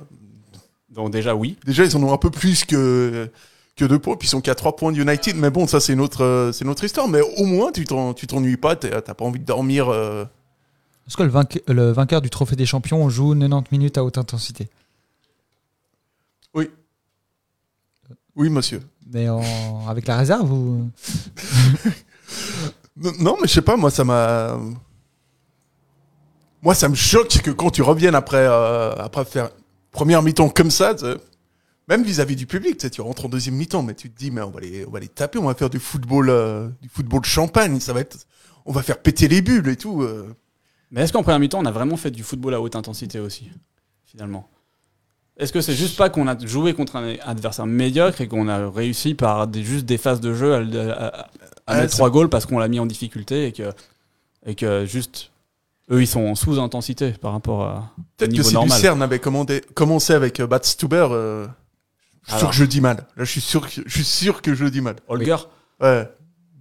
donc 0.91 1.11
déjà, 1.11 1.35
oui. 1.35 1.57
déjà, 1.65 1.83
ils 1.85 1.95
en 1.97 2.03
ont 2.03 2.13
un 2.13 2.17
peu 2.17 2.29
plus 2.29 2.65
que, 2.65 3.29
que 3.75 3.85
deux 3.85 3.99
points. 3.99 4.15
Puis 4.17 4.27
ils 4.27 4.31
sont 4.31 4.41
qu'à 4.41 4.55
3 4.55 4.75
points 4.75 4.91
de 4.91 4.99
United. 5.01 5.35
Mais 5.37 5.49
bon, 5.49 5.67
ça, 5.67 5.79
c'est 5.79 5.95
notre, 5.95 6.23
euh, 6.23 6.51
c'est 6.51 6.65
notre 6.65 6.83
histoire. 6.83 7.07
Mais 7.07 7.21
au 7.37 7.45
moins, 7.45 7.71
tu 7.71 7.85
t'en- 7.85 8.13
tu 8.13 8.27
t'ennuies 8.27 8.57
pas. 8.57 8.75
T'as 8.75 9.01
pas 9.13 9.25
envie 9.25 9.39
de 9.39 9.45
dormir. 9.45 9.89
euh. 9.89 10.25
Est-ce 11.07 11.17
que 11.17 11.23
le, 11.23 11.29
vainque- 11.29 11.61
le 11.67 11.91
vainqueur 11.91 12.21
du 12.21 12.29
Trophée 12.29 12.55
des 12.55 12.65
Champions 12.65 13.09
joue 13.09 13.33
90 13.33 13.71
minutes 13.71 13.97
à 13.97 14.03
haute 14.03 14.17
intensité? 14.17 14.69
Oui. 16.53 16.69
Oui, 18.35 18.49
monsieur. 18.49 18.81
Mais 19.13 19.29
en- 19.29 19.87
avec 19.87 20.07
la 20.07 20.17
réserve 20.17 20.51
ou 20.51 20.89
Non, 22.97 23.11
non, 23.19 23.37
mais 23.41 23.47
je 23.47 23.53
sais 23.53 23.61
pas, 23.61 23.77
moi, 23.77 23.89
ça 23.89 24.03
m'a. 24.03 24.57
Moi, 26.61 26.75
ça 26.75 26.89
me 26.89 26.95
choque 26.95 27.41
que 27.41 27.51
quand 27.51 27.71
tu 27.71 27.81
reviennes 27.81 28.15
après, 28.15 28.45
euh, 28.47 28.93
après 28.97 29.25
faire 29.25 29.49
première 29.91 30.21
mi-temps 30.21 30.49
comme 30.49 30.71
ça, 30.71 30.95
même 31.87 32.03
vis-à-vis 32.03 32.35
du 32.35 32.45
public, 32.47 32.77
tu 32.77 32.81
sais, 32.83 32.89
tu 32.89 33.01
rentres 33.01 33.25
en 33.25 33.29
deuxième 33.29 33.55
mi-temps, 33.55 33.83
mais 33.83 33.93
tu 33.95 34.09
te 34.09 34.17
dis, 34.17 34.31
mais 34.31 34.41
on 34.41 34.51
va 34.51 34.59
les, 34.61 34.85
on 34.85 34.91
va 34.91 34.99
les 34.99 35.07
taper, 35.07 35.39
on 35.39 35.45
va 35.47 35.53
faire 35.55 35.69
du 35.69 35.79
football, 35.79 36.29
euh, 36.29 36.69
du 36.81 36.89
football 36.89 37.23
champagne, 37.25 37.79
ça 37.79 37.93
va 37.93 37.99
être, 38.01 38.17
on 38.65 38.71
va 38.71 38.81
faire 38.83 38.99
péter 38.99 39.27
les 39.27 39.41
bulles 39.41 39.67
et 39.67 39.75
tout. 39.75 40.01
euh. 40.03 40.33
Mais 40.91 41.01
est-ce 41.01 41.13
qu'en 41.13 41.23
première 41.23 41.39
mi-temps, 41.39 41.59
on 41.59 41.65
a 41.65 41.71
vraiment 41.71 41.97
fait 41.97 42.11
du 42.11 42.23
football 42.23 42.53
à 42.53 42.61
haute 42.61 42.75
intensité 42.75 43.19
aussi, 43.19 43.49
finalement? 44.05 44.47
Est-ce 45.37 45.51
que 45.53 45.61
c'est 45.61 45.73
juste 45.73 45.97
pas 45.97 46.09
qu'on 46.09 46.27
a 46.27 46.37
joué 46.45 46.73
contre 46.73 46.97
un 46.97 47.15
adversaire 47.23 47.65
médiocre 47.65 48.21
et 48.21 48.27
qu'on 48.27 48.47
a 48.47 48.69
réussi 48.69 49.15
par 49.15 49.47
des, 49.47 49.63
juste 49.63 49.85
des 49.85 49.97
phases 49.97 50.19
de 50.21 50.33
jeu 50.33 50.53
à, 50.53 50.57
à- 50.57 51.07
à- 51.07 51.29
à 51.67 51.73
Ouais, 51.75 51.81
mettre 51.81 51.93
trois 51.93 52.09
goals 52.09 52.29
parce 52.29 52.45
qu'on 52.45 52.59
l'a 52.59 52.67
mis 52.67 52.79
en 52.79 52.85
difficulté 52.85 53.47
et 53.47 53.51
que, 53.53 53.71
et 54.45 54.55
que 54.55 54.85
juste 54.85 55.31
Eux, 55.91 56.01
ils 56.01 56.07
sont 56.07 56.21
en 56.21 56.35
sous-intensité 56.35 57.11
par 57.11 57.33
rapport 57.33 57.63
à. 57.63 57.93
au 57.97 58.01
Peut-être 58.17 58.33
que 58.33 58.53
normal. 58.53 58.77
Lucerne 58.77 59.01
avait 59.01 59.19
commandé- 59.19 59.61
commencé 59.73 60.13
avec 60.13 60.39
euh, 60.39 60.47
Bad 60.47 60.63
Stuber, 60.63 61.07
euh, 61.11 61.47
je 62.23 62.31
suis 62.31 62.39
sûr 62.39 62.49
que 62.49 62.55
je 62.55 62.63
dis 62.65 62.79
mal. 62.81 62.97
Là, 63.17 63.23
je 63.25 63.31
suis 63.31 63.41
sûr 63.41 63.61
que 63.67 63.81
je, 63.85 63.89
suis 63.89 64.03
sûr 64.05 64.41
que 64.41 64.53
je 64.53 64.65
dis 64.65 64.79
mal. 64.81 64.95
Holger 65.07 65.35
Ouais. 65.81 66.09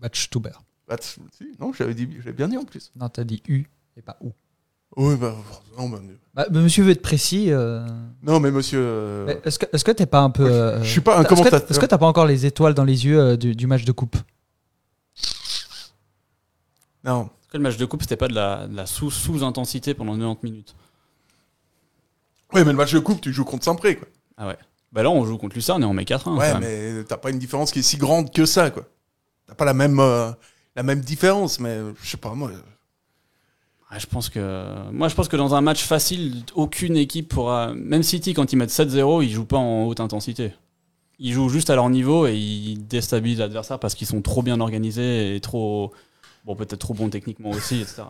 Batchtuber. 0.00 0.50
Bad- 0.88 1.02
si, 1.02 1.20
non, 1.60 1.72
j'avais 1.72 1.94
dit, 1.94 2.08
j'avais 2.18 2.32
bien 2.32 2.48
dit 2.48 2.56
en 2.56 2.64
plus. 2.64 2.90
Non, 2.96 3.08
t'as 3.08 3.22
dit 3.24 3.42
U 3.46 3.66
et 3.96 4.02
pas 4.02 4.16
OU. 4.20 4.32
Oui, 4.96 5.14
bah, 5.14 5.36
non, 5.78 5.88
bah, 5.88 6.00
Bah, 6.34 6.46
bah, 6.50 6.60
monsieur 6.60 6.82
veut 6.82 6.90
être 6.90 7.02
précis. 7.02 7.52
euh, 7.52 7.86
non, 8.24 8.40
mais 8.40 8.50
monsieur. 8.50 8.80
euh, 8.82 9.24
mais 9.26 9.40
Est-ce 9.44 9.60
que 9.60 9.66
est-ce 9.72 9.84
que 9.84 9.92
t'es 9.92 10.06
pas 10.06 10.22
un 10.22 10.30
peu. 10.30 10.44
euh, 10.50 10.82
je 10.82 10.90
suis 10.90 11.00
pas 11.00 11.16
un 11.16 11.20
est-ce 11.20 11.28
que- 11.28 11.34
commentateur. 11.36 11.70
Est-ce 11.70 11.78
que 11.78 11.86
t'as 11.86 11.98
pas 11.98 12.06
encore 12.06 12.26
les 12.26 12.46
étoiles 12.46 12.74
dans 12.74 12.82
les 12.84 13.04
yeux 13.06 13.20
euh, 13.20 13.36
du, 13.36 13.54
du 13.54 13.68
match 13.68 13.84
de 13.84 13.92
coupe? 13.92 14.16
Non. 17.04 17.30
Que 17.50 17.56
le 17.56 17.62
match 17.62 17.76
de 17.76 17.84
coupe, 17.84 18.02
c'était 18.02 18.16
pas 18.16 18.28
de 18.28 18.34
la, 18.34 18.66
de 18.68 18.76
la 18.76 18.86
sous- 18.86 19.10
sous-intensité 19.10 19.94
pendant 19.94 20.12
90 20.16 20.38
minutes. 20.44 20.74
Ouais, 22.52 22.64
mais 22.64 22.72
le 22.72 22.76
match 22.76 22.92
de 22.92 22.98
coupe, 22.98 23.20
tu 23.20 23.32
joues 23.32 23.44
contre 23.44 23.64
Saint-Pré, 23.64 23.96
quoi. 23.96 24.08
Ah 24.36 24.46
ouais. 24.48 24.56
Bah 24.92 25.02
là, 25.02 25.10
on 25.10 25.24
joue 25.24 25.38
contre 25.38 25.54
Lucerne 25.54 25.82
et 25.82 25.86
on 25.86 25.94
met 25.94 26.04
4-1. 26.04 26.36
ouais, 26.36 26.58
mais 26.60 27.04
t'as 27.04 27.16
pas 27.16 27.30
une 27.30 27.38
différence 27.38 27.70
qui 27.70 27.78
est 27.80 27.82
si 27.82 27.96
grande 27.96 28.32
que 28.32 28.44
ça, 28.44 28.70
quoi. 28.70 28.84
T'as 29.46 29.54
pas 29.54 29.64
la 29.64 29.74
même, 29.74 30.00
euh, 30.00 30.30
la 30.74 30.82
même 30.82 31.00
différence, 31.00 31.60
mais 31.60 31.68
euh, 31.70 31.92
je 32.02 32.10
sais 32.10 32.16
pas, 32.16 32.34
moi. 32.34 32.50
Ouais, 33.92 33.98
je 33.98 34.06
pense 34.06 34.28
que 34.28 34.88
moi 34.92 35.08
je 35.08 35.16
pense 35.16 35.26
que 35.26 35.36
dans 35.36 35.56
un 35.56 35.60
match 35.60 35.82
facile, 35.82 36.44
aucune 36.54 36.96
équipe 36.96 37.28
pourra 37.28 37.72
même 37.74 38.04
City 38.04 38.34
quand 38.34 38.52
ils 38.52 38.56
mettent 38.56 38.70
7-0, 38.70 39.24
ils 39.24 39.30
jouent 39.32 39.44
pas 39.44 39.56
en 39.58 39.84
haute 39.86 39.98
intensité. 39.98 40.52
Ils 41.18 41.32
jouent 41.32 41.48
juste 41.48 41.70
à 41.70 41.74
leur 41.74 41.90
niveau 41.90 42.28
et 42.28 42.36
ils 42.36 42.86
déstabilisent 42.86 43.40
l'adversaire 43.40 43.80
parce 43.80 43.96
qu'ils 43.96 44.06
sont 44.06 44.22
trop 44.22 44.42
bien 44.42 44.60
organisés 44.60 45.34
et 45.34 45.40
trop 45.40 45.92
bon 46.54 46.64
peut-être 46.64 46.78
trop 46.80 46.94
bons 46.94 47.08
techniquement 47.08 47.50
aussi 47.50 47.80
etc. 47.80 48.02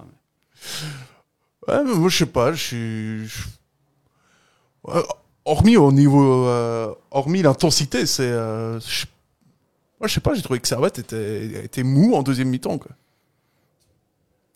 Ouais, 1.68 1.84
mais 1.84 1.94
moi, 1.94 2.08
je 2.08 2.16
sais 2.18 2.26
pas, 2.26 2.52
je 2.52 2.62
suis. 2.62 3.32
Ouais, 4.84 5.02
hormis 5.44 5.76
au 5.76 5.92
niveau. 5.92 6.46
euh, 6.46 6.92
hormis 7.10 7.42
l'intensité, 7.42 8.06
c'est. 8.06 8.22
euh, 8.22 8.80
je- 8.80 9.06
Moi, 10.00 10.08
je 10.08 10.14
sais 10.14 10.20
pas, 10.20 10.32
j'ai 10.34 10.40
trouvé 10.42 10.58
que 10.60 10.66
Servette 10.68 10.98
était, 10.98 11.64
était 11.64 11.82
mou 11.82 12.14
en 12.14 12.22
deuxième 12.22 12.48
mi-temps, 12.48 12.78
quoi. 12.78 12.90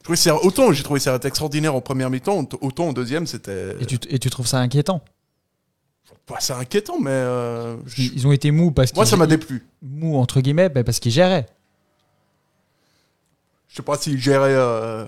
Je 0.00 0.04
trouvais 0.04 0.16
Servette- 0.16 0.44
autant 0.46 0.72
j'ai 0.72 0.82
trouvé 0.82 1.00
Servette 1.00 1.24
extraordinaire 1.26 1.74
en 1.74 1.80
première 1.82 2.08
mi-temps, 2.10 2.46
autant 2.62 2.88
en 2.88 2.92
deuxième, 2.94 3.26
c'était. 3.26 3.76
et 3.80 3.86
tu, 3.86 3.98
et 4.08 4.18
tu 4.18 4.30
trouves 4.30 4.46
ça 4.46 4.58
inquiétant? 4.60 5.02
Bah, 6.26 6.36
c'est 6.40 6.54
inquiétant, 6.54 6.98
mais. 6.98 7.10
euh, 7.10 7.76
je- 7.86 8.02
ils, 8.02 8.26
ont 8.26 8.32
été 8.32 8.50
mous 8.50 8.70
parce 8.70 8.90
qu'ils. 8.92 8.96
Moi, 8.98 9.06
ça 9.06 9.16
m'a 9.16 9.26
déplu. 9.26 9.66
Mous 9.82 10.16
entre 10.16 10.40
guillemets 10.40 10.70
bah, 10.70 10.82
parce 10.84 10.98
qu'ils 11.00 11.12
géraient. 11.12 11.46
Je 13.74 13.78
sais 13.78 13.82
pas 13.82 13.96
s'il 13.96 14.16
gérait. 14.20 14.54
euh, 14.54 15.04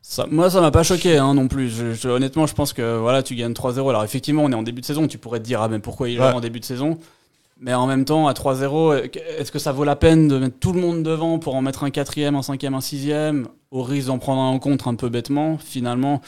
Ça, 0.00 0.24
moi 0.30 0.48
ça 0.48 0.60
m'a 0.60 0.70
pas 0.70 0.84
choqué 0.84 1.16
hein, 1.18 1.34
non 1.34 1.48
plus. 1.48 1.68
Je- 1.70 1.92
je- 1.92 2.08
honnêtement 2.08 2.46
je 2.46 2.54
pense 2.54 2.72
que 2.72 2.96
voilà 2.98 3.24
tu 3.24 3.34
gagnes 3.34 3.52
3-0. 3.52 3.88
Alors 3.90 4.04
effectivement 4.04 4.44
on 4.44 4.52
est 4.52 4.54
en 4.54 4.62
début 4.62 4.80
de 4.80 4.86
saison, 4.86 5.08
tu 5.08 5.18
pourrais 5.18 5.40
te 5.40 5.44
dire 5.44 5.60
ah 5.60 5.68
mais 5.68 5.80
pourquoi 5.80 6.08
il 6.08 6.20
Ouais. 6.20 6.26
en 6.32 6.38
début 6.40 6.60
de 6.60 6.64
saison? 6.64 6.98
Mais 7.60 7.74
en 7.74 7.86
même 7.88 8.04
temps, 8.04 8.28
à 8.28 8.32
3-0, 8.32 8.94
est-ce 9.38 9.50
que 9.52 9.58
ça 9.58 9.72
vaut 9.72 9.82
la 9.84 9.96
peine 9.96 10.28
de 10.28 10.38
mettre 10.38 10.56
tout 10.60 10.72
le 10.72 10.80
monde 10.80 11.02
devant 11.02 11.38
pour 11.40 11.56
en 11.56 11.62
mettre 11.62 11.82
un 11.84 11.90
quatrième, 11.90 12.34
un 12.36 12.42
cinquième, 12.42 12.72
un 12.74 12.80
sixième, 12.80 13.48
au 13.72 13.82
risque 13.82 14.06
d'en 14.06 14.18
prendre 14.18 14.40
un 14.40 14.46
en 14.48 14.58
contre 14.60 14.86
un 14.88 14.94
peu 14.94 15.08
bêtement 15.10 15.58
Finalement, 15.58 16.22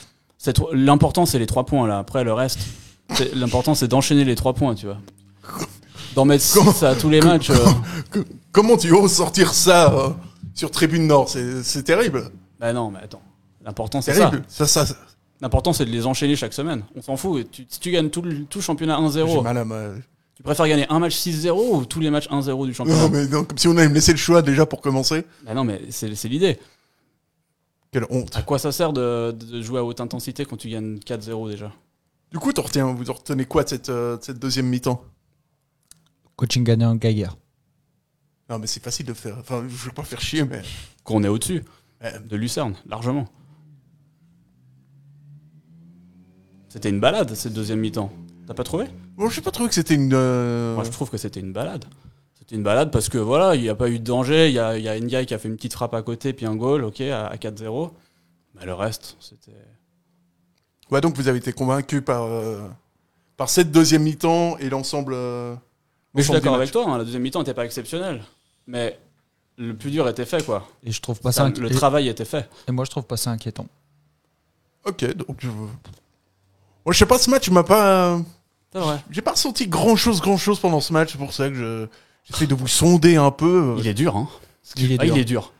l'important 0.72 1.24
c'est 1.26 1.38
les 1.38 1.46
trois 1.46 1.64
points 1.64 1.86
là. 1.86 1.98
Après 1.98 2.24
le 2.24 2.32
reste, 2.34 2.58
l'important 3.34 3.74
c'est 3.76 3.88
d'enchaîner 3.88 4.24
les 4.24 4.34
trois 4.34 4.52
points, 4.52 4.74
tu 4.74 4.86
vois. 4.86 4.98
D'en 6.16 6.24
mettre 6.26 6.44
6 6.44 6.82
à 6.82 6.94
tous 6.96 7.08
les 7.08 7.20
matchs. 7.22 7.50
euh, 7.50 8.22
Comment 8.52 8.76
tu 8.76 8.92
oses 8.92 9.12
sortir 9.12 9.54
ça 9.54 9.92
euh, 9.94 10.08
sur 10.54 10.70
Tribune 10.70 11.06
Nord 11.06 11.28
C'est 11.28 11.82
terrible. 11.82 12.30
Bah 12.60 12.72
non, 12.72 12.90
mais 12.90 13.00
attends. 13.00 13.22
L'important 13.64 14.00
c'est 14.00 14.14
ça. 14.14 14.28
Terrible. 14.30 14.44
Ça, 14.48 14.66
ça, 14.66 14.86
ça- 14.86 14.96
L'important 15.40 15.72
c'est 15.72 15.84
de 15.84 15.90
les 15.90 16.06
enchaîner 16.06 16.36
chaque 16.36 16.52
semaine. 16.52 16.82
On 16.94 17.02
s'en 17.02 17.16
fout. 17.16 17.50
Tu- 17.50 17.66
si 17.68 17.80
tu 17.80 17.90
gagnes 17.90 18.10
tout 18.10 18.22
le, 18.22 18.44
tout 18.44 18.60
championnat 18.60 18.96
J'ai 19.12 19.20
1-0, 19.20 19.42
mal 19.42 19.58
à 19.58 19.64
ma- 19.64 19.90
tu 20.36 20.42
préfères 20.42 20.66
gagner 20.68 20.86
un 20.88 20.98
match 20.98 21.16
6-0 21.16 21.76
ou 21.76 21.84
tous 21.84 22.00
les 22.00 22.10
matchs 22.10 22.28
1-0 22.30 22.66
du 22.66 22.72
championnat? 22.74 23.00
Non, 23.02 23.08
mais 23.10 23.26
non, 23.26 23.44
comme 23.44 23.58
si 23.58 23.68
on 23.68 23.76
allait 23.76 23.88
me 23.88 23.94
laisser 23.94 24.12
le 24.12 24.18
choix 24.18 24.40
déjà 24.42 24.66
pour 24.66 24.80
commencer. 24.80 25.24
Bah 25.44 25.54
non, 25.54 25.64
mais 25.64 25.80
c'est 25.90 26.14
c'est 26.14 26.28
l'idée. 26.28 26.58
Quelle 27.90 28.06
honte. 28.08 28.34
À 28.36 28.42
quoi 28.42 28.58
ça 28.58 28.72
sert 28.72 28.92
de, 28.92 29.32
de 29.32 29.60
jouer 29.62 29.78
à 29.80 29.84
haute 29.84 30.00
intensité 30.00 30.44
quand 30.44 30.56
tu 30.56 30.68
gagnes 30.68 30.96
4-0 30.98 31.50
déjà? 31.50 31.72
Du 32.30 32.38
coup, 32.38 32.50
retiens- 32.56 32.92
vous 32.94 33.10
en 33.10 33.12
retenez 33.12 33.44
quoi 33.44 33.64
de 33.64 33.68
cette, 33.68 33.90
euh, 33.90 34.16
de 34.16 34.22
cette 34.22 34.38
deuxième 34.38 34.66
mi-temps? 34.66 35.04
Coaching 36.36 36.64
gagnant 36.64 36.94
Geiger. 36.96 37.28
Non, 38.52 38.58
mais 38.58 38.66
c'est 38.66 38.82
facile 38.84 39.06
de 39.06 39.14
faire. 39.14 39.38
Enfin, 39.38 39.64
je 39.66 39.74
veux 39.86 39.92
pas 39.92 40.02
faire 40.02 40.20
chier, 40.20 40.44
mais. 40.44 40.60
Qu'on 41.04 41.24
est 41.24 41.28
au-dessus 41.28 41.64
de 42.28 42.36
Lucerne, 42.36 42.74
largement. 42.86 43.26
C'était 46.68 46.90
une 46.90 47.00
balade 47.00 47.34
cette 47.34 47.54
deuxième 47.54 47.80
mi-temps. 47.80 48.12
T'as 48.46 48.52
pas 48.54 48.64
trouvé? 48.64 48.86
Bon, 49.16 49.30
j'ai 49.30 49.40
pas 49.40 49.50
trouvé 49.52 49.68
que 49.70 49.74
c'était 49.74 49.94
une. 49.94 50.12
euh, 50.12 50.74
Moi 50.74 50.84
je 50.84 50.90
trouve 50.90 51.08
que 51.08 51.16
c'était 51.16 51.40
une 51.40 51.52
balade. 51.54 51.86
C'était 52.38 52.56
une 52.56 52.62
balade 52.62 52.90
parce 52.90 53.08
que 53.08 53.16
voilà, 53.16 53.54
il 53.54 53.62
n'y 53.62 53.68
a 53.70 53.74
pas 53.74 53.88
eu 53.88 53.98
de 53.98 54.04
danger. 54.04 54.48
Il 54.48 54.54
y 54.54 54.58
a, 54.58 54.76
il 54.76 54.84
y 54.84 54.88
a 54.88 55.00
Ndiaye 55.00 55.24
qui 55.24 55.32
a 55.32 55.38
fait 55.38 55.48
une 55.48 55.56
petite 55.56 55.72
frappe 55.72 55.94
à 55.94 56.02
côté, 56.02 56.34
puis 56.34 56.44
un 56.44 56.56
goal, 56.56 56.84
ok, 56.84 57.00
à, 57.02 57.26
à 57.28 57.36
4-0. 57.36 57.90
Mais 58.54 58.66
le 58.66 58.74
reste, 58.74 59.16
c'était. 59.20 59.52
Ouais, 60.90 61.00
donc 61.00 61.16
vous 61.16 61.28
avez 61.28 61.38
été 61.38 61.54
convaincu 61.54 62.02
par, 62.02 62.24
euh, 62.24 62.60
par 63.38 63.48
cette 63.48 63.70
deuxième 63.72 64.02
mi-temps 64.02 64.58
et 64.58 64.68
l'ensemble. 64.68 65.12
euh, 65.14 65.54
Mais 66.14 66.20
je 66.20 66.24
suis 66.24 66.32
l'ensemble 66.32 66.44
d'accord 66.44 66.56
avec 66.56 66.70
toi, 66.70 66.84
hein, 66.88 66.98
la 66.98 67.04
deuxième 67.04 67.22
mi-temps 67.22 67.38
n'était 67.38 67.54
pas 67.54 67.64
exceptionnelle. 67.64 68.22
Mais 68.66 68.98
le 69.58 69.74
plus 69.76 69.90
dur 69.90 70.08
était 70.08 70.24
fait, 70.24 70.44
quoi. 70.44 70.68
Et 70.84 70.92
je 70.92 71.00
trouve 71.00 71.20
pas 71.20 71.32
ça. 71.32 71.48
Le 71.48 71.70
travail 71.70 72.08
était 72.08 72.24
fait. 72.24 72.48
Et 72.68 72.72
moi, 72.72 72.84
je 72.84 72.90
trouve 72.90 73.04
pas 73.04 73.16
ça 73.16 73.30
inquiétant. 73.30 73.66
Ok, 74.84 75.04
donc. 75.14 75.36
Je... 75.40 75.48
Moi, 75.48 76.92
je 76.92 76.98
sais 76.98 77.06
pas, 77.06 77.18
ce 77.18 77.30
match 77.30 77.48
m'a 77.50 77.62
pas. 77.64 78.20
C'est 78.72 78.80
vrai. 78.80 78.98
J'ai 79.10 79.20
pas 79.22 79.32
ressenti 79.32 79.66
grand 79.68 79.96
chose, 79.96 80.20
grand 80.20 80.36
chose 80.36 80.58
pendant 80.58 80.80
ce 80.80 80.92
match. 80.92 81.12
C'est 81.12 81.18
pour 81.18 81.32
ça 81.32 81.48
que 81.48 81.54
je. 81.54 81.86
J'essaie 82.24 82.46
de 82.46 82.54
vous 82.54 82.68
sonder 82.68 83.16
un 83.16 83.30
peu. 83.30 83.74
Il 83.78 83.86
est 83.86 83.94
dur, 83.94 84.16
hein. 84.16 84.28
Il 84.76 84.92
est 84.92 84.96
Ah, 85.00 85.04
dur. 85.04 85.16
il 85.16 85.20
est 85.20 85.24
dur. 85.24 85.52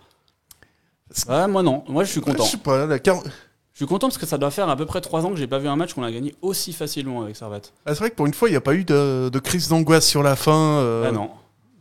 Ouais, 1.29 1.47
moi 1.49 1.63
non. 1.63 1.85
Moi, 1.89 2.05
je 2.05 2.11
suis 2.13 2.21
content. 2.21 2.45
Je 2.45 2.51
sais 2.53 2.57
pas, 2.57 2.87
Je 2.89 3.31
suis 3.75 3.87
content 3.87 4.07
parce 4.09 4.17
que 4.19 4.27
ça 4.27 4.39
doit 4.39 4.51
faire 4.51 4.69
à 4.69 4.77
peu 4.77 4.87
près 4.87 5.01
3 5.01 5.27
ans 5.27 5.31
que 5.31 5.37
j'ai 5.37 5.47
pas 5.47 5.59
vu 5.59 5.69
un 5.69 5.77
match 5.77 5.93
qu'on 5.93 6.03
a 6.05 6.11
gagné 6.11 6.35
aussi 6.41 6.73
facilement 6.73 7.23
avec 7.23 7.37
Servette. 7.37 7.73
Ah, 7.85 7.93
c'est 7.95 7.99
vrai 8.01 8.11
que 8.11 8.15
pour 8.15 8.27
une 8.27 8.33
fois, 8.35 8.49
il 8.49 8.53
n'y 8.53 8.57
a 8.57 8.61
pas 8.63 8.75
eu 8.75 8.85
de, 8.85 9.29
de 9.31 9.39
crise 9.39 9.69
d'angoisse 9.69 10.07
sur 10.07 10.23
la 10.23 10.37
fin. 10.37 10.79
euh, 10.81 11.05
Ah 11.09 11.13
non, 11.13 11.31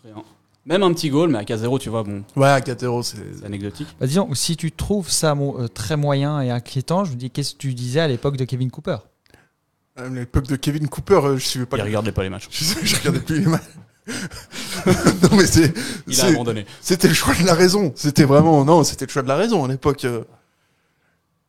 rien. 0.04 0.24
Même 0.66 0.84
un 0.84 0.94
petit 0.94 1.10
goal, 1.10 1.30
mais 1.32 1.40
à 1.40 1.44
4-0, 1.44 1.80
tu 1.80 1.90
vois, 1.90 2.04
bon, 2.04 2.24
Ouais, 2.36 2.48
à 2.48 2.60
4-0, 2.60 3.02
c'est. 3.04 3.18
c'est 3.40 3.46
anecdotique. 3.46 3.88
Bah, 4.00 4.06
disons, 4.06 4.32
si 4.36 4.56
tu 4.56 4.72
trouves 4.72 5.10
ça 5.10 5.34
euh, 5.36 5.68
très 5.68 5.98
moyen 5.98 6.40
et 6.42 6.52
inquiétant, 6.52 7.04
je 7.04 7.12
me 7.12 7.16
dis, 7.16 7.32
qu'est-ce 7.32 7.54
que 7.54 7.58
tu 7.60 7.74
disais 7.74 8.00
à 8.00 8.08
l'époque 8.08 8.38
de 8.38 8.46
Kevin 8.46 8.70
Cooper? 8.70 8.98
À 9.96 10.08
l'époque 10.08 10.48
de 10.48 10.56
Kevin 10.56 10.88
Cooper, 10.88 11.20
euh, 11.24 11.38
je 11.38 11.46
suivais 11.46 11.66
pas 11.66 11.78
Il 11.78 11.80
le- 11.80 11.86
regardait 11.86 12.12
pas 12.12 12.24
les 12.24 12.30
matchs. 12.30 12.48
Je, 12.52 12.64
je 12.86 12.96
regardais 12.98 13.20
plus 13.22 13.40
les 13.40 13.46
matchs. 13.48 13.62
non, 14.88 15.30
mais 15.38 15.46
c'est. 15.46 15.74
Il 16.08 16.20
a 16.22 16.26
abandonné. 16.26 16.66
C'était 16.82 17.08
le 17.08 17.14
choix 17.14 17.34
de 17.36 17.46
la 17.46 17.54
raison. 17.54 17.92
C'était 17.96 18.24
vraiment. 18.24 18.64
Non, 18.66 18.84
c'était 18.84 19.06
le 19.06 19.12
choix 19.12 19.22
de 19.22 19.28
la 19.28 19.36
raison 19.36 19.64
à 19.66 19.68
l'époque. 19.68 20.06
euh. 20.06 20.24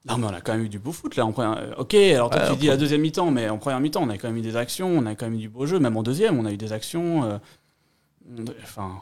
Non, 0.08 0.18
mais 0.18 0.26
on 0.26 0.34
a 0.34 0.40
quand 0.40 0.52
même 0.52 0.64
eu 0.64 0.68
du 0.68 0.78
beau 0.78 0.92
foot 0.92 1.16
là. 1.16 1.24
En 1.24 1.32
première... 1.32 1.56
euh, 1.58 1.72
Ok, 1.78 1.94
alors 1.94 2.28
toi 2.30 2.42
Ouais, 2.42 2.50
tu 2.50 2.56
dis 2.56 2.66
la 2.66 2.76
deuxième 2.76 3.00
mi-temps, 3.00 3.30
mais 3.30 3.48
en 3.48 3.56
première 3.58 3.78
mi-temps, 3.80 4.02
on 4.02 4.10
a 4.10 4.18
quand 4.18 4.28
même 4.28 4.36
eu 4.36 4.42
des 4.42 4.56
actions, 4.56 4.88
on 4.88 5.06
a 5.06 5.14
quand 5.14 5.26
même 5.26 5.34
eu 5.34 5.38
du 5.42 5.48
beau 5.48 5.64
jeu. 5.66 5.78
Même 5.78 5.96
en 5.96 6.02
deuxième, 6.02 6.38
on 6.38 6.44
a 6.44 6.52
eu 6.52 6.56
des 6.56 6.72
actions. 6.72 7.24
euh, 7.24 7.38
on- 7.38 7.40
Enfin. 8.62 9.00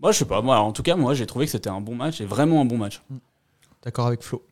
Moi, 0.00 0.12
je 0.12 0.18
sais 0.18 0.24
pas. 0.24 0.40
Moi, 0.42 0.56
en 0.58 0.72
tout 0.72 0.82
cas, 0.82 0.94
moi, 0.96 1.14
j'ai 1.14 1.26
trouvé 1.26 1.46
que 1.46 1.52
c'était 1.52 1.70
un 1.70 1.80
bon 1.80 1.94
match 1.94 2.20
et 2.20 2.24
vraiment 2.24 2.60
un 2.60 2.64
bon 2.64 2.78
match. 2.78 3.02
D'accord 3.82 4.06
avec 4.06 4.22
Flo. 4.22 4.44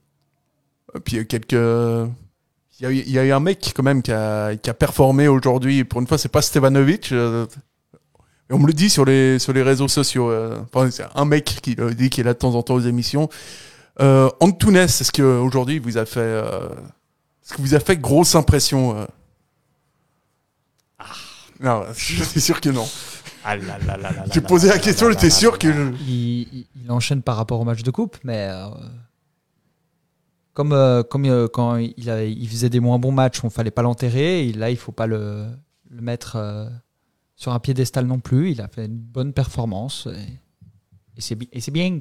Et 0.95 1.01
Puis 1.01 1.15
il 1.15 1.17
y 1.17 1.19
a 1.19 1.23
eu 1.23 1.27
quelques. 1.27 1.53
Il 2.79 2.83
y, 2.83 2.87
a 2.87 2.91
eu, 2.91 2.97
il 2.97 3.11
y 3.11 3.19
a 3.19 3.25
eu 3.25 3.33
un 3.33 3.41
mec 3.41 3.73
quand 3.75 3.83
même 3.83 4.03
qui 4.03 4.13
a, 4.13 4.55
qui 4.57 4.69
a 4.69 4.75
performé 4.75 5.29
aujourd'hui. 5.29 5.85
Pour 5.85 6.01
une 6.01 6.07
fois, 6.07 6.19
c'est 6.19 6.29
pas 6.29 6.43
Stevanovic. 6.43 7.11
euh, 7.13 7.47
et 8.51 8.53
on 8.53 8.59
me 8.59 8.67
le 8.67 8.73
dit 8.75 8.91
sur 8.91 9.05
les, 9.05 9.39
sur 9.39 9.53
les 9.53 9.63
réseaux 9.63 9.89
sociaux. 9.89 10.31
euh, 10.31 10.59
enfin, 10.73 10.91
c'est 10.91 11.05
un 11.15 11.25
mec 11.25 11.45
qui 11.63 11.75
le 11.75 11.95
dit 11.95 12.11
qui 12.11 12.21
est 12.21 12.25
là 12.25 12.35
de 12.35 12.39
temps 12.39 12.55
en 12.55 12.63
temps 12.63 12.75
aux 12.75 12.81
émissions. 12.81 13.29
Euh, 14.01 14.29
Antunes, 14.41 14.77
est-ce 14.77 15.11
qu'aujourd'hui 15.11 15.79
vous 15.79 15.97
a 15.97 16.05
fait. 16.05 16.21
euh, 16.21 16.69
est-ce 17.43 17.55
que 17.55 17.63
vous 17.63 17.75
a 17.75 17.81
fait 17.81 17.97
grosse 17.97 18.35
impression 18.35 18.97
euh? 18.99 19.07
Non, 21.61 21.85
je 21.97 22.23
suis 22.25 22.41
sûr 22.41 22.61
que 22.61 22.69
non. 22.69 22.87
Ah 23.49 23.57
là 23.57 23.79
là 23.87 23.97
là 23.97 24.11
là 24.11 24.25
J'ai 24.33 24.41
là 24.41 24.47
posé 24.49 24.67
là 24.69 24.75
la 24.75 24.81
question, 24.81 25.09
j'étais 25.11 25.31
sûr 25.31 25.53
là 25.53 25.59
que. 25.59 25.69
là. 25.69 25.91
Il, 26.07 26.09
il- 26.53 26.67
il 26.85 26.91
enchaîne 26.91 27.23
par 27.23 27.37
rapport 27.37 27.61
au 27.61 27.65
match 27.65 27.83
de 27.83 27.91
coupe, 27.93 28.17
mais 28.25 28.49
euh, 28.51 28.67
comme, 30.53 30.73
euh, 30.73 31.03
comme 31.03 31.27
euh, 31.27 31.49
quand 31.49 31.77
il, 31.77 32.11
avait- 32.11 32.33
il 32.33 32.49
faisait 32.49 32.71
des 32.71 32.81
moins 32.81 32.99
bons 32.99 33.13
matchs, 33.13 33.45
on 33.45 33.51
fallait 33.51 33.71
pas 33.71 33.83
l'enterrer. 33.83 34.49
Et 34.49 34.53
là, 34.53 34.71
il 34.71 34.77
faut 34.77 34.93
pas 34.93 35.07
le, 35.07 35.47
le 35.91 36.01
mettre 36.01 36.37
euh, 36.37 36.67
sur 37.37 37.53
un 37.53 37.59
piédestal 37.59 38.07
non 38.07 38.19
plus. 38.19 38.51
Il 38.53 38.61
a 38.61 38.69
fait 38.69 38.87
une 38.87 38.97
bonne 38.99 39.33
performance 39.33 40.09
et, 40.11 40.33
et 41.17 41.21
c'est 41.21 41.35
bi- 41.35 41.49
et 41.53 41.61
c'est 41.61 41.71
bien. 41.71 41.99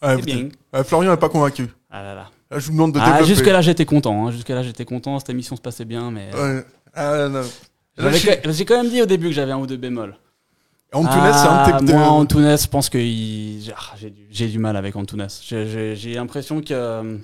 Ah, 0.00 0.16
C'est 0.16 0.22
bien. 0.24 0.48
ah, 0.72 0.82
Florian 0.84 1.12
n'est 1.12 1.16
pas 1.16 1.28
convaincu. 1.28 1.68
Ah 1.90 2.02
là 2.02 2.14
là. 2.14 2.30
Là, 2.50 2.58
je 2.58 2.66
vous 2.66 2.72
demande 2.72 2.92
de 2.92 2.98
Ah, 3.00 3.04
développer. 3.12 3.26
jusque 3.26 3.46
là, 3.46 3.60
j'étais 3.62 3.86
content. 3.86 4.26
hein. 4.26 4.30
Jusque 4.32 4.48
là, 4.50 4.62
j'étais 4.62 4.84
content. 4.84 5.18
Cette 5.18 5.30
émission 5.30 5.56
se 5.56 5.62
passait 5.62 5.84
bien, 5.86 6.10
mais. 6.10 6.30
Ouais. 6.34 6.64
Ah, 6.92 7.28
J'ai 8.50 8.64
quand 8.64 8.82
même 8.82 8.90
dit 8.90 9.00
au 9.00 9.06
début 9.06 9.28
que 9.28 9.32
j'avais 9.32 9.52
un 9.52 9.58
ou 9.58 9.66
deux 9.66 9.76
bémols. 9.76 10.16
Antunes, 10.94 11.10
c'est 11.32 11.48
un 11.48 11.62
Ah, 11.64 11.72
type 11.78 11.86
de. 11.88 11.92
Moi, 11.92 12.06
Antunes, 12.08 12.56
je 12.58 12.66
pense 12.68 12.88
que 12.88 12.98
il- 12.98 13.72
ah, 13.76 13.94
j'ai 13.98 14.10
du, 14.10 14.22
j'ai 14.30 14.48
du 14.48 14.58
mal 14.58 14.76
avec 14.76 14.96
Antunes. 14.96 15.26
J'ai- 15.42 15.66
J'ai 15.68 15.96
j'ai 15.96 16.14
l'impression 16.14 16.60
que. 16.60 16.72
euh, 16.72 17.18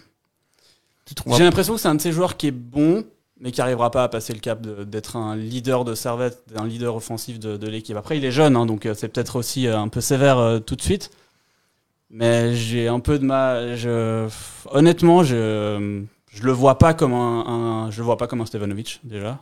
J'ai 1.37 1.44
l'impression 1.44 1.74
que 1.74 1.80
c'est 1.80 1.88
un 1.88 1.94
de 1.96 2.00
ces 2.00 2.12
joueurs 2.12 2.37
qui 2.37 2.46
est 2.48 2.52
bon, 2.52 3.04
mais 3.40 3.50
qui 3.50 3.61
arrivera 3.61 3.90
pas 3.90 4.04
à 4.04 4.09
passer 4.09 4.33
le 4.33 4.38
cap 4.38 4.61
de- 4.61 4.85
d'être 4.85 5.16
un 5.16 5.35
leader 5.37 5.85
de 5.85 5.94
Servette, 5.94 6.44
un 6.54 6.66
leader 6.66 6.94
offensif 6.94 7.38
de, 7.40 7.56
de 7.56 7.66
l'équipe. 7.68 7.96
Après, 7.96 8.16
il 8.16 8.24
est 8.24 8.30
jeune, 8.30 8.54
hein, 8.56 8.64
donc 8.66 8.87
euh, 8.87 8.94
c'est 8.94 9.09
peut-être 9.09 9.37
aussi 9.37 9.66
euh, 9.66 9.78
un 9.78 9.88
peu 9.88 10.00
sévère 10.00 10.38
euh, 10.38 10.59
tout 10.61 10.76
de 10.76 10.83
suite. 10.83 11.11
Mais 12.11 12.54
j'ai 12.54 12.88
un 12.88 13.00
peu 13.00 13.18
de 13.18 13.24
mal. 13.24 13.76
Je... 13.76 14.28
Honnêtement, 14.70 15.22
je 15.22 16.02
je 16.33 16.42
le 16.44 16.52
vois 16.52 16.78
pas 16.78 16.94
comme 16.94 17.12
un, 17.12 17.46
un- 17.87 17.90
je 17.90 17.98
le 17.98 18.04
vois 18.04 18.16
pas 18.16 18.26
comme 18.26 18.40
un 18.40 18.46
Stevanovic 18.46 19.00
déjà. 19.04 19.38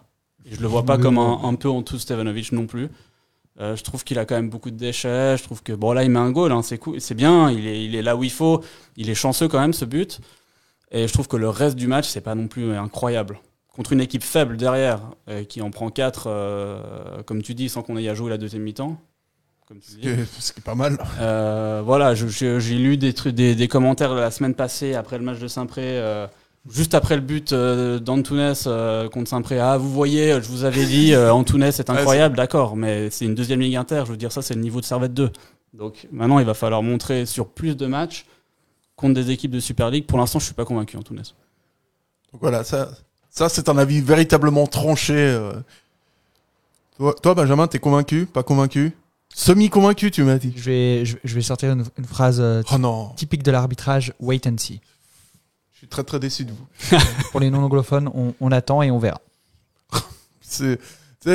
Et 0.47 0.55
je 0.55 0.61
le 0.63 0.69
vois 0.69 0.85
pas 0.85 0.97
comme 0.97 1.19
un, 1.19 1.41
un 1.45 1.55
peu 1.55 1.69
en 1.69 1.83
dessous 1.83 1.99
Stevanovic 1.99 2.53
non 2.53 2.67
plus. 2.67 2.89
Euh, 3.61 3.75
je 3.75 3.83
trouve 3.83 4.05
qu'il 4.05 4.19
a 4.19 4.25
quand 4.25 4.37
même 4.37 4.51
beaucoup 4.51 4.71
de 4.71 4.77
déchets. 4.77 5.37
Je 5.37 5.43
trouve 5.43 5.63
que 5.63 5.73
bon 5.73 5.93
là 5.93 6.05
il 6.05 6.11
met 6.11 6.19
un 6.19 6.31
goal, 6.31 6.53
hein, 6.53 6.63
c'est 6.63 6.79
cool, 6.79 7.01
c'est 7.01 7.15
bien. 7.15 7.51
Il 7.51 7.67
est, 7.67 7.85
il 7.85 7.95
est 7.95 8.03
là 8.03 8.17
où 8.17 8.25
il 8.25 8.31
faut. 8.31 8.63
Il 8.97 9.11
est 9.11 9.15
chanceux 9.15 9.49
quand 9.49 9.61
même 9.61 9.73
ce 9.73 9.85
but. 9.85 10.21
Et 10.91 11.07
je 11.07 11.13
trouve 11.13 11.29
que 11.29 11.37
le 11.37 11.49
reste 11.49 11.77
du 11.77 11.87
match 11.87 12.09
c'est 12.09 12.21
pas 12.21 12.35
non 12.35 12.49
plus 12.49 12.75
incroyable. 12.75 13.41
Contre 13.69 13.93
une 13.93 14.01
équipe 14.01 14.25
faible 14.25 14.57
derrière 14.57 15.01
euh, 15.29 15.45
qui 15.45 15.63
en 15.63 15.71
prend 15.71 15.91
4 15.91 17.23
comme 17.27 17.43
tu 17.43 17.55
dis 17.55 17.69
sans 17.69 17.83
qu'on 17.83 17.97
ait 17.97 18.09
à 18.09 18.15
jouer 18.15 18.31
la 18.31 18.39
deuxième 18.39 18.63
mi-temps. 18.63 18.99
Ce 19.83 20.53
qui 20.53 20.61
est 20.61 20.65
pas 20.65 20.75
mal. 20.75 20.99
Euh, 21.21 21.83
voilà, 21.85 22.15
j'ai 22.15 22.79
lu 22.79 22.97
des, 22.97 23.13
trucs, 23.13 23.35
des, 23.35 23.55
des 23.55 23.69
commentaires 23.69 24.15
la 24.15 24.31
semaine 24.31 24.55
passée 24.55 24.95
après 24.95 25.19
le 25.19 25.25
match 25.25 25.39
de 25.39 25.49
Saint-Pré, 25.49 25.83
euh, 25.85 26.27
juste 26.71 26.95
après 26.95 27.17
le 27.17 27.23
but 27.23 27.53
euh, 27.53 27.99
d'Antunes 27.99 28.55
euh, 28.67 29.09
contre 29.09 29.29
Saint-Pré. 29.31 29.59
Ah, 29.59 29.77
vous 29.79 29.91
voyez, 29.93 30.41
je 30.43 30.49
vous 30.49 30.65
avais 30.65 30.85
dit, 30.87 31.15
euh, 31.15 31.33
Antunes 31.33 31.63
est 31.63 31.91
incroyable, 31.91 32.37
d'accord, 32.37 32.77
mais 32.77 33.11
c'est 33.11 33.25
une 33.25 33.35
deuxième 33.35 33.61
ligue 33.61 33.77
inter, 33.77 34.03
je 34.07 34.11
veux 34.13 34.17
dire, 34.17 34.33
ça 34.33 34.43
c'est 34.43 34.55
le 34.55 34.61
niveau 34.61 34.81
de 34.81 34.85
Servette 34.87 35.15
2. 35.15 35.31
Donc 35.75 36.07
maintenant, 36.13 36.39
il 36.39 36.47
va 36.47 36.55
falloir 36.55 36.83
montrer 36.83 37.27
sur 37.27 37.49
plus 37.49 37.77
de 37.77 37.87
matchs 37.87 38.27
contre 38.97 39.15
des 39.15 39.31
équipes 39.31 39.51
de 39.53 39.61
Super 39.61 39.91
League. 39.91 40.07
Pour 40.07 40.19
l'instant, 40.19 40.39
je 40.39 40.47
suis 40.47 40.55
pas 40.55 40.65
convaincu, 40.65 40.97
Antunes. 40.97 41.23
Donc 42.33 42.41
voilà, 42.41 42.65
ça, 42.65 42.91
ça 43.31 43.49
c'est 43.49 43.69
un 43.69 43.79
avis 43.79 44.01
véritablement 44.01 44.67
tranché. 44.67 45.15
euh. 45.15 45.53
Toi, 46.97 47.15
toi, 47.23 47.35
Benjamin, 47.35 47.67
t'es 47.69 47.79
convaincu 47.79 48.27
Pas 48.27 48.43
convaincu? 48.43 48.93
Semi-convaincu, 49.35 50.11
tu 50.11 50.25
m'as 50.25 50.39
dit. 50.39 50.53
Je 50.57 50.63
vais, 50.71 51.05
je, 51.05 51.17
je 51.23 51.35
vais 51.35 51.43
sortir 51.43 51.71
une, 51.73 51.85
une 51.97 52.05
phrase 52.05 52.41
euh, 52.41 52.63
Oh 52.73 52.79
non, 52.79 53.11
typique 53.11 53.43
de 53.45 53.51
l'arbitrage 53.53 54.13
wait 54.21 54.47
and 54.49 54.57
see. 54.59 54.81
Je 55.81 55.83
suis 55.83 55.89
très 55.89 56.03
très 56.03 56.19
déçu 56.19 56.45
de 56.45 56.51
vous. 56.53 56.97
Pour 57.31 57.39
les 57.41 57.51
non-anglophones, 57.51 58.11
on, 58.13 58.35
on 58.41 58.51
attend 58.51 58.83
et 58.83 58.91
on 58.91 58.99
verra. 58.99 59.21
C'est 60.41 60.79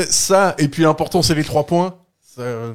ça, 0.10 0.56
et 0.58 0.67
puis 0.67 0.84
l'important, 0.84 1.21
c'est 1.21 1.36
les 1.36 1.43
trois 1.43 1.65
points. 1.65 1.95
Euh, 2.39 2.73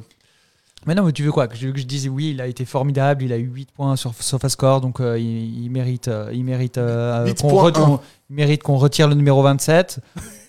Mais 0.87 0.95
non, 0.95 1.03
mais 1.03 1.11
tu 1.11 1.21
veux 1.23 1.31
quoi? 1.31 1.47
Que 1.47 1.55
je, 1.57 1.67
que 1.69 1.79
je 1.79 1.85
dise 1.85 2.07
oui, 2.07 2.31
il 2.31 2.39
a 2.41 2.47
été 2.47 2.63
formidable, 2.65 3.23
il 3.23 3.33
a 3.33 3.37
eu 3.37 3.43
8 3.53 3.71
points 3.71 3.95
sur 3.97 4.13
SofaScore, 4.13 4.79
donc 4.81 4.99
euh, 5.01 5.19
il, 5.19 5.63
il 5.65 5.69
mérite, 5.69 6.07
euh, 6.07 6.29
il 6.33 6.43
mérite, 6.45 6.77
euh, 6.77 7.25
8 7.25 7.41
qu'on 7.41 7.49
points, 7.49 7.69
re- 7.71 7.93
un. 7.95 7.99
il 8.29 8.35
mérite 8.37 8.63
qu'on 8.63 8.77
retire 8.77 9.07
le 9.09 9.15
numéro 9.15 9.43
27, 9.43 9.99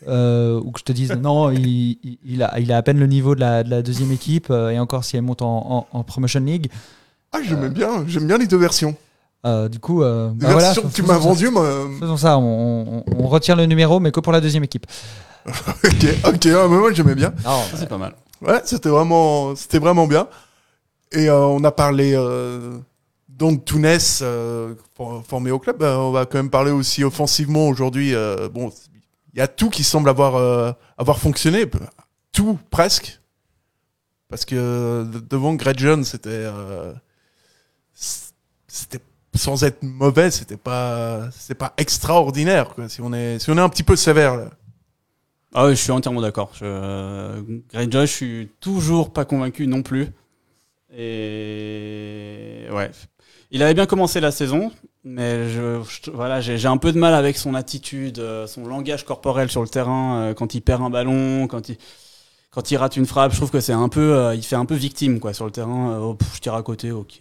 euh, 0.06 0.60
ou 0.64 0.70
que 0.70 0.78
je 0.78 0.84
te 0.84 0.92
dise 0.92 1.12
non, 1.12 1.50
il, 1.50 1.98
a, 2.42 2.58
il 2.60 2.70
a 2.72 2.76
à 2.76 2.82
peine 2.82 2.98
le 3.00 3.06
niveau 3.08 3.34
de 3.34 3.40
la, 3.40 3.62
de 3.64 3.70
la 3.70 3.82
deuxième 3.82 4.12
équipe, 4.12 4.50
et 4.50 4.78
encore 4.78 5.04
si 5.04 5.16
elle 5.16 5.22
monte 5.22 5.42
en, 5.42 5.86
en- 5.92 5.98
en 5.98 6.04
Promotion 6.04 6.40
League. 6.40 6.70
Ah, 7.32 7.38
j'aime 7.42 7.68
bien, 7.68 8.04
j'aime 8.06 8.26
bien 8.26 8.38
les 8.38 8.46
deux 8.46 8.56
versions. 8.58 8.94
Euh, 9.46 9.68
du 9.68 9.78
coup, 9.78 10.02
euh, 10.02 10.28
bah 10.34 10.48
voilà, 10.52 10.66
versions 10.72 10.82
que 10.82 10.92
tu 10.94 11.02
m'as 11.02 11.14
ça. 11.14 11.18
vendues, 11.20 11.48
moi. 11.50 11.88
Faisons 11.98 12.16
ça, 12.18 12.36
on, 12.38 12.98
on- 12.98 13.04
on 13.16 13.26
retire 13.28 13.56
le 13.56 13.64
numéro, 13.66 13.98
mais 14.00 14.12
que 14.12 14.20
pour 14.20 14.32
la 14.32 14.40
deuxième 14.40 14.64
équipe. 14.64 14.86
ok, 15.46 16.06
ok, 16.26 16.46
ah, 16.46 16.68
mais 16.68 16.76
moi 16.78 16.92
j'aimais 16.92 17.14
bien. 17.14 17.30
Non, 17.44 17.62
Ça, 17.70 17.76
c'est 17.78 17.88
pas 17.88 17.96
mal. 17.98 18.14
Ouais, 18.42 18.60
c'était 18.64 18.90
vraiment, 18.90 19.56
c'était 19.56 19.78
vraiment 19.78 20.06
bien. 20.06 20.28
Et 21.12 21.28
euh, 21.30 21.38
on 21.46 21.64
a 21.64 21.72
parlé 21.72 22.12
euh, 22.14 22.78
d'Antunes 23.28 23.98
euh, 24.22 24.74
for- 24.94 25.24
formé 25.26 25.50
au 25.50 25.58
club. 25.58 25.82
Euh, 25.82 25.96
on 25.96 26.10
va 26.12 26.26
quand 26.26 26.36
même 26.38 26.50
parler 26.50 26.70
aussi 26.70 27.02
offensivement 27.02 27.66
aujourd'hui. 27.68 28.14
euh, 28.14 28.48
bon, 28.50 28.70
il 29.32 29.38
y 29.38 29.42
a 29.42 29.48
tout 29.48 29.70
qui 29.70 29.84
semble 29.84 30.10
avoir 30.10 30.36
euh, 30.36 30.72
avoir 30.98 31.18
fonctionné, 31.18 31.64
tout 32.32 32.58
presque. 32.70 33.20
Parce 34.28 34.44
que 34.44 34.54
euh, 34.56 35.04
devant 35.30 35.54
Greg 35.54 35.78
John, 35.78 36.04
c'était 36.04 36.28
euh, 36.30 36.92
c'était 38.68 39.00
sans 39.34 39.64
être 39.64 39.82
mauvais, 39.82 40.30
c'était 40.30 40.56
pas 40.56 41.30
c'était 41.32 41.54
pas 41.54 41.72
extraordinaire. 41.76 42.74
Si 42.88 43.00
on 43.00 43.12
est 43.12 43.38
si 43.38 43.50
on 43.50 43.56
est 43.56 43.60
un 43.60 43.68
petit 43.68 43.82
peu 43.82 43.96
sévère. 43.96 44.36
Là. 44.36 44.50
Ah 45.54 45.66
oui, 45.66 45.72
je 45.72 45.80
suis 45.80 45.90
entièrement 45.90 46.20
d'accord. 46.20 46.52
Je... 46.54 47.40
Greyjoy, 47.72 48.06
je 48.06 48.12
suis 48.12 48.50
toujours 48.60 49.12
pas 49.12 49.24
convaincu 49.24 49.66
non 49.66 49.82
plus. 49.82 50.08
Et 50.96 52.66
ouais, 52.72 52.90
il 53.50 53.62
avait 53.62 53.74
bien 53.74 53.86
commencé 53.86 54.20
la 54.20 54.30
saison, 54.30 54.70
mais 55.04 55.48
je, 55.50 55.80
voilà, 56.12 56.40
j'ai 56.40 56.66
un 56.66 56.76
peu 56.76 56.92
de 56.92 56.98
mal 56.98 57.14
avec 57.14 57.36
son 57.36 57.54
attitude, 57.54 58.18
euh, 58.18 58.46
son 58.46 58.66
langage 58.66 59.04
corporel 59.04 59.50
sur 59.50 59.62
le 59.62 59.68
terrain 59.68 60.16
euh, 60.16 60.34
quand 60.34 60.54
il 60.54 60.60
perd 60.60 60.82
un 60.82 60.90
ballon, 60.90 61.46
quand 61.46 61.68
il 61.68 61.78
quand 62.50 62.70
il 62.72 62.76
rate 62.76 62.96
une 62.96 63.06
frappe. 63.06 63.32
Je 63.32 63.36
trouve 63.36 63.50
que 63.50 63.60
c'est 63.60 63.72
un 63.72 63.88
peu, 63.88 64.14
euh, 64.14 64.34
il 64.34 64.42
fait 64.42 64.56
un 64.56 64.66
peu 64.66 64.74
victime 64.74 65.20
quoi 65.20 65.32
sur 65.32 65.44
le 65.44 65.52
terrain. 65.52 65.98
Oh, 66.00 66.16
je 66.34 66.40
tire 66.40 66.54
à 66.54 66.62
côté, 66.62 66.90
ok, 66.90 67.20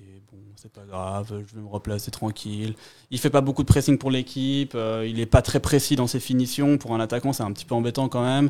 c'est 0.62 0.72
pas 0.72 0.84
grave, 0.84 1.28
je 1.48 1.56
vais 1.56 1.62
me 1.62 1.69
replacer 1.69 2.12
tranquille. 2.12 2.76
Il 3.12 3.19
fait 3.19 3.30
pas 3.30 3.39
beaucoup 3.39 3.63
de 3.63 3.67
pressing 3.67 3.98
pour 3.98 4.12
l'équipe. 4.12 4.74
euh, 4.76 5.08
il 5.08 5.22
est 5.22 5.26
pas 5.26 5.41
très 5.41 5.62
précis 5.62 5.95
dans 5.95 6.08
ses 6.08 6.19
finitions. 6.19 6.78
Pour 6.78 6.93
un 6.93 7.00
attaquant, 7.00 7.32
c'est 7.32 7.43
un 7.43 7.52
petit 7.54 7.63
peu 7.63 7.76
embêtant 7.76 8.10
quand 8.10 8.24
même. 8.24 8.50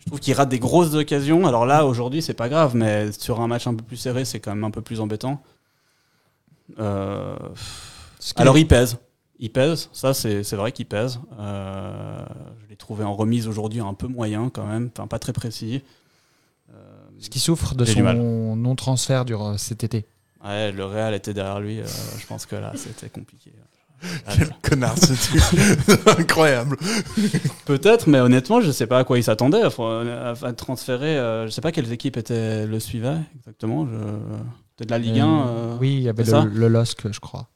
Je 0.00 0.06
trouve 0.06 0.20
qu'il 0.20 0.34
rate 0.34 0.50
des 0.50 0.58
grosses 0.58 0.92
occasions. 0.94 1.46
Alors 1.46 1.64
là, 1.64 1.86
aujourd'hui, 1.86 2.20
c'est 2.20 2.34
pas 2.34 2.50
grave, 2.50 2.76
mais 2.76 3.12
sur 3.12 3.40
un 3.40 3.46
match 3.46 3.66
un 3.66 3.74
peu 3.74 3.82
plus 3.82 3.96
serré, 3.96 4.26
c'est 4.26 4.40
quand 4.40 4.54
même 4.54 4.64
un 4.64 4.70
peu 4.70 4.82
plus 4.82 5.00
embêtant. 5.00 5.42
Euh, 6.78 7.38
Alors 8.36 8.58
il 8.58 8.68
pèse. 8.68 8.98
Il 9.38 9.50
pèse, 9.50 9.88
ça 9.92 10.12
c'est 10.12 10.52
vrai 10.54 10.72
qu'il 10.72 10.86
pèse. 10.86 11.20
Euh, 11.38 12.26
je 12.62 12.68
l'ai 12.68 12.76
trouvé 12.76 13.04
en 13.04 13.14
remise 13.14 13.48
aujourd'hui 13.48 13.80
un 13.80 13.94
peu 13.94 14.08
moyen 14.08 14.50
quand 14.50 14.66
même, 14.66 14.90
enfin 14.92 15.06
pas 15.06 15.20
très 15.20 15.32
précis. 15.32 15.82
Euh, 16.74 16.74
ce 17.20 17.30
qui 17.30 17.38
souffre 17.38 17.74
de 17.74 17.84
son 17.84 18.56
non-transfert 18.56 19.24
durant 19.24 19.56
cet 19.56 19.84
été. 19.84 20.04
Ouais, 20.44 20.70
le 20.72 20.84
Real 20.84 21.14
était 21.14 21.34
derrière 21.34 21.60
lui. 21.60 21.80
euh, 21.80 21.86
je 22.18 22.26
pense 22.26 22.46
que 22.46 22.56
là, 22.56 22.72
c'était 22.76 23.08
compliqué. 23.08 23.52
Ah, 24.26 24.32
Quel 24.36 24.54
connard, 24.62 24.94
c'est 24.96 26.08
incroyable. 26.20 26.76
Peut-être, 27.64 28.06
mais 28.08 28.20
honnêtement, 28.20 28.60
je 28.60 28.70
sais 28.70 28.86
pas 28.86 29.00
à 29.00 29.04
quoi 29.04 29.18
il 29.18 29.24
s'attendait. 29.24 29.64
Enfin, 29.64 30.06
à, 30.06 30.34
à 30.46 30.52
transférer, 30.52 31.18
euh, 31.18 31.46
je 31.46 31.50
sais 31.50 31.60
pas 31.60 31.72
quelles 31.72 31.92
équipes 31.92 32.16
étaient, 32.16 32.66
le 32.66 32.78
suivaient 32.78 33.18
exactement. 33.36 33.86
Je... 33.86 33.96
Peut-être 34.76 34.90
la 34.92 34.98
Ligue 34.98 35.18
1. 35.18 35.26
Euh, 35.26 35.44
euh, 35.48 35.76
oui, 35.80 35.94
il 35.96 36.02
y 36.02 36.08
avait 36.08 36.22
le, 36.22 36.44
le 36.48 36.68
LOSC, 36.68 37.10
je 37.10 37.18
crois. 37.18 37.48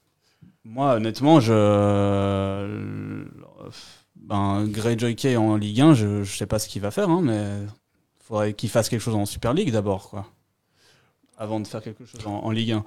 Moi, 0.64 0.94
honnêtement, 0.94 1.38
je. 1.38 3.24
Ben, 4.16 4.64
Greyjoy 4.66 5.14
Kay 5.14 5.36
en 5.36 5.56
Ligue 5.56 5.80
1, 5.80 5.94
je, 5.94 6.24
je 6.24 6.36
sais 6.36 6.46
pas 6.46 6.58
ce 6.58 6.68
qu'il 6.68 6.82
va 6.82 6.90
faire, 6.90 7.08
hein, 7.08 7.20
mais 7.22 7.40
il 7.64 8.24
faudrait 8.24 8.52
qu'il 8.54 8.68
fasse 8.68 8.88
quelque 8.88 9.00
chose 9.00 9.14
en 9.14 9.26
Super 9.26 9.52
League 9.54 9.70
d'abord, 9.72 10.10
quoi. 10.10 10.26
Avant 11.42 11.58
de 11.58 11.66
faire 11.66 11.82
quelque 11.82 12.04
chose 12.06 12.20
en, 12.24 12.34
en 12.44 12.50
Ligue 12.52 12.70
1. 12.72 12.84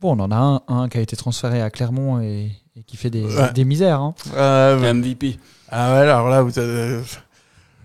Bon, 0.00 0.16
on 0.16 0.20
en 0.20 0.30
a 0.30 0.36
un, 0.36 0.62
un 0.82 0.88
qui 0.88 0.98
a 0.98 1.00
été 1.00 1.16
transféré 1.16 1.60
à 1.60 1.70
Clermont 1.70 2.20
et, 2.20 2.52
et 2.76 2.82
qui 2.86 2.96
fait 2.96 3.10
des, 3.10 3.24
Ouais. 3.24 3.52
des 3.52 3.64
misères. 3.64 4.00
hein. 4.00 4.14
Euh, 4.36 4.78
ouais. 4.80 4.94
MVP. 4.94 5.38
Ah 5.70 5.92
ouais, 5.94 5.98
alors 6.02 6.28
là, 6.28 6.42
vous 6.42 6.56
avez- 6.58 7.00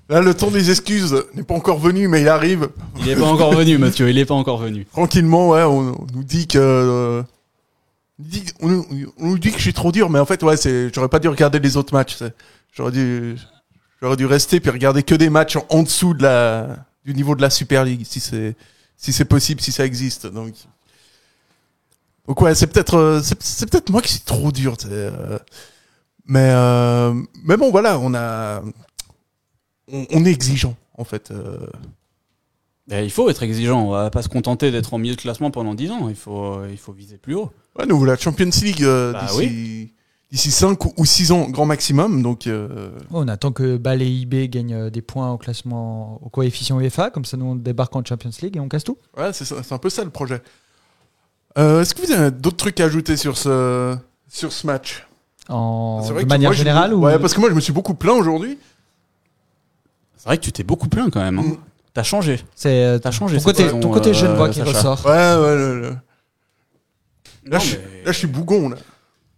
là, 0.09 0.21
le 0.21 0.33
temps 0.35 0.51
des 0.51 0.69
excuses 0.69 1.15
n'est 1.33 1.41
pas 1.43 1.55
encore 1.55 1.79
venu, 1.79 2.07
mais 2.07 2.21
il 2.21 2.27
arrive. 2.29 2.69
Il 2.99 3.09
est 3.09 3.15
pas 3.15 3.25
encore 3.25 3.53
venu, 3.53 3.79
Mathieu, 3.79 4.07
il 4.09 4.17
est 4.19 4.25
pas 4.25 4.35
encore 4.35 4.59
venu. 4.59 4.85
Tranquillement, 4.85 5.49
ouais, 5.49 5.63
on, 5.63 5.79
on 5.99 6.07
nous 6.13 6.23
dit 6.23 6.47
que... 6.47 6.59
euh, 6.59 7.23
on, 8.19 8.23
nous 8.23 8.29
dit, 8.29 8.45
on, 8.61 8.67
nous- 8.67 8.85
on 9.17 9.27
nous 9.29 9.39
dit 9.39 9.49
que 9.51 9.57
je 9.57 9.63
suis 9.63 9.73
trop 9.73 9.91
dur, 9.91 10.09
mais 10.11 10.19
en 10.19 10.25
fait, 10.25 10.41
ouais, 10.43 10.55
c'est, 10.55 10.93
j'aurais 10.93 11.09
pas 11.09 11.19
dû 11.19 11.27
regarder 11.29 11.59
les 11.59 11.77
autres 11.77 11.93
matchs. 11.95 12.19
J'aurais 12.71 12.91
dû, 12.91 13.35
j'aurais 14.01 14.17
dû 14.17 14.27
rester 14.27 14.59
puis 14.59 14.69
regarder 14.69 15.01
que 15.01 15.15
des 15.15 15.31
matchs 15.31 15.55
en, 15.55 15.65
en 15.69 15.81
dessous 15.83 16.13
de 16.13 16.21
la, 16.21 16.77
du 17.03 17.13
niveau 17.15 17.35
de 17.35 17.41
la 17.41 17.49
Super 17.49 17.83
League, 17.83 18.03
si 18.05 18.19
c'est, 18.19 18.55
si 18.97 19.13
c'est 19.13 19.25
possible, 19.25 19.61
si 19.61 19.71
ça 19.71 19.85
existe. 19.85 20.27
Donc, 20.27 20.53
donc 22.27 22.41
ouais, 22.41 22.55
c'est 22.55 22.67
peut-être, 22.67 22.95
euh, 22.95 23.21
c'est, 23.21 23.69
peut-être 23.69 23.89
moi 23.89 24.01
qui 24.01 24.11
suis 24.13 24.21
trop 24.21 24.51
dur. 24.51 24.75
euh, 24.87 25.37
mais, 26.25 26.49
euh, 26.51 27.13
mais 27.43 27.57
bon, 27.57 27.69
voilà, 27.71 27.99
on 27.99 28.13
a, 28.15 28.61
on, 29.91 30.05
on 30.11 30.25
est 30.25 30.31
exigeant 30.31 30.75
en 30.97 31.03
fait. 31.03 31.31
euh. 31.31 31.57
Et 32.91 33.03
il 33.03 33.11
faut 33.11 33.29
être 33.29 33.41
exigeant, 33.41 33.81
on 33.87 33.91
va 33.91 34.11
pas 34.11 34.21
se 34.21 34.29
contenter 34.29 34.69
d'être 34.71 34.93
en 34.93 34.99
milieu 34.99 35.15
de 35.15 35.21
classement 35.21 35.49
pendant 35.49 35.73
10 35.73 35.89
ans, 35.91 36.07
il 36.09 36.15
faut, 36.15 36.63
il 36.65 36.77
faut 36.77 36.93
viser 36.93 37.17
plus 37.17 37.33
haut. 37.33 37.51
Ouais, 37.77 37.85
nous 37.87 38.03
la 38.05 38.15
Champions 38.15 38.49
League 38.61 38.83
Bah 38.83 39.25
d'ici 39.25 39.91
d'ici 40.35 40.51
5 40.51 40.99
ou 40.99 41.05
6 41.05 41.31
ans 41.31 41.49
grand 41.49 41.65
maximum. 41.65 42.21
Donc 42.21 42.45
euh, 42.45 42.89
On 43.11 43.27
attend 43.29 43.51
que 43.53 43.77
Bâle 43.77 44.01
et 44.01 44.07
IB 44.09 44.49
gagnent 44.49 44.73
euh, 44.73 44.89
des 44.89 45.01
points 45.01 45.31
au 45.31 45.37
classement, 45.37 46.19
au 46.21 46.27
coefficient 46.29 46.77
UEFA, 46.79 47.09
comme 47.09 47.23
ça 47.23 47.37
nous 47.37 47.45
on 47.45 47.55
débarque 47.55 47.95
en 47.95 48.03
Champions 48.03 48.31
League 48.41 48.57
et 48.57 48.59
on 48.59 48.67
casse 48.67 48.83
tout. 48.83 48.97
ouais, 49.17 49.31
c'est 49.31 49.71
un 49.71 49.77
peu 49.77 49.89
ça 49.89 50.03
le 50.03 50.09
projet. 50.09 50.41
Euh, 51.57 51.81
Est-ce 51.81 51.95
que 51.95 52.05
vous 52.05 52.11
avez 52.11 52.31
d'autres 52.31 52.57
trucs 52.57 52.79
à 52.81 52.83
ajouter 52.85 53.15
sur 53.15 53.37
ce 53.37 53.95
sur 54.27 54.51
ce 54.51 54.67
match? 54.67 55.07
En, 55.47 56.01
C'est 56.03 56.11
vrai 56.11 56.23
de 56.23 56.25
que 56.25 56.29
manière 56.29 56.49
moi, 56.49 56.53
je- 56.53 56.57
générale 56.57 56.93
ou 56.93 57.05
Ouais, 57.05 57.17
parce 57.17 57.33
que 57.33 57.39
moi 57.39 57.49
je 57.49 57.55
me 57.55 57.61
suis 57.61 57.71
beaucoup 57.71 57.93
plaint 57.93 58.17
aujourd'hui. 58.19 58.57
C'est 60.17 60.25
vrai 60.25 60.37
que 60.37 60.43
tu 60.43 60.51
t'es 60.51 60.63
beaucoup 60.63 60.89
plaint 60.89 61.09
quand 61.13 61.21
même. 61.21 61.39
Hein. 61.39 61.43
Mm. 61.43 61.57
T'as 61.93 62.03
changé. 62.03 62.41
c'est 62.55 62.99
T'as 63.01 63.11
changé 63.11 63.37
ton 63.37 63.43
côté, 63.43 63.63
saison, 63.63 63.79
ton 63.79 63.91
côté 63.91 64.09
euh, 64.09 64.13
jeune 64.13 64.35
voix 64.35 64.49
qui 64.49 64.59
Sacha. 64.59 64.71
ressort. 64.91 65.05
Ouais, 65.05 65.11
ouais. 65.13 65.55
le- 65.55 65.95
Là, 67.45 67.57
Non, 67.57 67.59
je, 67.59 67.65
suis- 67.67 67.77
mais- 67.77 68.03
là, 68.05 68.11
je 68.11 68.17
suis 68.17 68.27
bougon 68.27 68.69
là. 68.69 68.77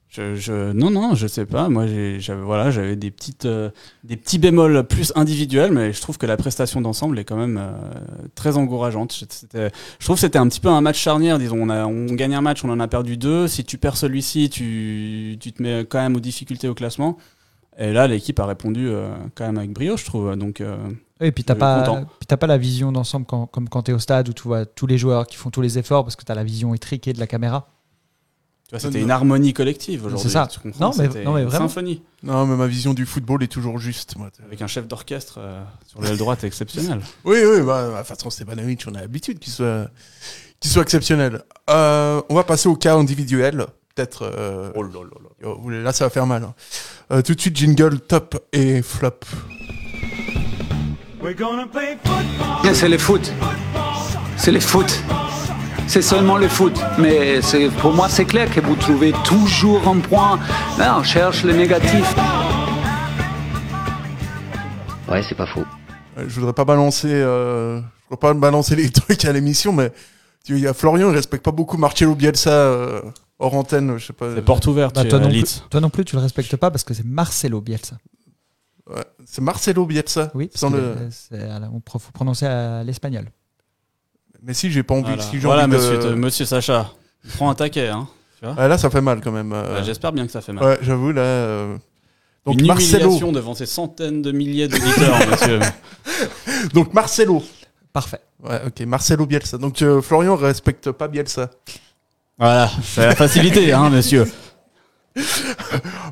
Je, 0.09 0.35
je- 0.35 0.71
non, 0.71 0.89
non, 0.89 1.15
je 1.15 1.27
sais 1.27 1.45
pas. 1.45 1.67
Moi, 1.67 1.85
j'avais 2.19 2.41
voilà, 2.41 2.71
j'avais 2.71 2.95
des 2.95 3.11
petites, 3.11 3.45
euh, 3.45 3.69
des 4.05 4.15
petits 4.15 4.39
bémols 4.39 4.85
plus 4.87 5.11
individuels, 5.15 5.71
mais 5.73 5.91
je 5.91 6.01
trouve 6.01 6.17
que 6.17 6.25
la 6.25 6.37
prestation 6.37 6.79
d'ensemble 6.79 7.19
est 7.19 7.25
quand 7.25 7.35
même 7.35 7.57
euh, 7.61 7.71
très 8.33 8.55
encourageante. 8.57 9.25
Je 9.53 9.69
trouve 10.05 10.15
que 10.15 10.21
c'était 10.21 10.39
un 10.39 10.47
petit 10.47 10.61
peu 10.61 10.69
un 10.69 10.79
match 10.81 10.97
charnière. 10.99 11.37
Disons, 11.39 11.57
on, 11.61 11.69
a, 11.69 11.85
on 11.85 12.05
gagne 12.05 12.35
un 12.35 12.41
match, 12.41 12.63
on 12.63 12.69
en 12.69 12.79
a 12.79 12.87
perdu 12.87 13.17
deux. 13.17 13.47
Si 13.49 13.65
tu 13.65 13.77
perds 13.77 13.97
celui-ci, 13.97 14.49
tu, 14.49 15.37
tu 15.41 15.51
te 15.51 15.61
mets 15.61 15.81
quand 15.81 15.99
même 15.99 16.15
aux 16.15 16.21
difficultés 16.21 16.69
au 16.69 16.73
classement. 16.73 17.17
Et 17.77 17.91
là, 17.91 18.07
l'équipe 18.07 18.39
a 18.39 18.45
répondu 18.45 18.87
euh, 18.87 19.13
quand 19.35 19.45
même 19.45 19.57
avec 19.57 19.71
brio, 19.71 19.97
je 19.97 20.05
trouve. 20.05 20.35
Donc, 20.37 20.61
Et 21.19 21.31
puis 21.31 21.43
t'as 21.43 21.53
pas, 21.55 21.83
puis 22.25 22.37
pas 22.37 22.47
la 22.47 22.57
vision 22.57 22.91
d'ensemble 22.93 23.25
comme 23.25 23.67
quand 23.69 23.83
tu 23.83 23.91
es 23.91 23.93
au 23.93 23.99
stade 23.99 24.29
où 24.29 24.33
tu 24.33 24.43
vois 24.43 24.65
tous 24.65 24.87
les 24.87 24.97
joueurs 24.97 25.27
qui 25.27 25.35
font 25.35 25.49
tous 25.51 25.61
les 25.61 25.77
efforts 25.77 26.03
parce 26.05 26.15
que 26.15 26.23
tu 26.23 26.31
as 26.31 26.35
la 26.35 26.43
vision 26.45 26.73
étriquée 26.73 27.11
de 27.13 27.19
la 27.19 27.27
caméra. 27.27 27.67
Tu 28.67 28.71
vois, 28.75 28.79
c'était 28.79 28.99
une 29.01 29.11
harmonie 29.11 29.53
collective 29.53 30.05
aujourd'hui. 30.05 30.27
C'est 30.27 30.33
ça. 30.33 30.47
Tu 30.47 30.59
comprends 30.59 30.89
Non, 30.89 30.91
mais- 30.97 31.23
non, 31.23 31.33
mais 31.33 31.43
vraiment. 31.45 31.67
symphonie. 31.69 32.01
Non, 32.23 32.45
mais 32.45 32.55
ma 32.57 32.67
vision 32.67 32.93
du 32.93 33.05
football 33.05 33.41
est 33.43 33.47
toujours 33.47 33.77
juste. 33.79 34.17
Moi. 34.17 34.29
Avec 34.45 34.61
un 34.61 34.67
chef 34.67 34.87
d'orchestre 34.87 35.35
euh, 35.39 35.63
sur 35.85 36.01
l'aile 36.01 36.17
droite 36.17 36.43
exceptionnel. 36.43 36.99
Oui, 37.25 37.37
oui, 37.45 37.61
bah, 37.61 37.89
de 37.91 37.97
toute 37.97 38.07
façon, 38.07 38.29
Stevanovic, 38.29 38.83
on 38.89 38.95
a 38.95 39.01
l'habitude 39.01 39.39
qu'il 39.39 39.53
soit, 39.53 39.89
qu'il 40.59 40.69
soit 40.69 40.81
exceptionnel. 40.81 41.43
Euh, 41.69 42.21
on 42.29 42.35
va 42.35 42.43
passer 42.43 42.67
au 42.67 42.75
cas 42.75 42.95
individuel. 42.95 43.65
Peut-être. 43.95 44.23
euh, 44.23 44.71
Oh 44.75 44.83
là 44.83 44.89
là 44.93 44.99
là. 45.01 45.49
oh, 45.63 45.69
là, 45.69 45.91
ça 45.93 46.03
va 46.05 46.09
faire 46.09 46.25
mal. 46.27 46.43
hein. 46.43 46.53
Euh, 47.11 47.21
tout 47.21 47.35
de 47.35 47.39
suite, 47.41 47.55
jingle 47.55 47.99
top 48.01 48.37
et 48.51 48.81
flop. 48.81 49.11
C'est 52.73 52.89
le 52.89 52.97
foot. 52.97 53.31
C'est 54.37 54.51
le 54.51 54.59
foot. 54.59 55.01
C'est 55.87 56.01
seulement 56.01 56.37
le 56.37 56.47
foot. 56.47 56.77
Mais 56.99 57.39
pour 57.81 57.93
moi, 57.93 58.09
c'est 58.09 58.25
clair 58.25 58.49
que 58.53 58.59
vous 58.59 58.75
trouvez 58.75 59.13
toujours 59.23 59.87
un 59.87 59.99
point. 59.99 60.39
Là, 60.77 60.97
on 60.99 61.03
cherche 61.03 61.43
le 61.43 61.53
négatif. 61.53 62.13
Ouais, 65.09 65.21
c'est 65.27 65.35
pas 65.35 65.47
faux. 65.47 65.63
Euh, 66.17 66.25
Je 66.27 66.39
voudrais 66.39 66.53
pas 66.53 66.65
balancer, 66.65 67.07
euh, 67.11 67.79
je 67.79 67.83
voudrais 68.09 68.19
pas 68.19 68.33
balancer 68.33 68.75
les 68.75 68.89
trucs 68.91 69.23
à 69.25 69.31
l'émission, 69.31 69.71
mais 69.71 69.91
tu- 70.43 70.53
il 70.55 70.59
y 70.59 70.67
a 70.67 70.73
Florian, 70.73 71.09
il 71.09 71.15
respecte 71.15 71.43
pas 71.45 71.51
beaucoup 71.51 71.77
Marcelo 71.77 72.13
Bielsa 72.15 72.49
euh, 72.51 73.01
hors 73.39 73.53
antenne, 73.53 73.97
je 73.97 74.07
sais 74.07 74.13
pas. 74.13 74.35
C'est 74.35 74.41
porte 74.43 74.67
ouverte 74.67 74.95
Bah, 74.95 75.05
toi, 75.05 75.19
non 75.19 75.29
plus, 75.29 75.63
toi 75.69 75.79
non 75.79 75.89
plus, 75.89 76.03
tu 76.03 76.15
le 76.17 76.21
respectes 76.21 76.55
pas 76.57 76.69
parce 76.71 76.83
que 76.83 76.93
c'est 76.93 77.05
Marcelo 77.05 77.61
Bielsa. 77.61 77.97
Ouais, 78.89 79.03
C'est 79.25 79.41
Marcelo 79.41 79.85
Bielsa. 79.85 80.31
Oui, 80.35 80.49
le... 80.75 80.95
c'est 81.11 81.37
la- 81.47 81.69
on 81.73 81.79
pro- 81.79 81.99
faut 81.99 82.11
prononcer 82.11 82.45
à 82.45 82.83
l'espagnol. 82.83 83.25
Mais 84.43 84.53
si 84.53 84.71
j'ai 84.71 84.83
pas 84.83 84.93
envie, 84.93 85.03
Voilà, 85.05 85.21
si 85.23 85.31
j'ai 85.33 85.39
Voilà, 85.47 85.63
envie 85.65 85.71
de- 85.73 85.77
monsieur, 85.77 86.15
monsieur 86.15 86.45
Sacha. 86.45 86.91
Prends 87.35 87.49
un 87.49 87.55
taquet. 87.55 87.87
Hein, 87.89 88.07
tu 88.39 88.45
vois 88.45 88.55
Ouais, 88.55 88.67
là, 88.67 88.77
ça 88.77 88.89
fait 88.89 89.01
mal 89.01 89.19
quand 89.21 89.31
même. 89.31 89.51
euh. 89.53 89.75
Bah, 89.77 89.83
J'espère 89.83 90.11
bien 90.13 90.25
que 90.25 90.31
ça 90.31 90.41
fait 90.41 90.53
mal. 90.53 90.63
Ouais, 90.63 90.77
j'avoue 90.81 91.11
là. 91.11 91.21
euh, 91.21 91.75
Donc 92.45 92.59
Une 92.61 92.67
Marcelo. 92.67 92.99
humiliation 93.05 93.31
devant 93.31 93.53
ces 93.55 93.65
centaines 93.65 94.21
de 94.21 94.31
milliers 94.31 94.67
d'auditeurs, 94.67 95.17
monsieur. 95.31 95.59
Donc 96.73 96.93
Marcelo. 96.93 97.43
Parfait. 97.91 98.19
Ouais, 98.43 98.61
ok, 98.67 98.79
Marcelo 98.85 99.25
Bielsa. 99.25 99.57
Donc 99.57 99.81
euh, 99.81 100.01
Florian 100.01 100.35
respecte 100.35 100.91
pas 100.91 101.07
Bielsa. 101.07 101.49
Voilà, 102.37 102.69
c'est 102.83 103.05
la 103.07 103.15
facilité, 103.15 103.73
hein, 103.73 103.89
monsieur. 103.89 104.25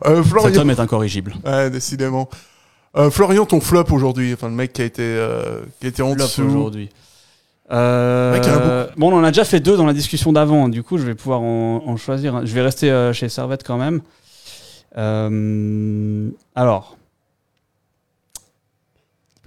Euh, 0.06 0.24
Florian. 0.24 0.50
Cet 0.50 0.58
homme 0.58 0.70
est 0.72 0.80
incorrigible. 0.80 1.36
Ouais, 1.46 1.70
décidément. 1.70 2.28
Euh, 2.98 3.12
Florian, 3.12 3.46
ton 3.46 3.60
flop 3.62 3.86
aujourd'hui, 3.92 4.34
enfin 4.34 4.48
le 4.48 4.56
mec 4.56 4.74
qui 4.74 4.82
a 4.82 4.86
été, 4.86 5.04
euh, 5.04 5.62
qui 5.80 5.86
a 5.86 5.90
été 5.90 6.02
en 6.02 6.14
Flop 6.16 6.26
dessous. 6.26 6.44
aujourd'hui. 6.44 6.90
Euh, 7.72 8.34
Ouais, 8.34 8.92
bon, 8.98 9.12
on 9.12 9.18
en 9.18 9.24
a 9.24 9.32
déjà 9.32 9.46
fait 9.46 9.60
deux 9.60 9.76
dans 9.78 9.86
la 9.86 9.94
discussion 9.94 10.32
d'avant. 10.32 10.70
Du 10.70 10.84
coup, 10.84 10.98
je 10.98 11.04
vais 11.04 11.16
pouvoir 11.16 11.42
en, 11.42 11.84
en 11.86 11.98
choisir. 11.98 12.46
Je 12.46 12.54
vais 12.54 12.62
rester 12.62 12.92
euh, 12.92 13.12
chez 13.14 13.30
Servette 13.30 13.64
quand 13.64 13.78
même. 13.78 14.02
Euh, 14.98 16.30
alors, 16.56 16.98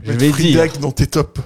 je 0.02 0.12
vais 0.12 0.30
dire. 0.32 0.66
Dans 0.80 0.92
tes 0.92 1.06
tops. 1.06 1.40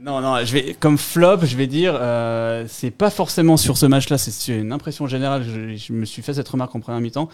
Non, 0.00 0.20
non, 0.20 0.38
je 0.44 0.52
vais, 0.52 0.76
comme 0.78 0.96
flop, 0.96 1.40
je 1.42 1.56
vais 1.56 1.66
dire, 1.66 1.94
euh, 2.00 2.64
c'est 2.68 2.92
pas 2.92 3.10
forcément 3.10 3.56
sur 3.56 3.76
ce 3.76 3.84
match-là, 3.84 4.16
c'est 4.16 4.56
une 4.56 4.72
impression 4.72 5.06
générale. 5.08 5.42
Je, 5.44 5.74
je 5.76 5.92
me 5.92 6.04
suis 6.04 6.22
fait 6.22 6.34
cette 6.34 6.48
remarque 6.48 6.74
en 6.76 6.80
première 6.80 7.00
mi-temps. 7.00 7.28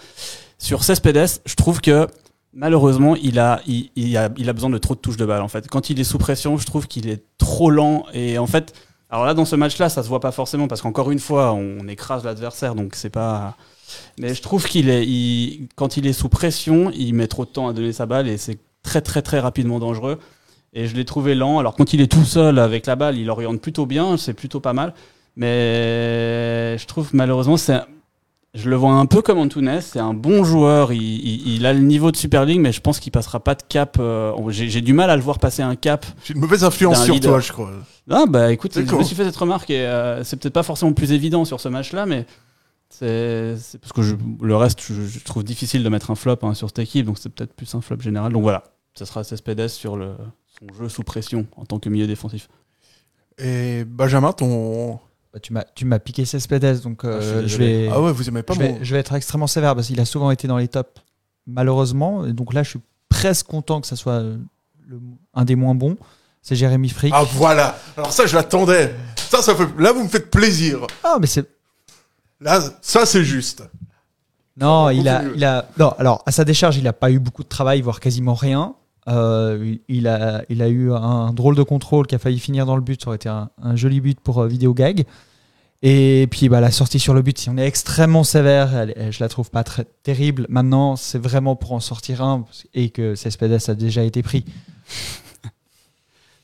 Sur 0.59 0.83
Cespedes, 0.83 1.41
je 1.45 1.55
trouve 1.57 1.81
que 1.83 2.09
malheureusement, 2.55 3.17
il 3.17 3.39
a, 3.39 3.61
il, 3.67 4.17
a, 4.17 4.31
il 4.37 4.49
a 4.49 4.53
besoin 4.53 4.71
de 4.71 4.79
trop 4.79 4.95
de 4.95 5.01
touches 5.01 5.17
de 5.17 5.27
balle. 5.27 5.43
En 5.43 5.49
fait, 5.49 5.69
quand 5.69 5.91
il 5.91 6.01
est 6.01 6.05
sous 6.05 6.19
pression, 6.19 6.57
je 6.57 6.67
trouve 6.67 6.87
qu'il 6.89 7.09
est 7.09 7.25
trop 7.39 7.71
lent. 7.71 8.07
Et 8.13 8.39
en 8.39 8.47
fait, 8.47 8.73
alors 9.11 9.25
là, 9.27 9.35
dans 9.35 9.45
ce 9.45 9.57
match-là, 9.57 9.89
ça 9.89 10.03
se 10.03 10.09
voit 10.09 10.21
pas 10.21 10.33
forcément 10.33 10.69
parce 10.69 10.83
qu'encore 10.83 11.11
une 11.11 11.19
fois, 11.19 11.53
on 11.53 11.87
écrase 11.89 12.25
l'adversaire, 12.25 12.75
donc 12.75 12.95
c'est 12.95 13.11
pas. 13.11 13.57
Mais 14.19 14.35
je 14.35 14.43
trouve 14.43 14.65
qu'il 14.67 14.89
est, 14.89 15.07
il- 15.07 15.69
quand 15.77 15.97
il 15.97 16.07
est 16.07 16.13
sous 16.13 16.29
pression, 16.29 16.91
il 16.95 17.13
met 17.15 17.27
trop 17.29 17.45
de 17.45 17.51
temps 17.51 17.69
à 17.69 17.73
donner 17.73 17.93
sa 17.93 18.07
balle 18.07 18.29
et 18.29 18.37
c'est 18.39 18.59
très 18.83 19.01
très 19.03 19.23
très 19.23 19.41
rapidement 19.41 19.79
dangereux. 19.79 20.19
Et 20.73 20.87
je 20.87 20.97
l'ai 20.97 21.05
trouvé 21.05 21.35
lent. 21.35 21.59
Alors 21.61 21.77
quand 21.77 21.93
il 21.93 22.01
est 22.01 22.11
tout 22.11 22.25
seul 22.25 22.59
avec 22.59 22.87
la 22.87 22.97
balle, 22.97 23.17
il 23.19 23.31
oriente 23.31 23.61
plutôt 23.61 23.87
bien, 23.87 24.17
c'est 24.17 24.35
plutôt 24.35 24.61
pas 24.61 24.73
mal. 24.73 24.95
Mais 25.37 26.77
je 26.79 26.87
trouve 26.87 27.11
malheureusement, 27.13 27.57
c'est, 27.57 27.81
je 28.55 28.71
le 28.71 28.77
vois 28.77 28.93
un 28.93 29.07
peu 29.07 29.21
comme 29.23 29.39
Antunes. 29.39 29.81
C'est 29.81 29.99
un 29.99 30.15
bon 30.15 30.45
joueur. 30.45 30.93
Il, 30.93 31.03
il- 31.03 31.55
il 31.57 31.67
a 31.67 31.73
le 31.73 31.81
niveau 31.81 32.11
de 32.11 32.17
Super 32.17 32.45
League, 32.45 32.61
mais 32.61 32.73
je 32.73 32.81
pense 32.81 33.01
qu'il 33.01 33.11
passera 33.13 33.41
pas 33.41 33.55
de 33.55 33.63
cap. 33.69 33.97
euh, 34.01 34.33
j'ai, 34.51 34.81
du 34.81 34.93
mal 34.93 35.11
à 35.11 35.17
le 35.17 35.23
voir 35.23 35.39
passer 35.39 35.63
un 35.63 35.77
cap. 35.77 36.07
J'ai 36.25 36.35
une 36.35 36.41
mauvaise 36.41 36.63
influence 36.65 37.05
sur 37.05 37.15
leader. 37.15 37.33
toi, 37.33 37.41
je 37.41 37.53
crois. 37.53 37.73
Ah 38.11 38.25
bah 38.29 38.53
écoute, 38.53 38.73
je 38.75 38.81
me 38.95 39.03
suis 39.03 39.17
fait 39.17 39.25
cette 39.25 39.37
remarque 39.37 39.71
et 39.71 39.81
euh, 39.87 40.23
c'est 40.25 40.37
peut-être 40.37 40.55
pas 40.55 40.63
forcément 40.63 40.93
plus 40.93 41.13
évident 41.13 41.45
sur 41.45 41.59
ce 41.61 41.69
match-là, 41.69 42.07
mais 42.07 42.27
c'est 42.91 43.57
parce 43.81 43.93
que 43.93 44.03
je- 44.03 44.15
le 44.41 44.57
reste, 44.57 44.81
je, 44.83 44.95
je 45.07 45.19
trouve 45.25 45.43
difficile 45.43 45.83
de 45.83 45.89
mettre 45.89 46.11
un 46.11 46.15
flop 46.15 46.37
hein, 46.43 46.55
sur 46.55 46.69
cette 46.69 46.79
équipe, 46.79 47.07
donc 47.07 47.19
c'est 47.19 47.29
peut-être 47.31 47.55
plus 47.55 47.75
un 47.75 47.81
flop 47.81 48.01
général. 48.01 48.33
Donc 48.33 48.43
voilà, 48.43 48.63
ce 48.95 49.05
sera 49.05 49.25
Cespedes 49.25 49.69
sur 49.69 49.97
le, 49.97 50.13
son 50.61 50.73
jeu 50.79 50.89
sous 50.89 51.03
pression 51.03 51.47
en 51.57 51.65
tant 51.65 51.79
que 51.79 51.89
milieu 51.89 52.07
défensif. 52.07 52.49
Et 53.39 53.85
Benjamin, 53.85 54.33
ton. 54.33 55.01
Bah, 55.35 55.41
tu 55.41 55.53
m'as 55.53 55.65
tu 55.75 55.85
m'as 55.85 55.99
piqué 55.99 56.25
Cespedes, 56.25 56.81
donc 56.83 57.05
euh, 57.05 57.19
Ah, 57.21 57.41
je 57.41 57.41
désolé. 57.43 57.87
vais. 57.87 57.91
Ah 57.93 58.01
ouais, 58.01 58.13
vous 58.13 58.29
aimez 58.29 58.45
pas 58.45 58.55
je, 58.55 58.61
mon. 58.61 58.79
vais, 58.79 58.85
je 58.85 58.95
vais 58.95 59.01
être 59.01 59.15
extrêmement 59.15 59.49
sévère 59.49 59.75
parce 59.75 59.89
qu'il 59.89 59.99
a 60.01 60.05
souvent 60.05 60.31
été 60.31 60.47
dans 60.47 60.59
les 60.59 60.69
tops, 60.69 61.03
malheureusement. 61.49 62.25
Et 62.25 62.33
donc 62.33 62.55
là, 62.55 62.63
je 62.63 62.71
suis 62.71 62.81
presque 63.09 63.47
content 63.47 63.81
que 63.81 63.87
ça 63.89 63.97
soit 63.97 64.13
euh, 64.13 64.37
le- 64.87 65.01
un 65.35 65.45
des 65.45 65.57
moins 65.57 65.75
bons. 65.75 65.97
C'est 66.41 66.55
Jérémy 66.57 66.89
Frick. 66.91 67.13
Ah 67.17 67.25
voilà. 67.33 67.77
Alors 67.97 68.13
ça, 68.13 68.27
je 68.27 68.35
l'attendais. 68.37 68.95
Ça, 69.17 69.43
ça 69.43 69.55
fait. 69.57 69.67
Là, 69.79 69.93
vous 69.93 70.05
me 70.05 70.09
faites 70.09 70.31
plaisir. 70.31 70.87
Ah, 71.03 71.17
mais 71.21 71.27
c'est. 71.27 71.49
Là, 72.41 72.61
ça, 72.81 73.05
c'est 73.07 73.25
juste. 73.25 73.65
Non, 74.57 74.91
il 74.91 75.09
a, 75.09 75.25
il 75.35 75.45
a. 75.45 75.67
Non, 75.79 75.95
alors 75.99 76.23
à 76.27 76.31
sa 76.31 76.45
décharge, 76.45 76.77
il 76.77 76.85
n'a 76.85 76.93
pas 76.93 77.11
eu 77.11 77.19
beaucoup 77.19 77.43
de 77.43 77.49
travail, 77.49 77.81
voire 77.81 77.99
quasiment 77.99 78.35
rien. 78.35 78.75
Euh, 79.09 79.75
il, 79.89 80.09
a, 80.09 80.43
il 80.49 80.63
a 80.63 80.69
eu 80.69 80.93
un 80.93 81.33
drôle 81.33 81.55
de 81.57 81.63
contrôle 81.63 82.07
qui 82.07 82.15
a 82.15 82.19
failli 82.19 82.39
finir 82.39 82.65
dans 82.67 82.77
le 82.77 82.83
but. 82.83 83.03
Ça 83.03 83.09
aurait 83.09 83.17
été 83.17 83.29
un, 83.29 83.51
un 83.63 83.77
joli 83.77 84.01
but 84.01 84.19
pour 84.21 84.39
euh, 84.41 84.49
vidéo 84.49 84.73
gag. 84.75 85.05
Et 85.83 86.27
puis 86.31 86.49
bah, 86.49 86.61
la 86.63 86.71
sortie 86.71 86.99
sur 86.99 87.13
le 87.13 87.21
but, 87.21 87.37
si 87.39 87.51
on 87.51 87.59
est 87.59 87.67
extrêmement 87.67 88.25
sévère, 88.25 88.75
elle- 88.75 88.95
elle- 88.97 89.13
je 89.13 89.21
la 89.23 89.29
trouve 89.29 89.51
pas 89.51 89.63
très 89.65 89.85
terrible. 90.03 90.47
Maintenant, 90.49 90.97
c'est 90.97 91.19
vraiment 91.19 91.57
pour 91.57 91.73
en 91.73 91.81
sortir 91.81 92.23
un 92.23 92.47
et 92.73 92.89
que 92.89 93.15
Cespedes 93.15 93.59
a 93.69 93.75
déjà 93.75 94.03
été 94.03 94.23
pris. 94.23 94.47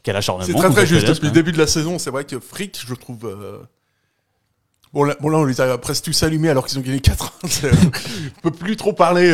Quel 0.03 0.17
acharnement 0.17 0.45
C'est 0.47 0.55
très 0.55 0.71
très 0.71 0.87
juste. 0.87 1.07
Depuis 1.07 1.23
le 1.25 1.29
hein. 1.29 1.33
début 1.33 1.53
de 1.53 1.59
la 1.59 1.67
saison, 1.67 1.99
c'est 1.99 2.11
vrai 2.11 2.25
que 2.25 2.39
Frick, 2.41 2.79
je 2.85 2.91
le 2.91 2.97
trouve. 2.97 3.25
euh, 3.27 3.59
Bon 4.93 5.05
là, 5.05 5.15
bon, 5.21 5.29
là, 5.29 5.39
on 5.39 5.45
les 5.45 5.61
a 5.61 5.79
presque 5.79 6.05
tous 6.05 6.23
allumés 6.23 6.49
alors 6.51 6.67
qu'ils 6.67 6.79
ont 6.79 6.83
gagné 6.83 7.01
4 7.01 7.33
1 7.65 7.69
On 8.39 8.41
peut 8.43 8.51
plus 8.51 8.77
trop 8.77 8.93
parler. 8.93 9.31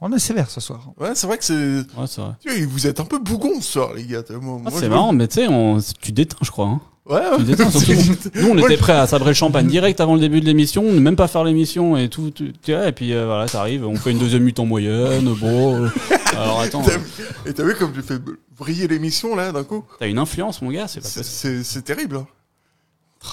On 0.00 0.12
est 0.12 0.18
sévère 0.18 0.50
ce 0.50 0.60
soir. 0.60 0.90
Ouais, 0.98 1.14
c'est 1.14 1.26
vrai 1.26 1.38
que 1.38 1.44
c'est. 1.44 1.54
Ouais, 1.54 2.06
c'est 2.06 2.20
vrai. 2.20 2.32
Tu 2.40 2.50
vois, 2.50 2.66
Vous 2.68 2.86
êtes 2.86 3.00
un 3.00 3.04
peu 3.04 3.18
bougon 3.18 3.60
ce 3.60 3.72
soir, 3.72 3.94
les 3.94 4.04
gars. 4.04 4.22
Moi, 4.40 4.60
Ah, 4.66 4.70
moi, 4.70 4.78
c'est 4.78 4.86
je- 4.86 4.90
marrant, 4.90 5.12
mais 5.12 5.28
tu 5.28 5.34
sais, 5.36 5.48
on- 5.48 5.78
tu 6.00 6.12
déteins, 6.12 6.36
je 6.42 6.50
crois. 6.50 6.66
hein. 6.66 6.80
Ouais, 7.06 7.20
Tu 7.38 7.44
déteins, 7.44 7.70
surtout. 7.70 7.92
Nous, 8.34 8.48
on 8.48 8.54
Moi, 8.54 8.62
était 8.68 8.76
je- 8.76 8.80
prêts 8.80 8.92
à 8.94 9.06
sabrer 9.06 9.30
le 9.30 9.34
champagne 9.34 9.66
direct 9.66 10.00
avant 10.00 10.14
le 10.14 10.20
début 10.20 10.40
de 10.40 10.46
l'émission, 10.46 10.82
ne 10.82 10.98
même 11.00 11.16
pas 11.16 11.28
faire 11.28 11.44
l'émission 11.44 11.96
et 11.96 12.08
tout. 12.08 12.30
tout- 12.30 12.52
tu 12.62 12.72
vois, 12.72 12.88
et 12.88 12.92
puis 12.92 13.12
euh, 13.12 13.26
voilà, 13.26 13.46
t'arrives, 13.46 13.86
on 13.86 13.94
fait 13.96 14.10
une 14.12 14.18
deuxième 14.18 14.42
mi-temps 14.42 14.64
moyenne. 14.66 15.32
Bon, 15.34 15.84
euh, 15.84 15.88
alors 16.36 16.60
attends, 16.60 16.82
T'as- 16.82 16.92
euh, 16.92 16.98
Et 17.46 17.52
t'as 17.54 17.62
vu 17.64 17.74
comme 17.74 17.92
tu 17.92 18.02
fais 18.02 18.18
briller 18.58 18.88
l'émission 18.88 19.36
là 19.36 19.52
d'un 19.52 19.64
coup? 19.64 19.84
T'as 19.98 20.08
une 20.08 20.18
influence, 20.18 20.60
mon 20.62 20.70
gars, 20.70 20.88
c'est 20.88 21.00
pas 21.00 21.08
C'est- 21.08 21.20
possible. 21.20 21.36
C'est 21.58 21.64
c'est 21.64 21.82
terrible. 21.82 22.16
hein. 22.16 22.26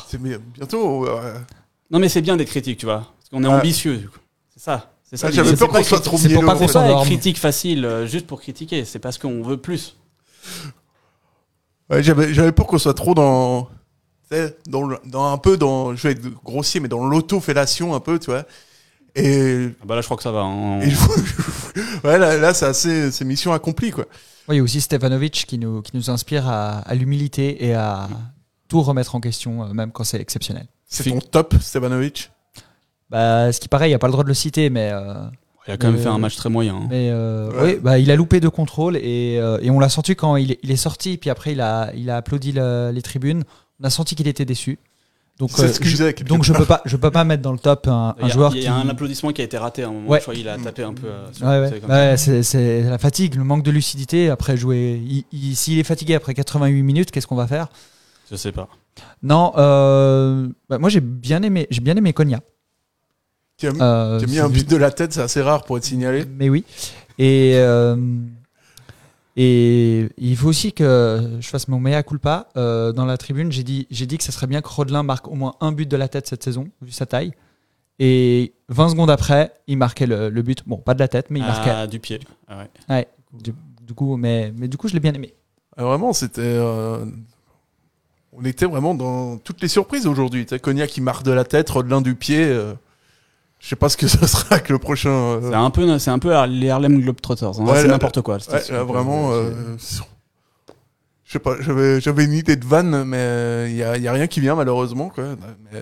C'est 0.09 0.21
bientôt. 0.21 1.05
euh, 1.07 1.33
Non, 1.89 1.99
mais 1.99 2.07
c'est 2.09 2.21
bien 2.21 2.37
d'être 2.37 2.49
critique, 2.49 2.77
tu 2.77 2.85
vois. 2.85 3.13
Parce 3.19 3.29
qu'on 3.31 3.43
est 3.43 3.47
Ouais. 3.47 3.53
ambitieux, 3.59 3.97
du 3.97 4.07
coup. 4.09 4.19
C'est 4.53 4.63
ça. 4.63 4.93
C'est 5.11 5.17
ça. 5.17 5.27
Ah, 5.27 5.31
j'avais 5.31 5.55
peur 5.57 5.67
qu'on 5.67 5.83
soit 5.83 5.99
trop 5.99 6.17
c'est 6.17 6.33
pour 6.33 6.45
pas 6.45 6.55
qu'on 6.55 7.03
critique 7.03 7.37
facile 7.37 7.83
euh, 7.85 8.07
juste 8.07 8.25
pour 8.27 8.39
critiquer, 8.41 8.85
c'est 8.85 8.99
parce 8.99 9.17
qu'on 9.17 9.41
veut 9.43 9.57
plus. 9.57 9.97
Ouais, 11.89 12.01
j'avais 12.01 12.33
j'avais 12.33 12.51
peur 12.51 12.67
qu'on 12.67 12.77
soit 12.77 12.93
trop 12.93 13.13
dans. 13.13 13.67
Dans, 14.69 14.83
le- 14.87 14.97
dans 15.05 15.29
un 15.33 15.37
peu 15.37 15.57
dans. 15.57 15.93
Je 15.93 16.03
vais 16.07 16.11
être 16.13 16.25
grossier, 16.43 16.79
mais 16.79 16.87
dans 16.87 17.05
l'autofellation 17.05 17.93
un 17.93 17.99
peu, 17.99 18.17
tu 18.17 18.31
vois. 18.31 18.45
Et. 19.15 19.67
Ah 19.81 19.85
bah 19.85 19.95
là, 19.95 20.01
je 20.01 20.07
crois 20.07 20.15
que 20.15 20.23
ça 20.23 20.31
va. 20.31 20.39
hein. 20.43 20.79
et 20.85 22.07
ouais, 22.07 22.17
là, 22.17 22.37
là 22.37 22.53
c'est 22.53 22.65
assez. 22.65 23.11
C'est 23.11 23.25
mission 23.25 23.51
accomplie, 23.51 23.91
quoi. 23.91 24.05
Oui, 24.47 24.55
il 24.55 24.57
y 24.57 24.61
a 24.61 24.63
aussi 24.63 24.79
Stefanovic 24.79 25.45
qui 25.45 25.57
nous, 25.57 25.81
qui 25.81 25.91
nous 25.97 26.09
inspire 26.09 26.47
à, 26.47 26.77
à 26.79 26.95
l'humilité 26.95 27.65
et 27.65 27.73
à 27.73 28.07
tout 28.69 28.81
remettre 28.81 29.15
en 29.15 29.19
question, 29.19 29.63
euh, 29.65 29.73
même 29.73 29.91
quand 29.91 30.05
c'est 30.05 30.21
exceptionnel. 30.21 30.67
C'est 30.87 31.03
Fi- 31.03 31.11
ton 31.11 31.19
top, 31.19 31.55
Stevanovic 31.59 32.31
Bah, 33.11 33.51
ce 33.51 33.59
qui 33.59 33.67
paraît, 33.67 33.87
il 33.87 33.91
n'y 33.91 33.95
a 33.95 33.99
pas 33.99 34.07
le 34.07 34.11
droit 34.13 34.23
de 34.23 34.29
le 34.29 34.33
citer, 34.33 34.69
mais. 34.69 34.89
euh, 34.91 35.13
Il 35.67 35.73
a 35.73 35.77
quand 35.77 35.87
même 35.91 35.99
euh, 35.99 36.03
fait 36.03 36.09
un 36.09 36.17
match 36.17 36.35
très 36.37 36.49
moyen. 36.49 36.75
hein. 36.75 36.87
Mais 36.89 37.09
euh, 37.11 37.49
Ouais. 37.51 37.73
oui, 37.75 37.79
bah, 37.83 37.99
il 37.99 38.09
a 38.09 38.15
loupé 38.15 38.39
deux 38.39 38.49
contrôles 38.49 38.95
et, 38.97 39.37
euh, 39.39 39.59
et 39.61 39.69
on 39.69 39.79
l'a 39.79 39.89
senti 39.89 40.15
quand 40.15 40.35
il 40.37 40.53
est, 40.53 40.59
il 40.63 40.71
est 40.71 40.75
sorti. 40.77 41.17
Puis 41.17 41.29
après, 41.29 41.51
il 41.51 41.61
a, 41.61 41.91
il 41.95 42.09
a 42.09 42.17
applaudi 42.17 42.51
le- 42.51 42.89
les 42.93 43.01
tribunes. 43.03 43.43
On 43.79 43.83
a 43.83 43.89
senti 43.89 44.15
qu'il 44.15 44.27
était 44.27 44.45
déçu. 44.45 44.79
Donc, 45.39 45.49
C'est 45.53 45.63
euh, 45.63 45.67
ce 45.73 45.79
que 45.79 45.87
je 45.87 45.97
je- 45.97 46.23
donc 46.23 46.43
je 46.43 46.53
peux 46.53 46.65
pas, 46.65 46.81
je 46.85 46.95
peux 46.97 47.09
pas 47.11 47.23
mettre 47.23 47.41
dans 47.41 47.51
le 47.51 47.57
top 47.57 47.87
un, 47.87 48.15
un 48.19 48.25
a, 48.25 48.29
joueur 48.29 48.51
il 48.55 48.59
y 48.59 48.61
qui. 48.61 48.67
a 48.67 48.75
un 48.75 48.87
applaudissement 48.89 49.31
qui 49.31 49.41
a 49.41 49.43
été 49.43 49.57
raté 49.57 49.83
à 49.83 49.87
un 49.87 49.91
moment. 49.91 50.07
Ouais. 50.07 50.19
Je 50.19 50.23
crois 50.23 50.35
qu'il 50.35 50.47
a 50.47 50.57
tapé 50.57 50.83
un 50.83 50.93
peu. 50.93 51.07
euh, 51.07 51.27
sur- 51.33 51.47
Ouais, 51.47 52.15
ça. 52.15 52.17
c'est, 52.17 52.43
c'est 52.43 52.81
la 52.83 52.97
fatigue, 52.99 53.35
le 53.35 53.43
manque 53.43 53.63
de 53.63 53.71
lucidité 53.71 54.29
après 54.29 54.55
jouer. 54.55 55.01
il- 55.03 55.25
il- 55.31 55.55
S'il 55.55 55.79
est 55.79 55.83
fatigué 55.83 56.13
après 56.15 56.33
88 56.35 56.83
minutes, 56.83 57.11
qu'est-ce 57.11 57.25
qu'on 57.27 57.35
va 57.35 57.47
faire? 57.47 57.67
Je 58.31 58.35
sais 58.35 58.51
pas. 58.51 58.67
Non, 59.23 59.51
euh, 59.57 60.47
bah, 60.69 60.77
moi 60.77 60.89
j'ai 60.89 61.01
bien 61.01 61.41
aimé, 61.43 61.67
j'ai 61.71 61.81
bien 61.81 61.95
aimé 61.95 62.13
Konya. 62.13 62.39
Qui 63.61 63.67
a, 63.67 63.71
Euh, 63.81 64.17
qui 64.19 64.25
a 64.25 64.27
mis 64.27 64.39
un 64.39 64.49
but 64.49 64.69
de 64.69 64.75
la 64.77 64.91
tête, 64.91 65.13
c'est 65.13 65.21
assez 65.21 65.41
rare 65.41 65.63
pour 65.63 65.77
être 65.77 65.85
signalé. 65.85 66.25
Mais 66.37 66.49
oui. 66.49 66.65
Et, 67.19 67.53
euh, 67.55 67.95
et 69.37 70.09
il 70.17 70.35
faut 70.35 70.49
aussi 70.49 70.73
que 70.73 71.37
je 71.39 71.47
fasse 71.47 71.67
mon 71.67 71.79
mea 71.79 72.03
culpa. 72.03 72.49
Euh, 72.57 72.91
dans 72.91 73.05
la 73.05 73.17
tribune, 73.17 73.51
j'ai 73.51 73.63
dit, 73.63 73.87
j'ai 73.89 74.05
dit 74.05 74.17
que 74.17 74.23
ça 74.23 74.31
serait 74.31 74.47
bien 74.47 74.61
que 74.61 74.67
Rodelin 74.67 75.03
marque 75.03 75.27
au 75.29 75.35
moins 75.35 75.55
un 75.61 75.71
but 75.71 75.89
de 75.89 75.95
la 75.95 76.07
tête 76.09 76.27
cette 76.27 76.43
saison, 76.43 76.67
vu 76.81 76.91
sa 76.91 77.05
taille. 77.05 77.31
Et 77.99 78.53
20 78.69 78.89
secondes 78.89 79.09
après, 79.11 79.53
il 79.67 79.77
marquait 79.77 80.07
le, 80.07 80.29
le 80.29 80.41
but. 80.41 80.63
Bon, 80.65 80.77
pas 80.77 80.93
de 80.95 80.99
la 80.99 81.07
tête, 81.07 81.27
mais 81.29 81.39
il 81.39 81.45
marquait. 81.45 81.69
Ah, 81.69 81.87
du 81.87 81.99
pied. 81.99 82.19
Ah 82.47 82.57
ouais. 82.59 82.69
Ouais, 82.89 83.07
du, 83.31 83.53
du 83.85 83.93
coup, 83.93 84.17
mais, 84.17 84.51
mais 84.57 84.67
du 84.67 84.75
coup, 84.77 84.87
je 84.87 84.93
l'ai 84.93 84.99
bien 84.99 85.13
aimé. 85.13 85.33
Ah, 85.77 85.83
vraiment, 85.85 86.11
c'était. 86.11 86.41
euh, 86.41 87.05
On 88.33 88.43
était 88.43 88.65
vraiment 88.65 88.95
dans 88.95 89.37
toutes 89.37 89.61
les 89.61 89.67
surprises 89.67 90.07
aujourd'hui. 90.07 90.45
Tu 90.45 90.59
Cognac 90.59 90.89
qui 90.89 90.99
marque 90.99 91.23
de 91.23 91.31
la 91.31 91.43
tête, 91.45 91.69
Rodelin 91.69 92.01
du 92.01 92.15
pied. 92.15 92.43
euh, 92.43 92.73
Je 93.61 93.67
sais 93.69 93.75
pas 93.75 93.89
ce 93.89 93.95
que 93.97 94.07
ce 94.09 94.25
sera 94.27 94.55
avec 94.55 94.69
le 94.69 94.79
prochain. 94.79 95.09
euh, 95.09 95.49
C'est 95.49 95.55
un 95.55 95.69
peu, 95.69 95.99
c'est 95.99 96.09
un 96.11 96.19
peu 96.19 96.33
les 96.47 96.69
Harlem 96.69 96.99
Globetrotters. 96.99 97.59
hein. 97.59 97.65
Ouais, 97.65 97.81
c'est 97.83 97.87
n'importe 97.87 98.21
quoi. 98.21 98.37
Ouais, 98.49 98.61
là, 98.69 98.83
vraiment. 98.83 99.31
euh, 99.33 99.51
Je 101.23 101.31
sais 101.31 101.39
pas, 101.39 101.55
j'avais 101.61 102.01
j'avais 102.01 102.25
une 102.25 102.33
idée 102.33 102.55
de 102.55 102.65
vanne, 102.65 103.03
mais 103.05 103.67
il 103.69 103.77
y 103.77 103.83
a, 103.83 103.97
y 103.97 104.07
a 104.07 104.11
rien 104.13 104.27
qui 104.27 104.39
vient 104.41 104.55
malheureusement. 104.55 105.09
Quoi. 105.09 105.35
Mais, 105.71 105.79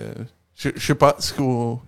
je 0.56 0.68
je 0.76 0.86
sais 0.86 0.94
pas 0.94 1.16
ce 1.18 1.32
qu'on. 1.32 1.80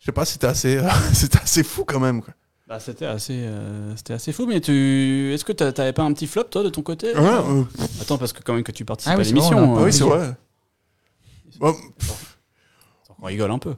Je 0.00 0.06
sais 0.06 0.12
pas, 0.12 0.24
c'était 0.24 0.46
assez, 0.46 0.80
c'était 1.12 1.38
assez 1.38 1.62
fou 1.62 1.84
quand 1.84 2.00
même. 2.00 2.22
Quoi. 2.22 2.34
Bah, 2.66 2.80
c'était 2.80 3.04
assez, 3.06 3.40
euh, 3.44 3.94
c'était 3.94 4.14
assez 4.14 4.32
fou. 4.32 4.46
Mais 4.46 4.60
tu, 4.60 5.32
est-ce 5.34 5.44
que 5.44 5.52
t'a- 5.52 5.70
t'avais 5.72 5.92
pas 5.92 6.02
un 6.02 6.12
petit 6.14 6.26
flop 6.26 6.44
toi 6.44 6.62
de 6.62 6.70
ton 6.70 6.80
côté? 6.82 7.08
Ouais, 7.14 7.20
euh, 7.20 7.62
Attends, 8.00 8.16
parce 8.18 8.32
que 8.32 8.42
quand 8.42 8.54
même 8.54 8.64
que 8.64 8.72
tu 8.72 8.86
participes 8.86 9.12
Ah 9.14 9.18
oui, 9.18 9.22
à 9.22 9.26
l'émission. 9.26 9.58
a- 9.74 9.78
Ah 9.78 9.80
euh, 9.82 9.84
oui, 9.84 9.92
c'est 9.92 10.04
vrai. 10.04 10.34
Bon, 11.60 11.74
On 13.20 13.26
rigole 13.26 13.50
un 13.50 13.58
peu. 13.58 13.74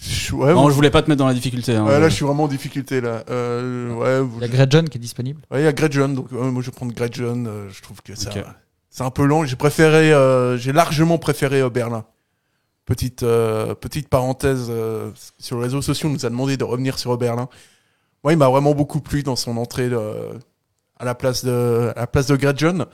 Je- 0.00 0.34
ouais, 0.34 0.52
non, 0.54 0.68
je 0.68 0.74
voulais 0.74 0.90
pas 0.90 1.02
te 1.02 1.08
mettre 1.08 1.18
dans 1.20 1.26
la 1.28 1.34
difficulté. 1.34 1.76
hein. 1.76 1.84
ouais, 1.86 2.00
là, 2.00 2.08
je 2.08 2.14
suis 2.14 2.24
vraiment 2.24 2.44
en 2.44 2.48
difficulté 2.48 3.00
là. 3.00 3.24
Euh, 3.30 3.92
ouais, 3.94 4.20
vous- 4.20 4.38
Il 4.38 4.42
y 4.42 4.44
a 4.44 4.48
Greg 4.48 4.70
John 4.70 4.88
qui 4.88 4.98
est 4.98 5.00
disponible. 5.00 5.40
Ouais, 5.50 5.60
il 5.60 5.64
y 5.64 5.68
a 5.68 5.72
Greg 5.72 5.92
John, 5.92 6.14
donc 6.14 6.30
moi 6.32 6.62
je 6.62 6.70
vais 6.70 6.74
prendre 6.76 6.92
Greg 6.92 7.12
John. 7.14 7.46
euh, 7.46 7.68
je 7.70 7.82
trouve 7.82 8.02
que 8.02 8.14
ça, 8.14 8.30
c'est 8.90 9.02
un 9.04 9.10
peu 9.10 9.24
long. 9.24 9.44
J'ai 9.44 9.56
préféré, 9.56 10.12
euh, 10.12 10.56
j'ai 10.56 10.72
largement 10.72 11.18
préféré 11.18 11.60
euh, 11.60 11.70
Berlin. 11.70 12.04
Petite 12.84 13.22
euh, 13.22 13.74
petite 13.74 14.08
parenthèse 14.08 14.66
euh, 14.68 15.10
sur 15.38 15.58
les 15.58 15.64
réseaux 15.64 15.82
sociaux, 15.82 16.08
on 16.08 16.12
nous 16.12 16.26
a 16.26 16.30
demandé 16.30 16.56
de 16.56 16.64
revenir 16.64 16.98
sur 16.98 17.16
Berlin. 17.16 17.48
Moi, 18.24 18.32
il 18.32 18.36
m'a 18.38 18.48
vraiment 18.48 18.74
beaucoup 18.74 19.00
plu 19.00 19.22
dans 19.22 19.36
son 19.36 19.56
entrée 19.56 19.88
euh, 19.92 20.32
à 20.98 21.04
la 21.04 21.14
place 21.14 21.44
de 21.44 21.92
à 21.94 22.00
la 22.00 22.06
place 22.08 22.26
de 22.26 22.34
Greg 22.36 22.56
John. 22.58 22.86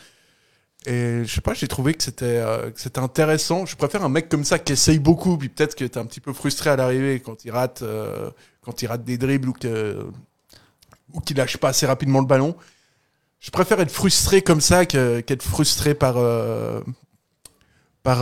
Et 0.89 1.23
je 1.27 1.35
sais 1.35 1.43
pas, 1.43 1.53
j'ai 1.53 1.69
trouvé 1.69 1.93
que 1.93 2.03
c'était 2.03 2.25
euh, 2.25 2.71
que 2.71 2.81
c'était 2.81 3.01
intéressant. 3.01 3.67
Je 3.67 3.77
préfère 3.77 4.03
un 4.03 4.09
mec 4.09 4.31
comme 4.31 4.45
ça 4.45 4.59
qui 4.59 4.73
essaye 4.73 4.99
beaucoup, 4.99 5.37
puis 5.37 5.51
peut-être 5.51 5.75
que 5.75 5.85
t'es 5.85 5.99
un 5.99 6.07
petit 6.07 6.21
peu 6.21 6.33
frustré 6.33 6.71
à 6.71 6.77
l'arrivée 6.77 7.21
quand 7.21 7.45
il 7.45 7.51
rate 7.51 7.83
euh, 7.83 8.31
quand 8.63 8.81
il 8.81 8.87
rate 8.87 9.05
des 9.05 9.19
dribbles 9.19 9.51
ou 9.51 9.53
que 9.53 10.07
ou 11.13 11.21
qu'il 11.21 11.37
lâche 11.37 11.59
pas 11.59 11.69
assez 11.69 11.85
rapidement 11.85 12.21
le 12.21 12.27
ballon. 12.27 12.57
Je 13.39 13.51
préfère 13.51 13.79
être 13.81 13.91
frustré 13.91 14.41
comme 14.41 14.63
ça 14.63 14.87
qu'être 14.87 15.43
frustré 15.43 15.93
par 15.93 16.15
euh, 16.17 16.81
par 18.03 18.21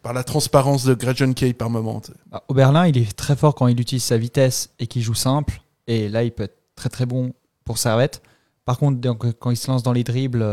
par 0.00 0.12
la 0.12 0.22
transparence 0.22 0.84
de 0.84 0.94
Greg 0.94 1.16
John 1.16 1.34
Kay 1.34 1.54
par 1.54 1.70
moment. 1.70 2.00
Bah, 2.30 2.44
au 2.46 2.54
Berlin, 2.54 2.86
il 2.86 2.98
est 2.98 3.16
très 3.16 3.34
fort 3.34 3.56
quand 3.56 3.66
il 3.66 3.80
utilise 3.80 4.04
sa 4.04 4.16
vitesse 4.16 4.70
et 4.78 4.86
qu'il 4.86 5.02
joue 5.02 5.14
simple. 5.14 5.60
Et 5.88 6.08
là, 6.08 6.22
il 6.22 6.30
peut 6.30 6.44
être 6.44 6.56
très 6.76 6.88
très 6.88 7.04
bon 7.04 7.34
pour 7.64 7.78
Servette. 7.78 8.22
Par 8.64 8.78
contre, 8.78 9.00
quand 9.40 9.50
il 9.50 9.56
se 9.56 9.66
lance 9.66 9.82
dans 9.82 9.92
les 9.92 10.04
dribbles, 10.04 10.44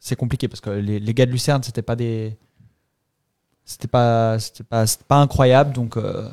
c'est 0.00 0.16
compliqué 0.16 0.48
parce 0.48 0.60
que 0.60 0.70
les, 0.70 1.00
les 1.00 1.14
gars 1.14 1.26
de 1.26 1.30
Lucerne, 1.30 1.62
c'était 1.62 1.82
pas 1.82 1.96
des, 1.96 2.36
c'était 3.64 3.88
pas, 3.88 4.38
c'était 4.38 4.64
pas, 4.64 4.86
c'était 4.86 5.04
pas 5.04 5.16
incroyable. 5.16 5.72
Donc, 5.72 5.96
euh, 5.96 6.28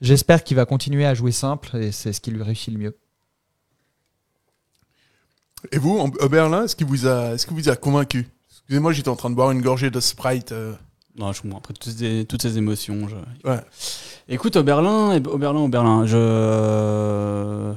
j'espère 0.00 0.42
qu'il 0.44 0.56
va 0.56 0.66
continuer 0.66 1.06
à 1.06 1.14
jouer 1.14 1.32
simple 1.32 1.76
et 1.76 1.92
c'est 1.92 2.12
ce 2.12 2.20
qui 2.20 2.30
lui 2.30 2.42
réussit 2.42 2.72
le 2.72 2.80
mieux. 2.80 2.96
Et 5.72 5.78
vous, 5.78 5.98
en, 5.98 6.10
au 6.10 6.28
Berlin, 6.28 6.64
est-ce 6.64 6.76
qu'il 6.76 6.86
vous 6.86 7.06
a 7.06 7.34
est-ce 7.34 7.46
qu'il 7.46 7.56
vous 7.56 7.68
a 7.68 7.76
convaincu? 7.76 8.28
Excusez-moi, 8.50 8.92
j'étais 8.92 9.08
en 9.08 9.16
train 9.16 9.30
de 9.30 9.34
boire 9.34 9.50
une 9.50 9.62
gorgée 9.62 9.90
de 9.90 10.00
Sprite. 10.00 10.52
euh. 10.52 10.74
Non, 11.16 11.32
je 11.32 11.42
comprends. 11.42 11.58
Après 11.58 11.74
toutes 11.74 11.92
ces, 11.92 12.26
toutes 12.28 12.42
ces 12.42 12.58
émotions. 12.58 13.08
Je... 13.08 13.48
Ouais. 13.48 13.60
Écoute, 14.28 14.56
au 14.56 14.62
Berlin, 14.64 15.16
au 15.24 15.38
Berlin, 15.38 15.60
au 15.60 15.68
Berlin, 15.68 16.06
je, 16.06 17.72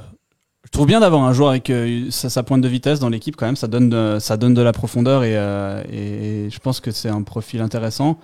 je 0.67 0.71
trouve 0.71 0.85
bien 0.85 0.99
d'avoir 0.99 1.23
un 1.23 1.33
joueur 1.33 1.49
avec 1.49 1.69
euh, 1.69 2.11
sa, 2.11 2.43
pointe 2.43 2.61
de 2.61 2.67
vitesse 2.67 2.99
dans 2.99 3.09
l'équipe 3.09 3.35
quand 3.35 3.45
même. 3.45 3.55
Ça 3.55 3.67
donne 3.67 3.89
de, 3.89 4.17
ça 4.19 4.37
donne 4.37 4.53
de 4.53 4.61
la 4.61 4.73
profondeur 4.73 5.23
et, 5.23 5.35
euh, 5.35 5.81
et 5.91 6.49
je 6.51 6.59
pense 6.59 6.79
que 6.79 6.91
c'est 6.91 7.09
un 7.09 7.23
profil 7.23 7.61
intéressant. 7.61 8.19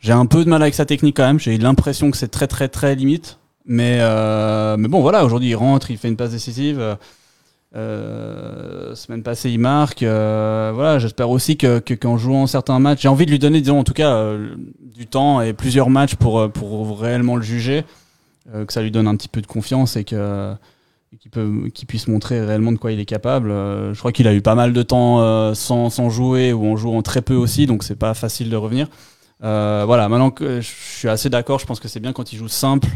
J'ai 0.00 0.12
un 0.12 0.26
peu 0.26 0.44
de 0.44 0.48
mal 0.48 0.62
avec 0.62 0.74
sa 0.74 0.86
technique 0.86 1.16
quand 1.16 1.26
même. 1.26 1.38
J'ai 1.38 1.58
l'impression 1.58 2.10
que 2.10 2.16
c'est 2.16 2.28
très 2.28 2.46
très 2.46 2.68
très 2.68 2.94
limite. 2.94 3.38
Mais 3.66 3.98
euh, 4.00 4.76
mais 4.76 4.88
bon 4.88 5.00
voilà, 5.02 5.24
aujourd'hui 5.24 5.50
il 5.50 5.54
rentre, 5.54 5.90
il 5.90 5.98
fait 5.98 6.08
une 6.08 6.16
passe 6.16 6.30
décisive. 6.30 6.80
Euh, 6.80 6.94
euh, 7.74 8.94
semaine 8.94 9.22
passée, 9.22 9.50
il 9.50 9.58
marque. 9.58 10.02
Euh, 10.02 10.72
voilà, 10.74 10.98
j'espère 10.98 11.30
aussi 11.30 11.56
que, 11.56 11.78
que 11.78 11.94
qu'en 11.94 12.18
jouant 12.18 12.46
certains 12.46 12.78
matchs, 12.78 13.02
j'ai 13.02 13.08
envie 13.08 13.24
de 13.26 13.30
lui 13.30 13.38
donner, 13.38 13.60
disons, 13.60 13.78
en 13.78 13.84
tout 13.84 13.94
cas, 13.94 14.12
euh, 14.12 14.54
du 14.80 15.06
temps 15.06 15.40
et 15.40 15.52
plusieurs 15.52 15.88
matchs 15.88 16.16
pour 16.16 16.38
euh, 16.38 16.48
pour 16.48 17.00
réellement 17.00 17.36
le 17.36 17.42
juger, 17.42 17.84
euh, 18.54 18.66
que 18.66 18.72
ça 18.72 18.82
lui 18.82 18.90
donne 18.90 19.06
un 19.08 19.16
petit 19.16 19.28
peu 19.28 19.40
de 19.40 19.46
confiance 19.46 19.96
et 19.96 20.04
que 20.04 20.54
et 21.12 21.18
qu'il 21.18 21.30
peut 21.30 21.68
qu'il 21.74 21.86
puisse 21.86 22.08
montrer 22.08 22.44
réellement 22.44 22.72
de 22.72 22.78
quoi 22.78 22.92
il 22.92 23.00
est 23.00 23.04
capable. 23.04 23.50
Euh, 23.50 23.92
je 23.92 23.98
crois 23.98 24.12
qu'il 24.12 24.26
a 24.26 24.34
eu 24.34 24.40
pas 24.40 24.54
mal 24.54 24.72
de 24.72 24.82
temps 24.82 25.20
euh, 25.20 25.54
sans 25.54 25.90
sans 25.90 26.10
jouer 26.10 26.52
ou 26.52 26.66
en 26.66 26.76
jouant 26.76 27.02
très 27.02 27.22
peu 27.22 27.34
aussi, 27.34 27.66
donc 27.66 27.84
c'est 27.84 27.96
pas 27.96 28.14
facile 28.14 28.48
de 28.50 28.56
revenir. 28.56 28.88
Euh, 29.42 29.82
voilà, 29.86 30.08
maintenant 30.08 30.30
que 30.30 30.60
je 30.60 30.68
suis 30.68 31.08
assez 31.08 31.28
d'accord, 31.28 31.58
je 31.58 31.66
pense 31.66 31.80
que 31.80 31.88
c'est 31.88 32.00
bien 32.00 32.12
quand 32.12 32.32
il 32.32 32.38
joue 32.38 32.48
simple. 32.48 32.88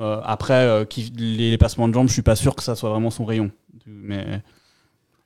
Après, 0.00 0.84
qui- 0.90 1.12
les, 1.16 1.56
passements 1.56 1.86
de 1.86 1.94
jambes, 1.94 2.08
je 2.08 2.12
suis 2.12 2.22
pas 2.22 2.34
sûr 2.34 2.56
que 2.56 2.64
ça 2.64 2.74
soit 2.74 2.90
vraiment 2.90 3.10
son 3.10 3.24
rayon. 3.24 3.52
Mais 3.86 4.42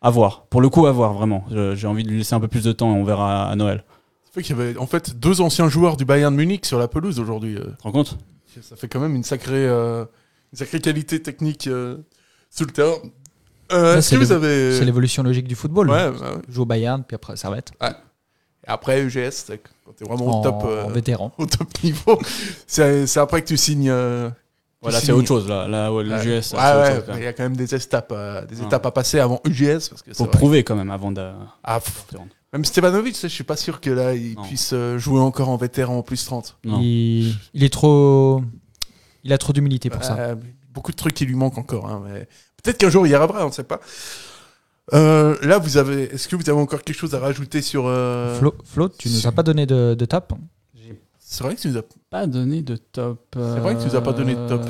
à 0.03 0.11
voir. 0.11 0.45
Pour 0.51 0.61
le 0.61 0.69
coup, 0.69 0.85
à 0.85 0.93
voir, 0.93 1.15
vraiment. 1.15 1.47
J'ai 1.73 1.87
envie 1.87 2.03
de 2.03 2.11
lui 2.11 2.19
laisser 2.19 2.35
un 2.35 2.41
peu 2.41 2.49
plus 2.49 2.65
de 2.65 2.73
temps 2.73 2.95
et 2.95 3.01
on 3.01 3.03
verra 3.03 3.49
à 3.49 3.57
Noël. 3.57 3.83
Ça 4.27 4.33
fait 4.35 4.43
qu'il 4.43 4.55
y 4.55 4.61
avait 4.61 4.77
en 4.77 4.87
fait 4.87 5.19
deux 5.19 5.41
anciens 5.41 5.71
joueurs 5.71 5.97
du 5.97 6.05
Bayern 6.05 6.35
de 6.35 6.37
Munich 6.39 6.67
sur 6.67 6.79
la 6.79 6.87
pelouse 6.87 7.19
aujourd'hui. 7.19 7.55
Tu 7.55 7.77
te 7.79 7.83
rends 7.83 7.93
compte? 7.93 8.19
Ça 8.61 8.77
fait 8.77 8.89
quand 8.89 9.01
même 9.01 9.15
une 9.15 9.25
sacrée, 9.25 9.67
sacrée 10.53 10.81
qualité 10.81 11.21
technique 11.23 11.67
euh, 11.67 11.99
sur 12.51 12.67
le 12.67 12.73
terrain. 12.73 12.95
Euh, 13.73 14.01
c'est 14.01 14.17
que 14.17 14.21
vous 14.23 14.31
l'évo- 14.33 14.35
avez 14.45 14.79
C'est 14.79 14.85
l'évolution 14.85 15.23
logique 15.23 15.47
du 15.47 15.55
football. 15.55 15.91
Ouais, 15.91 16.11
bah 16.11 16.17
ouais. 16.37 16.43
Joue 16.49 16.63
au 16.63 16.67
Bayern, 16.67 17.05
puis 17.07 17.15
après 17.17 17.37
Servette. 17.37 17.73
Ouais. 17.83 17.91
Et 18.67 18.71
après 18.71 19.03
UGS, 19.03 19.45
quand 19.85 19.93
t'es 19.97 20.05
vraiment 20.05 20.27
En- 20.27 20.41
au 20.41 20.43
top, 20.43 20.63
euh, 20.65 20.87
vétéran. 20.89 21.33
au 21.39 21.47
top 21.47 21.69
niveau, 21.83 22.19
c'est 22.67 23.17
après 23.19 23.43
que 23.43 23.49
tu 23.49 23.57
signes. 23.57 23.91
euh, 23.91 24.31
Voilà, 24.81 25.01
c'est 25.01 25.13
autre 25.13 25.29
chose. 25.29 25.49
Là, 25.49 25.67
là 25.69 25.93
ouais, 25.93 26.05
le 26.05 26.11
Ouais. 26.11 26.17
UGS, 26.25 26.43
c'est 26.43 26.57
Ouais, 26.57 26.63
autre 26.63 26.81
ouais, 26.81 26.95
chose, 26.95 27.03
quand 27.07 27.13
mais 27.15 27.21
il 27.21 27.25
y 27.25 27.27
a 27.27 27.33
quand 27.33 27.43
même 27.43 27.57
des 27.57 27.75
étapes, 27.75 28.13
euh, 28.13 28.45
des 28.47 28.63
étapes 28.63 28.87
à 28.87 28.91
passer 28.91 29.19
avant 29.19 29.41
UGS 29.45 29.89
parce 29.91 30.03
que 30.03 30.15
Faut 30.15 30.27
prouver 30.27 30.65
quand 30.65 30.77
même 30.77 30.91
avant 30.91 31.11
de. 31.13 31.31
Ah, 31.65 31.81
pff. 31.81 32.07
Même 32.55 32.65
Stevanovic, 32.65 33.19
je 33.21 33.27
suis 33.27 33.45
pas 33.45 33.57
sûr 33.57 33.81
que 33.83 33.91
là 33.91 34.15
il 34.15 34.35
Non. 34.37 34.43
puisse 34.45 34.75
jouer 34.97 35.21
encore 35.21 35.51
en 35.51 35.57
vétéran 35.59 35.99
en 35.99 36.03
plus 36.03 36.25
30. 36.25 36.57
Non. 36.65 36.79
Il, 36.81 37.35
il 37.53 37.63
est 37.65 37.73
trop, 37.73 38.41
il 39.29 39.33
a 39.35 39.39
trop 39.39 39.53
d'humilité 39.53 39.91
pour 39.91 40.03
ça. 40.03 40.17
Euh, 40.19 40.35
beaucoup 40.73 40.91
de 40.91 40.97
trucs 40.97 41.15
qui 41.15 41.27
lui 41.27 41.35
manquent 41.35 41.59
encore, 41.59 41.87
hein, 41.87 42.03
mais 42.05 42.27
peut-être 42.63 42.79
qu'un 42.79 42.89
jour 42.91 43.07
il 43.07 43.11
y 43.11 43.15
arrivera, 43.15 43.45
on 43.45 43.49
ne 43.49 43.53
sait 43.53 43.65
pas. 43.65 43.81
Euh, 44.95 45.37
là, 45.43 45.59
vous 45.59 45.77
avez, 45.77 46.05
est-ce 46.05 46.29
que 46.29 46.37
vous 46.37 46.49
avez 46.49 46.59
encore 46.59 46.83
quelque 46.83 46.97
chose 46.97 47.15
à 47.15 47.19
rajouter 47.19 47.61
sur 47.61 47.85
euh, 47.87 48.39
Flo, 48.39 48.55
Flo, 48.65 48.89
tu 48.89 49.11
nous 49.11 49.27
as 49.27 49.33
pas 49.33 49.43
donné 49.43 49.67
de, 49.67 49.95
de 49.95 50.05
top? 50.07 50.33
C'est 51.19 51.45
vrai 51.45 51.55
que 51.55 51.61
tu 51.61 51.69
nous 51.69 51.77
as 51.77 51.83
Pas 52.09 52.27
donné 52.27 52.63
de 52.63 52.77
top. 52.77 53.21
C'est 53.35 53.61
vrai 53.61 53.75
que 53.75 53.83
tu 53.83 53.89
nous 53.89 53.97
as 53.97 54.01
pas 54.01 54.15
donné 54.15 54.35
de 54.35 54.49
top. 54.49 54.63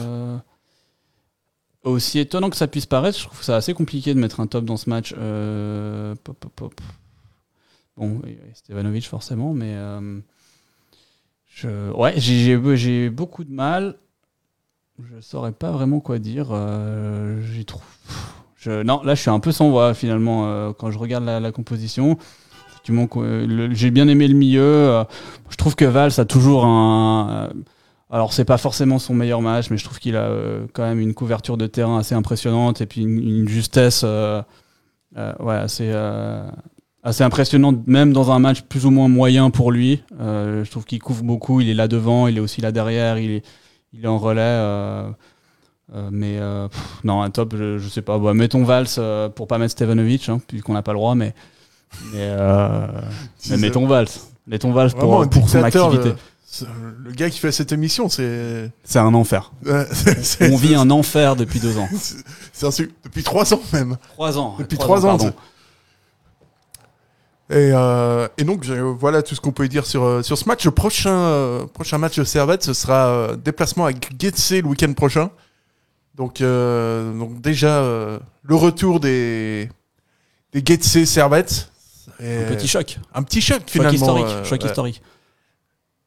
Aussi 1.84 2.18
étonnant 2.18 2.50
que 2.50 2.56
ça 2.56 2.66
puisse 2.66 2.86
paraître, 2.86 3.16
je 3.16 3.24
trouve 3.24 3.38
que 3.38 3.44
c'est 3.44 3.52
assez 3.52 3.72
compliqué 3.72 4.12
de 4.12 4.18
mettre 4.18 4.40
un 4.40 4.48
top 4.48 4.64
dans 4.64 4.76
ce 4.76 4.90
match. 4.90 5.14
Euh, 5.16 6.16
pop, 6.24 6.36
pop, 6.38 6.52
pop. 6.54 6.80
Bon, 7.96 8.20
Stevanovic 8.54 9.06
forcément, 9.06 9.54
mais 9.54 9.74
euh, 9.74 10.20
je, 11.46 11.90
ouais, 11.92 12.14
j'ai 12.16 13.08
beaucoup 13.08 13.44
de 13.44 13.52
mal. 13.52 13.96
Je 14.98 15.20
saurais 15.20 15.52
pas 15.52 15.70
vraiment 15.70 16.00
quoi 16.00 16.18
dire. 16.18 16.48
Euh. 16.50 17.40
Je, 18.56 18.82
non, 18.82 19.02
là 19.04 19.14
je 19.14 19.20
suis 19.20 19.30
un 19.30 19.38
peu 19.38 19.52
sans 19.52 19.70
voix 19.70 19.94
finalement 19.94 20.46
euh, 20.46 20.72
quand 20.76 20.90
je 20.90 20.98
regarde 20.98 21.24
la, 21.24 21.38
la 21.38 21.52
composition. 21.52 22.18
J'ai 22.84 23.90
bien 23.90 24.08
aimé 24.08 24.26
le 24.28 24.34
milieu. 24.34 24.62
euh, 24.62 25.04
je 25.50 25.56
trouve 25.56 25.76
que 25.76 25.84
Valls 25.84 26.18
a 26.18 26.24
toujours 26.24 26.64
un. 26.64 27.28
euh, 27.30 27.48
Alors 28.10 28.32
c'est 28.32 28.44
pas 28.44 28.58
forcément 28.58 28.98
son 28.98 29.14
meilleur 29.14 29.42
match, 29.42 29.70
mais 29.70 29.76
je 29.76 29.84
trouve 29.84 29.98
qu'il 30.00 30.16
a 30.16 30.30
quand 30.72 30.82
même 30.82 30.98
une 30.98 31.14
couverture 31.14 31.56
de 31.56 31.66
terrain 31.66 31.98
assez 31.98 32.14
impressionnante 32.14 32.80
et 32.80 32.86
puis 32.86 33.02
une, 33.02 33.46
justesse 33.48 34.04
assez, 35.14 35.92
assez 37.02 37.22
impressionnante, 37.22 37.86
même 37.86 38.12
dans 38.12 38.32
un 38.32 38.38
match 38.38 38.62
plus 38.62 38.86
ou 38.86 38.90
moins 38.90 39.08
moyen 39.08 39.50
pour 39.50 39.70
lui. 39.70 40.02
Je 40.18 40.68
trouve 40.70 40.86
qu'il 40.86 41.00
couvre 41.00 41.22
beaucoup, 41.22 41.60
il 41.60 41.68
est 41.68 41.74
là 41.74 41.86
devant, 41.88 42.26
il 42.26 42.38
est 42.38 42.40
aussi 42.40 42.62
là 42.62 42.72
derrière, 42.72 43.18
il 43.92 44.04
est 44.04 44.08
en 44.08 44.18
relais. 44.18 44.40
euh, 44.42 45.10
euh, 45.94 46.08
mais 46.12 46.36
euh, 46.38 46.68
pff, 46.68 46.80
non, 47.04 47.22
un 47.22 47.30
top, 47.30 47.54
je, 47.56 47.78
je 47.78 47.88
sais 47.88 48.02
pas. 48.02 48.18
Bon, 48.18 48.34
mettons 48.34 48.62
Valls 48.64 48.86
euh, 48.98 49.28
pour 49.30 49.46
pas 49.46 49.56
mettre 49.58 49.72
Stevanovic, 49.72 50.28
hein, 50.28 50.40
puisqu'on 50.46 50.74
n'a 50.74 50.82
pas 50.82 50.92
le 50.92 50.98
droit, 50.98 51.14
mais, 51.14 51.34
mais, 52.12 52.30
mais 53.50 53.56
mettons 53.56 53.86
Valls. 53.86 54.08
Mettons 54.46 54.72
Valls 54.72 54.92
pour, 54.94 55.22
un 55.22 55.26
pour 55.28 55.48
son 55.48 55.62
activité. 55.62 56.12
Le, 57.04 57.12
gars 57.12 57.28
qui 57.28 57.38
fait 57.38 57.52
cette 57.52 57.72
émission, 57.72 58.08
c'est. 58.08 58.70
C'est 58.82 58.98
un 58.98 59.12
enfer. 59.14 59.52
On 60.40 60.56
vit 60.56 60.74
un 60.74 60.90
enfer 60.90 61.36
depuis 61.36 61.60
deux 61.60 61.76
ans. 61.76 61.88
C'est 62.52 62.66
un 62.66 62.86
depuis 63.04 63.22
trois 63.22 63.52
ans 63.52 63.60
même. 63.74 63.98
Trois 64.14 64.38
ans. 64.38 64.56
Depuis 64.58 64.78
Trois 64.78 64.98
trois 65.00 65.10
ans, 65.24 65.26
ans. 65.28 65.32
Et, 67.50 67.70
euh, 67.72 68.28
et 68.36 68.44
donc 68.44 68.66
euh, 68.68 68.80
voilà 68.98 69.22
tout 69.22 69.34
ce 69.34 69.40
qu'on 69.40 69.52
peut 69.52 69.68
dire 69.68 69.86
sur 69.86 70.02
euh, 70.04 70.22
sur 70.22 70.36
ce 70.36 70.44
match. 70.46 70.64
Le 70.66 70.70
prochain 70.70 71.10
euh, 71.16 71.66
prochain 71.66 71.96
match 71.98 72.18
de 72.18 72.24
Servette, 72.24 72.62
ce 72.62 72.74
sera 72.74 73.36
déplacement 73.36 73.86
à 73.86 73.92
Getse 73.92 74.50
le 74.52 74.66
week-end 74.66 74.92
prochain. 74.92 75.30
Donc 76.14 76.40
donc 76.42 77.40
déjà 77.40 77.80
le 78.42 78.54
retour 78.54 79.00
des 79.00 79.68
des 80.52 80.62
Getse 80.64 81.04
Servette. 81.04 81.70
Et- 82.20 82.38
Un 82.44 82.48
petit 82.54 82.66
choc. 82.68 82.98
Un 83.14 83.22
petit 83.22 83.40
choc 83.40 83.60
Choc 83.60 83.70
finalement. 83.70 83.94
historique, 83.94 84.26
euh, 84.26 84.44
choc 84.44 84.60
ouais. 84.62 84.68
historique. 84.68 85.02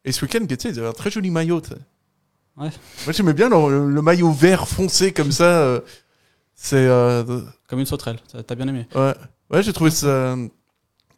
Et 0.03 0.11
ce 0.11 0.25
week-end, 0.25 0.39
Getse, 0.49 0.65
ils 0.65 0.79
avaient 0.79 0.89
un 0.89 0.93
très 0.93 1.09
joli 1.09 1.29
maillot. 1.31 1.61
Ouais. 2.57 2.69
Moi 3.05 3.13
j'aimais 3.13 3.33
bien 3.33 3.47
le, 3.49 3.87
le 3.89 4.01
maillot 4.01 4.31
vert 4.31 4.67
foncé 4.67 5.13
comme 5.13 5.31
ça. 5.31 5.79
c'est 6.55 6.85
Comme 7.67 7.79
une 7.79 7.85
sauterelle. 7.85 8.19
T'as 8.45 8.55
bien 8.55 8.67
aimé. 8.67 8.87
Ouais, 8.93 9.15
ouais 9.51 9.63
j'ai 9.63 9.71
trouvé 9.73 9.89
ça, 9.91 10.35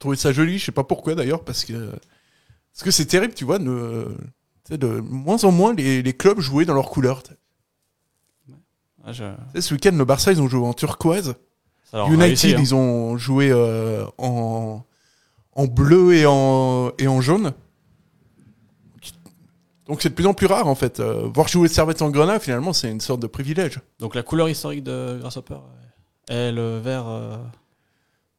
trouvé 0.03 0.17
ça 0.17 0.33
joli. 0.33 0.59
Je 0.59 0.65
sais 0.65 0.71
pas 0.73 0.83
pourquoi 0.83 1.15
d'ailleurs, 1.15 1.43
parce 1.45 1.63
que 1.63 1.89
parce 2.73 2.83
que 2.83 2.91
c'est 2.91 3.05
terrible, 3.05 3.33
tu 3.33 3.45
vois, 3.45 3.57
de, 3.59 4.99
moins 5.01 5.41
en 5.45 5.51
moins 5.51 5.73
les, 5.73 6.01
les 6.01 6.13
clubs 6.13 6.39
jouaient 6.41 6.65
dans 6.65 6.73
leurs 6.73 6.89
couleurs. 6.89 7.23
Je- 9.07 9.23
sais, 9.53 9.61
ce 9.61 9.73
week-end, 9.73 9.91
le 9.95 10.05
Barça, 10.05 10.31
ils 10.31 10.41
ont 10.41 10.47
joué 10.47 10.65
en 10.65 10.73
turquoise. 10.73 11.35
United, 11.93 12.19
réussi, 12.19 12.53
hein. 12.53 12.57
ils 12.59 12.73
ont 12.75 13.17
joué 13.17 13.49
euh, 13.51 14.05
en 14.17 14.83
en 15.55 15.65
bleu 15.67 16.15
et 16.15 16.25
en 16.25 16.91
et 16.97 17.07
en 17.07 17.21
jaune. 17.21 17.53
Donc 19.85 20.01
c'est 20.01 20.09
de 20.09 20.15
plus 20.15 20.25
en 20.25 20.33
plus 20.33 20.47
rare 20.47 20.67
en 20.67 20.75
fait. 20.75 20.99
Euh, 20.99 21.27
voir 21.33 21.47
jouer 21.47 21.67
Servette 21.67 22.01
en 22.01 22.09
grenat, 22.09 22.39
finalement, 22.39 22.73
c'est 22.73 22.89
une 22.89 23.01
sorte 23.01 23.19
de 23.21 23.27
privilège. 23.27 23.79
Donc 23.99 24.15
la 24.15 24.23
couleur 24.23 24.49
historique 24.49 24.83
de 24.83 25.17
Grasshopper 25.19 25.59
est 26.29 26.51
le 26.51 26.79
vert. 26.79 27.07
euh, 27.07 27.37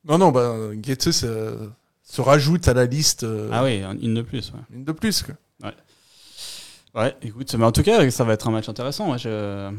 Non, 0.06 0.18
non, 0.18 0.30
bah, 0.30 0.54
se 2.02 2.20
rajoute 2.20 2.68
à 2.68 2.74
la 2.74 2.84
liste. 2.86 3.24
euh, 3.24 3.48
Ah 3.52 3.64
oui, 3.64 3.82
un- 3.82 3.98
une 3.98 4.14
de 4.14 4.22
plus. 4.22 4.50
Ouais. 4.52 4.60
Une 4.74 4.84
de 4.84 4.92
plus, 4.92 5.22
quoi. 5.22 5.34
Ouais. 5.62 5.74
Ouais, 6.94 7.16
écoute, 7.22 7.52
mais 7.54 7.64
en 7.64 7.72
tout 7.72 7.82
cas, 7.82 8.08
ça 8.10 8.24
va 8.24 8.34
être 8.34 8.46
un 8.46 8.50
match 8.52 8.68
intéressant. 8.68 9.10
ouais, 9.12 9.18
je- 9.18 9.72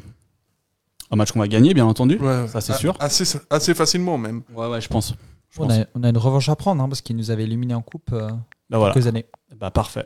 Un 1.11 1.15
match 1.15 1.32
qu'on 1.32 1.39
va 1.39 1.47
gagner, 1.47 1.73
bien 1.76 1.86
entendu. 1.86 2.17
Ouais, 2.17 2.47
ça, 2.47 2.61
c'est 2.61 2.73
sûr. 2.73 2.95
Assez, 2.99 3.38
assez 3.51 3.73
facilement, 3.76 4.17
même. 4.17 4.41
Ouais, 4.53 4.67
ouais, 4.67 4.82
je 4.82 4.88
pense. 4.89 5.13
Je 5.51 5.61
On 5.61 5.67
pense. 5.67 5.78
a, 5.78 5.86
on 5.93 6.03
a 6.03 6.09
une 6.09 6.17
revanche 6.17 6.49
à 6.49 6.55
prendre 6.55 6.84
hein, 6.84 6.89
parce 6.89 7.01
qu'il 7.01 7.15
nous 7.15 7.30
avait 7.32 7.43
éliminé 7.43 7.73
en 7.76 7.82
coupe 7.82 8.09
euh, 8.11 8.30
Bah 8.69 8.78
voilà. 8.80 8.93
quelques 8.93 9.07
années. 9.07 9.26
Bah 9.55 9.69
parfait. 9.71 10.03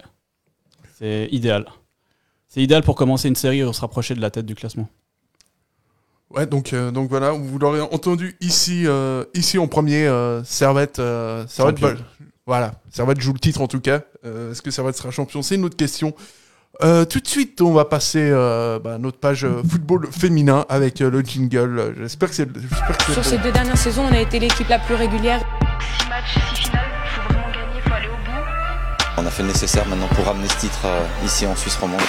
C'est 0.99 1.29
idéal. 1.31 1.65
C'est 2.49 2.61
idéal 2.61 2.83
pour 2.83 2.95
commencer 2.95 3.27
une 3.29 3.35
série 3.35 3.61
et 3.61 3.73
se 3.73 3.81
rapprocher 3.81 4.13
de 4.13 4.21
la 4.21 4.29
tête 4.29 4.45
du 4.45 4.53
classement. 4.53 4.87
Ouais, 6.31 6.45
donc, 6.45 6.73
euh, 6.73 6.91
donc 6.91 7.09
voilà, 7.09 7.31
vous 7.31 7.57
l'aurez 7.57 7.81
entendu 7.81 8.35
ici, 8.39 8.83
euh, 8.85 9.23
ici 9.33 9.57
en 9.57 9.67
premier, 9.67 10.05
euh, 10.05 10.43
Servette, 10.43 10.99
euh, 10.99 11.43
Servette, 11.47 11.97
voilà, 12.45 12.73
Servette 12.91 13.19
joue 13.19 13.33
le 13.33 13.39
titre 13.39 13.61
en 13.61 13.67
tout 13.67 13.79
cas. 13.79 14.01
Euh, 14.25 14.51
Est-ce 14.51 14.61
que 14.61 14.69
Servette 14.69 14.95
sera 14.95 15.09
champion? 15.09 15.41
C'est 15.41 15.55
une 15.55 15.65
autre 15.65 15.75
question. 15.77 16.13
Euh, 16.83 17.03
tout 17.03 17.19
de 17.19 17.27
suite, 17.27 17.61
on 17.61 17.73
va 17.73 17.83
passer 17.85 18.29
euh, 18.31 18.77
bah, 18.79 18.93
à 18.93 18.97
notre 18.99 19.17
page 19.17 19.45
football 19.67 20.07
féminin 20.11 20.65
avec 20.69 21.01
euh, 21.01 21.09
le 21.09 21.21
jingle. 21.21 21.95
J'espère 21.99 22.29
que 22.29 22.35
c'est. 22.35 22.47
Sur 23.05 23.15
bon. 23.15 23.23
ces 23.23 23.37
deux 23.39 23.51
dernières 23.51 23.77
saisons, 23.77 24.05
on 24.09 24.13
a 24.13 24.19
été 24.19 24.39
l'équipe 24.39 24.69
la 24.69 24.79
plus 24.79 24.95
régulière. 24.95 25.43
On 29.17 29.25
a 29.25 29.31
fait 29.31 29.41
le 29.41 29.49
nécessaire 29.49 29.85
maintenant 29.87 30.07
pour 30.15 30.25
ramener 30.25 30.47
ce 30.47 30.57
titre 30.57 30.85
euh, 30.85 31.03
ici 31.25 31.45
en 31.47 31.55
Suisse 31.55 31.75
romande. 31.75 31.99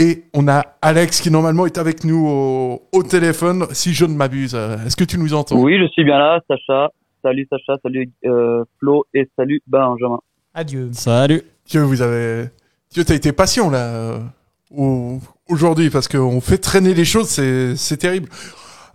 Et 0.00 0.24
on 0.32 0.46
a 0.46 0.64
Alex 0.80 1.20
qui 1.20 1.28
normalement 1.30 1.66
est 1.66 1.76
avec 1.76 2.04
nous 2.04 2.24
au, 2.28 2.82
au 2.92 3.02
téléphone, 3.02 3.66
si 3.72 3.92
je 3.94 4.04
ne 4.04 4.14
m'abuse. 4.14 4.54
Est-ce 4.54 4.94
que 4.96 5.02
tu 5.02 5.18
nous 5.18 5.34
entends? 5.34 5.56
Oui, 5.60 5.76
je 5.80 5.88
suis 5.88 6.04
bien 6.04 6.18
là, 6.18 6.40
Sacha. 6.48 6.90
Salut 7.20 7.48
Sacha, 7.50 7.76
salut 7.82 8.08
euh, 8.24 8.64
Flo 8.78 9.04
et 9.12 9.28
salut 9.36 9.60
Benjamin. 9.66 10.20
Adieu. 10.54 10.90
Salut. 10.92 11.42
Dieu, 11.66 11.82
vous 11.82 12.00
avez. 12.00 12.44
Dieu, 12.92 13.04
t'as 13.04 13.16
été 13.16 13.32
patient 13.32 13.70
là 13.70 13.78
euh, 13.88 14.18
au- 14.70 15.18
aujourd'hui 15.48 15.90
parce 15.90 16.06
qu'on 16.06 16.40
fait 16.40 16.58
traîner 16.58 16.94
les 16.94 17.04
choses, 17.04 17.28
c'est 17.28 17.74
c'est 17.74 17.96
terrible. 17.96 18.28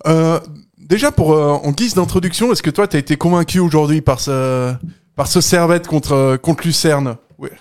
Euh, 0.08 0.40
déjà 0.78 1.12
pour 1.12 1.34
euh, 1.34 1.52
en 1.52 1.72
guise 1.74 1.96
d'introduction, 1.96 2.50
est-ce 2.54 2.64
que 2.64 2.70
toi 2.70 2.88
t'as 2.88 2.98
été 3.00 3.18
convaincu 3.18 3.60
aujourd'hui 3.60 4.00
par 4.02 4.22
ce 4.22 4.74
par 5.18 5.28
ce 5.28 5.42
Servette 5.42 5.86
contre 5.88 6.38
contre 6.38 6.66
Lucerne? 6.66 7.18
Ouais. 7.38 7.52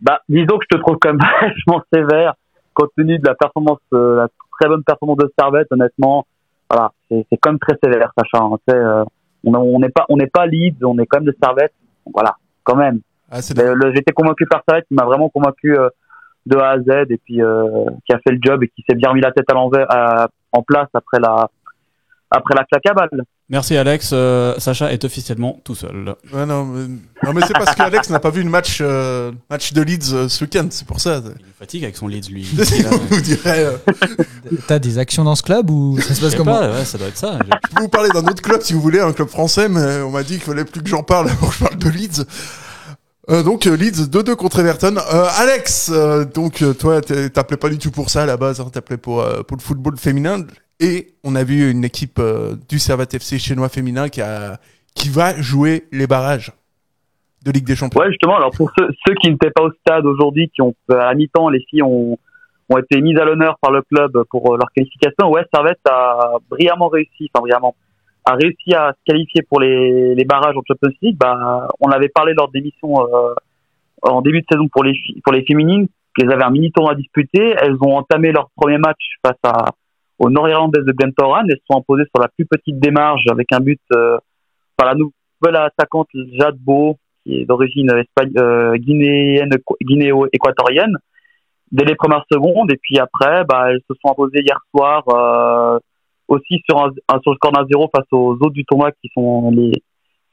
Bah, 0.00 0.18
disons 0.28 0.58
que 0.58 0.64
je 0.68 0.76
te 0.76 0.82
trouve 0.82 0.96
quand 1.00 1.10
même 1.10 1.20
vachement 1.40 1.80
sévère 1.94 2.34
compte 2.74 2.90
tenu 2.96 3.18
de 3.18 3.26
la 3.26 3.34
performance, 3.34 3.78
euh, 3.92 4.16
la 4.16 4.28
très 4.58 4.68
bonne 4.68 4.82
performance 4.84 5.18
de 5.18 5.32
Servette. 5.38 5.68
Honnêtement, 5.70 6.26
voilà, 6.70 6.92
c'est 7.10 7.36
quand 7.40 7.50
même 7.50 7.58
très 7.58 7.76
sévère, 7.82 8.12
Sacha. 8.16 8.44
hein. 8.44 8.56
Euh, 8.70 9.04
on 9.44 9.78
n'est 9.78 9.88
pas 9.88 10.06
on 10.08 10.16
n'est 10.16 10.28
pas 10.28 10.46
Leeds, 10.46 10.84
on 10.84 10.98
est 10.98 11.06
quand 11.06 11.18
même 11.18 11.26
de 11.26 11.36
Servette. 11.42 11.72
Voilà, 12.12 12.36
quand 12.64 12.76
même. 12.76 13.00
Ah, 13.30 13.40
J'étais 13.40 14.12
convaincu 14.12 14.46
par 14.46 14.62
Servette, 14.68 14.86
il 14.90 14.94
m'a 14.94 15.04
vraiment 15.04 15.28
convaincu 15.28 15.76
euh, 15.78 15.88
de 16.46 16.56
A 16.58 16.70
à 16.70 16.78
Z 16.80 17.10
et 17.10 17.16
puis 17.18 17.42
euh, 17.42 17.84
qui 18.06 18.12
a 18.14 18.18
fait 18.18 18.32
le 18.32 18.38
job 18.42 18.62
et 18.62 18.68
qui 18.68 18.84
s'est 18.88 18.96
bien 18.96 19.10
remis 19.10 19.20
la 19.20 19.32
tête 19.32 19.48
à 19.50 19.54
l'envers, 19.54 19.86
en 20.52 20.62
place 20.62 20.88
après 20.94 21.18
la 21.20 21.48
après 22.32 22.54
la 22.54 22.64
claque 22.64 22.86
à 22.86 22.94
balle. 22.94 23.22
Merci 23.48 23.76
Alex. 23.76 24.10
Euh, 24.12 24.54
Sacha 24.58 24.92
est 24.92 25.04
officiellement 25.04 25.60
tout 25.64 25.74
seul. 25.74 26.14
Ouais, 26.32 26.46
non, 26.46 26.64
mais, 26.64 26.88
non, 27.24 27.32
mais 27.34 27.42
c'est 27.46 27.52
parce 27.52 27.74
qu'Alex 27.74 28.08
n'a 28.10 28.18
pas 28.20 28.30
vu 28.30 28.42
le 28.42 28.48
match 28.50 28.78
euh, 28.80 29.30
match 29.50 29.72
de 29.72 29.82
Leeds 29.82 30.12
euh, 30.14 30.28
ce 30.28 30.44
week-end, 30.44 30.66
c'est 30.70 30.86
pour 30.86 31.00
ça. 31.00 31.20
Il 31.24 31.44
fatigue 31.58 31.84
avec 31.84 31.96
son 31.96 32.08
Leeds, 32.08 32.30
lui. 32.30 32.48
On 32.92 32.96
vous 33.14 33.20
dirait. 33.20 33.64
euh, 33.66 33.76
T'as 34.66 34.78
des 34.78 34.98
actions 34.98 35.24
dans 35.24 35.34
ce 35.34 35.42
club 35.42 35.70
ou 35.70 36.00
ça 36.00 36.14
se 36.14 36.20
passe 36.20 36.34
comment 36.34 36.58
pas, 36.58 36.72
ouais, 36.72 36.84
ça 36.84 36.98
doit 36.98 37.08
être 37.08 37.18
ça. 37.18 37.38
Je 37.70 37.74
peux 37.76 37.82
vous 37.82 37.88
parler 37.88 38.08
d'un 38.10 38.24
autre 38.24 38.42
club 38.42 38.62
si 38.62 38.72
vous 38.72 38.80
voulez, 38.80 39.00
un 39.00 39.12
club 39.12 39.28
français, 39.28 39.68
mais 39.68 40.00
on 40.00 40.10
m'a 40.10 40.22
dit 40.22 40.34
qu'il 40.34 40.42
fallait 40.44 40.64
plus 40.64 40.82
que 40.82 40.88
j'en 40.88 41.02
parle 41.02 41.28
avant 41.28 41.48
que 41.48 41.54
je 41.54 41.58
parle 41.64 41.76
de 41.76 41.88
Leeds. 41.90 42.24
Euh, 43.30 43.42
donc 43.44 43.66
Leeds 43.66 44.08
2-2 44.10 44.34
contre 44.34 44.58
Everton. 44.60 44.96
Euh, 44.96 45.26
Alex, 45.36 45.90
euh, 45.92 46.24
donc 46.24 46.64
toi 46.78 47.00
t'appelais 47.00 47.56
pas 47.56 47.68
du 47.68 47.78
tout 47.78 47.90
pour 47.92 48.10
ça 48.10 48.22
à 48.24 48.26
la 48.26 48.36
base, 48.36 48.60
hein, 48.60 48.66
t'appelais 48.72 48.96
pour, 48.96 49.20
euh, 49.20 49.42
pour 49.42 49.56
le 49.56 49.62
football 49.62 49.96
féminin. 49.96 50.44
Et 50.82 51.14
on 51.22 51.36
a 51.36 51.44
vu 51.44 51.70
une 51.70 51.84
équipe 51.84 52.18
euh, 52.18 52.56
du 52.68 52.80
Servette 52.80 53.14
FC 53.14 53.38
chinois 53.38 53.68
féminin 53.68 54.08
qui, 54.08 54.20
a, 54.20 54.58
qui 54.96 55.08
va 55.08 55.40
jouer 55.40 55.84
les 55.92 56.08
barrages 56.08 56.50
de 57.44 57.52
Ligue 57.52 57.64
des 57.64 57.76
Champions. 57.76 58.00
Ouais, 58.00 58.10
justement. 58.10 58.36
Alors 58.36 58.50
pour 58.50 58.68
ceux, 58.76 58.88
ceux 59.06 59.14
qui 59.14 59.30
n'étaient 59.30 59.52
pas 59.52 59.62
au 59.62 59.70
stade 59.70 60.04
aujourd'hui, 60.04 60.50
qui 60.52 60.60
ont 60.60 60.74
à 60.90 60.96
la 60.96 61.14
mi-temps, 61.14 61.48
les 61.48 61.64
filles 61.70 61.84
ont 61.84 62.18
ont 62.68 62.78
été 62.78 63.00
mises 63.00 63.18
à 63.18 63.24
l'honneur 63.24 63.58
par 63.60 63.70
le 63.70 63.82
club 63.82 64.24
pour 64.30 64.54
euh, 64.54 64.56
leur 64.56 64.70
qualification. 64.74 65.30
Ouais, 65.30 65.44
Servette 65.54 65.80
a 65.88 66.38
brillamment 66.48 66.88
réussi, 66.88 67.30
enfin 67.32 67.42
brillamment, 67.42 67.74
a 68.24 68.34
réussi 68.34 68.74
à 68.74 68.92
se 68.92 68.98
qualifier 69.04 69.42
pour 69.42 69.60
les, 69.60 70.14
les 70.14 70.24
barrages 70.24 70.56
en 70.56 70.62
Champions 70.66 70.96
League. 71.02 71.16
Bah, 71.18 71.68
on 71.80 71.90
avait 71.90 72.08
parlé 72.08 72.32
lors 72.34 72.50
d'émissions 72.50 73.02
euh, 73.02 73.34
en 74.02 74.22
début 74.22 74.40
de 74.40 74.46
saison 74.50 74.68
pour 74.68 74.82
les 74.82 74.94
pour 75.22 75.32
les 75.32 75.44
féminines 75.44 75.86
qu'elles 76.16 76.32
avaient 76.32 76.44
un 76.44 76.50
mini 76.50 76.72
tour 76.72 76.90
à 76.90 76.94
disputer. 76.94 77.54
Elles 77.60 77.76
ont 77.82 77.96
entamé 77.96 78.32
leur 78.32 78.48
premier 78.56 78.78
match 78.78 79.00
face 79.24 79.38
à 79.44 79.66
aux 80.22 80.30
Nord-Irlandaises 80.30 80.84
de 80.84 80.92
Glentoran. 80.92 81.42
Elles 81.48 81.56
se 81.56 81.64
sont 81.70 81.78
imposées 81.78 82.04
sur 82.14 82.22
la 82.22 82.28
plus 82.28 82.46
petite 82.46 82.78
démarche 82.78 83.24
avec 83.30 83.48
un 83.52 83.60
but 83.60 83.80
euh, 83.94 84.18
par 84.76 84.86
la 84.86 84.94
nouvelle 84.94 85.56
attaquante 85.56 86.08
Jade 86.38 86.58
Beau, 86.58 86.96
qui 87.24 87.40
est 87.40 87.44
d'origine 87.44 87.90
espagne- 87.90 88.38
euh, 88.38 88.76
guinéenne, 88.76 89.50
guinéo-équatorienne, 89.82 90.96
dès 91.72 91.84
les 91.84 91.96
premières 91.96 92.24
secondes. 92.30 92.70
Et 92.70 92.78
puis 92.80 92.98
après, 92.98 93.44
bah, 93.44 93.70
elles 93.70 93.82
se 93.88 93.94
sont 94.00 94.12
imposées 94.12 94.42
hier 94.42 94.58
soir 94.70 95.02
euh, 95.08 95.78
aussi 96.28 96.62
sur, 96.68 96.86
le 96.86 97.34
score 97.34 97.52
d'un 97.52 97.66
zéro 97.70 97.90
face 97.94 98.06
aux 98.12 98.34
autres 98.34 98.50
du 98.50 98.64
tournoi 98.64 98.92
qui 98.92 99.10
sont 99.12 99.50
les 99.50 99.72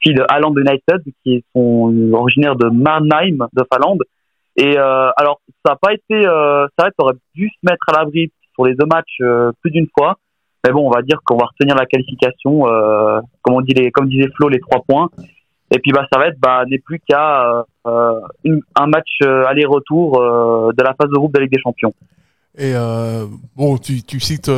filles 0.00 0.14
de 0.14 0.24
Halland 0.28 0.54
United, 0.56 1.02
qui 1.24 1.44
sont 1.54 1.92
originaires 2.12 2.56
de 2.56 2.68
Mannheim, 2.68 3.48
de 3.52 3.64
Finlande. 3.72 4.04
Et 4.56 4.78
euh, 4.78 5.10
alors, 5.16 5.40
ça 5.64 5.72
n'a 5.72 5.76
pas 5.76 5.92
été... 5.92 6.14
Euh, 6.14 6.66
ça 6.78 6.88
aurait 6.98 7.14
dû 7.34 7.48
se 7.48 7.58
mettre 7.68 7.88
à 7.88 7.98
l'abri 7.98 8.32
sur 8.60 8.66
les 8.66 8.74
deux 8.74 8.86
matchs 8.86 9.18
euh, 9.20 9.52
plus 9.60 9.70
d'une 9.70 9.86
fois. 9.96 10.18
Mais 10.64 10.72
bon, 10.72 10.86
on 10.86 10.90
va 10.90 11.02
dire 11.02 11.18
qu'on 11.24 11.36
va 11.36 11.46
retenir 11.46 11.74
la 11.74 11.86
qualification, 11.86 12.68
euh, 12.68 13.20
comme 13.42 13.54
on 13.54 13.60
dit 13.62 13.72
les, 13.72 13.90
comme 13.90 14.08
disait 14.08 14.28
Flo, 14.36 14.48
les 14.48 14.60
trois 14.60 14.82
points. 14.86 15.08
Et 15.70 15.78
puis 15.78 15.92
bah 15.92 16.04
Servette 16.12 16.38
bah, 16.38 16.64
n'est 16.68 16.80
plus 16.80 17.00
qu'à 17.00 17.64
euh, 17.86 18.20
un 18.74 18.86
match 18.86 19.20
aller-retour 19.22 20.20
de 20.20 20.82
la 20.82 20.94
phase 20.94 21.08
de 21.10 21.14
groupe 21.16 21.32
de 21.32 21.38
la 21.38 21.44
Ligue 21.44 21.52
des 21.52 21.62
Champions. 21.62 21.94
Et 22.58 22.74
bon, 23.56 23.78
tu, 23.78 24.02
tu 24.02 24.18
cites 24.18 24.50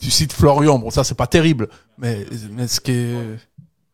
tu 0.00 0.10
cites 0.10 0.32
Florian. 0.32 0.78
Bon, 0.78 0.88
ça 0.88 1.04
c'est 1.04 1.16
pas 1.16 1.26
terrible, 1.26 1.68
mais 1.98 2.24
mais 2.52 2.66
ce 2.66 2.80
qui 2.80 2.92
est 2.92 3.14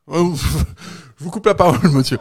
je 0.08 1.24
vous 1.24 1.30
coupe 1.30 1.46
la 1.46 1.56
parole, 1.56 1.90
monsieur. 1.92 2.18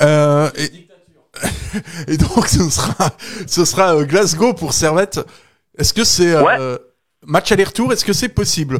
Et, 0.00 0.88
et 2.06 2.16
donc 2.16 2.46
ce 2.46 2.70
sera 2.70 3.10
ce 3.48 3.64
sera 3.64 4.04
Glasgow 4.04 4.54
pour 4.54 4.72
Servette. 4.72 5.20
Est-ce 5.78 5.92
que 5.92 6.04
c'est 6.04 6.34
euh, 6.34 6.76
match 7.26 7.50
aller-retour 7.52 7.92
Est-ce 7.92 8.04
que 8.04 8.12
c'est 8.12 8.28
possible? 8.34 8.78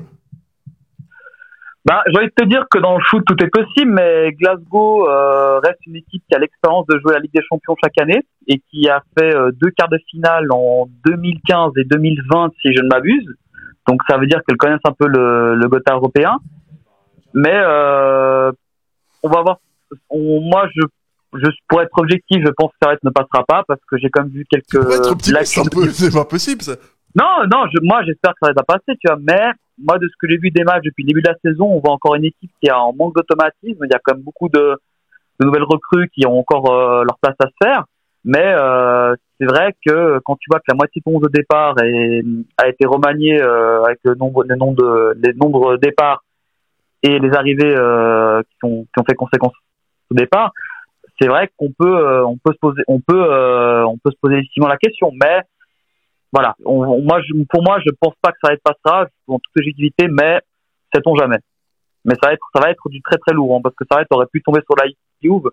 Bah, 1.86 2.03
j'ai 2.07 2.16
envie 2.18 2.28
de 2.28 2.32
te 2.34 2.49
dire 2.49 2.64
que 2.70 2.78
dans 2.78 2.97
le 2.97 3.05
foot, 3.05 3.22
tout 3.26 3.36
est 3.45 3.49
possible, 3.51 3.92
mais 3.92 4.32
Glasgow 4.32 5.07
euh, 5.07 5.59
reste 5.59 5.84
une 5.86 5.97
équipe 5.97 6.22
qui 6.26 6.34
a 6.34 6.38
l'expérience 6.38 6.86
de 6.86 6.99
jouer 7.01 7.12
la 7.12 7.18
Ligue 7.18 7.34
des 7.34 7.42
Champions 7.47 7.76
chaque 7.82 8.01
année 8.01 8.22
et 8.47 8.59
qui 8.70 8.88
a 8.88 9.03
fait 9.18 9.34
euh, 9.34 9.51
deux 9.53 9.70
quarts 9.70 9.90
de 9.90 9.99
finale 10.11 10.47
en 10.51 10.88
2015 11.07 11.72
et 11.76 11.84
2020, 11.84 12.53
si 12.62 12.72
je 12.74 12.80
ne 12.82 12.88
m'abuse. 12.88 13.26
Donc 13.86 14.01
ça 14.09 14.16
veut 14.16 14.26
dire 14.26 14.40
qu'elles 14.49 14.57
connaissent 14.57 14.80
un 14.86 14.92
peu 14.99 15.07
le, 15.07 15.57
le 15.57 15.68
Gotha 15.68 15.92
européen. 15.95 16.38
Mais 17.34 17.53
euh, 17.55 18.51
on 19.22 19.28
va 19.28 19.42
voir. 19.42 19.59
On- 20.09 20.40
moi, 20.40 20.66
je, 20.74 20.80
je, 21.35 21.49
pour 21.68 21.82
être 21.82 21.97
objectif, 21.99 22.43
je 22.45 22.51
pense 22.57 22.70
que 22.72 22.76
Servette 22.82 23.05
ne 23.05 23.11
passera 23.11 23.45
pas 23.47 23.62
parce 23.66 23.80
que 23.91 23.97
j'ai 23.99 24.11
quand 24.11 24.22
même 24.22 24.32
vu 24.32 24.47
quelques 24.51 24.74
être 24.74 25.12
optimiste, 25.12 25.59
un 25.59 25.64
peu, 25.64 25.89
c'est 25.91 26.12
pas 26.12 26.24
possible. 26.24 26.62
Ça. 26.62 26.76
non, 27.14 27.47
non, 27.51 27.66
je, 27.72 27.78
moi 27.82 28.03
j'espère 28.05 28.32
que 28.32 28.47
ça 28.47 28.53
va 28.53 28.62
passer, 28.62 28.99
tu 28.99 29.07
vois. 29.07 29.18
Mais 29.20 29.53
moi, 29.78 29.99
de 29.99 30.09
ce 30.09 30.14
que 30.18 30.28
j'ai 30.28 30.39
vu 30.39 30.51
des 30.51 30.64
matchs 30.64 30.85
depuis 30.85 31.03
le 31.03 31.09
début 31.09 31.22
de 31.22 31.28
la 31.28 31.37
saison, 31.45 31.66
on 31.66 31.80
voit 31.80 31.93
encore 31.93 32.14
une 32.14 32.24
équipe 32.24 32.51
qui 32.61 32.68
est 32.68 32.72
en 32.72 32.93
manque 32.93 33.14
d'automatisme. 33.14 33.85
Il 33.85 33.91
y 33.91 33.95
a 33.95 34.01
quand 34.03 34.14
même 34.14 34.22
beaucoup 34.22 34.49
de, 34.49 34.76
de 35.41 35.47
nouvelles 35.47 35.64
recrues 35.64 36.09
qui 36.14 36.26
ont 36.26 36.39
encore 36.39 36.70
euh, 36.72 37.05
leur 37.05 37.18
place 37.18 37.37
à 37.41 37.47
se 37.47 37.55
faire. 37.62 37.85
Mais 38.24 38.55
euh, 38.55 39.14
c'est 39.39 39.47
vrai 39.47 39.74
que 39.85 40.18
quand 40.24 40.37
tu 40.37 40.49
vois 40.51 40.59
que 40.59 40.64
la 40.68 40.74
moitié 40.74 41.01
de 41.01 41.05
ton 41.05 41.18
11 41.18 41.22
de 41.24 41.28
départ 41.28 41.74
est, 41.82 42.22
a 42.57 42.68
été 42.68 42.87
remanié 42.87 43.41
euh, 43.41 43.82
avec 43.85 43.99
le 44.05 44.14
nombre, 44.14 44.45
les 44.45 44.57
nombres 44.57 44.76
de, 44.76 45.18
les 45.22 45.35
nombres 45.35 45.76
départs 45.76 46.24
et 47.03 47.18
les 47.18 47.32
arrivées 47.35 47.74
euh, 47.76 48.43
qui, 48.43 48.64
ont, 48.64 48.85
qui 48.85 49.01
ont 49.01 49.05
fait 49.05 49.14
conséquence 49.14 49.53
au 50.11 50.14
départ, 50.14 50.53
c'est 51.21 51.29
vrai 51.29 51.51
qu'on 51.57 51.71
peut, 51.79 51.97
euh, 51.97 52.25
on 52.27 52.37
peut 52.39 52.53
se 52.53 52.59
poser, 52.59 52.83
on 52.89 53.01
peut, 53.01 53.23
euh, 53.33 53.85
on 53.87 53.99
peut 53.99 54.11
se 54.11 54.17
poser 54.21 54.37
légitimement 54.37 54.69
la 54.69 54.77
question. 54.79 55.11
Mais 55.23 55.43
voilà, 56.33 56.55
on, 56.65 56.83
on- 56.83 57.03
moi, 57.03 57.21
je, 57.23 57.33
pour 57.49 57.62
moi, 57.62 57.79
je 57.85 57.91
pense 58.01 58.15
pas 58.21 58.33
que 58.33 58.39
ça 58.43 58.49
va 58.49 58.55
être 58.55 58.62
passera 58.62 59.07
en 59.29 59.39
toute 59.39 59.53
légitimité, 59.57 60.09
mais 60.09 60.41
sait-on 60.95 61.15
jamais. 61.17 61.39
Mais 62.05 62.15
ça 62.23 62.29
va 62.29 62.33
être, 62.35 62.47
ça 62.55 62.61
va 62.61 62.71
être 62.71 62.89
du 62.89 63.01
très 63.03 63.17
très 63.19 63.35
lourd, 63.35 63.57
hein, 63.57 63.61
parce 63.62 63.75
que 63.77 63.85
ça 63.91 63.97
va 63.97 64.03
être, 64.03 64.12
aurait 64.12 64.27
pu 64.27 64.43
tomber 64.43 64.61
sur 64.67 64.75
la 64.77 64.91
Juve, 65.23 65.49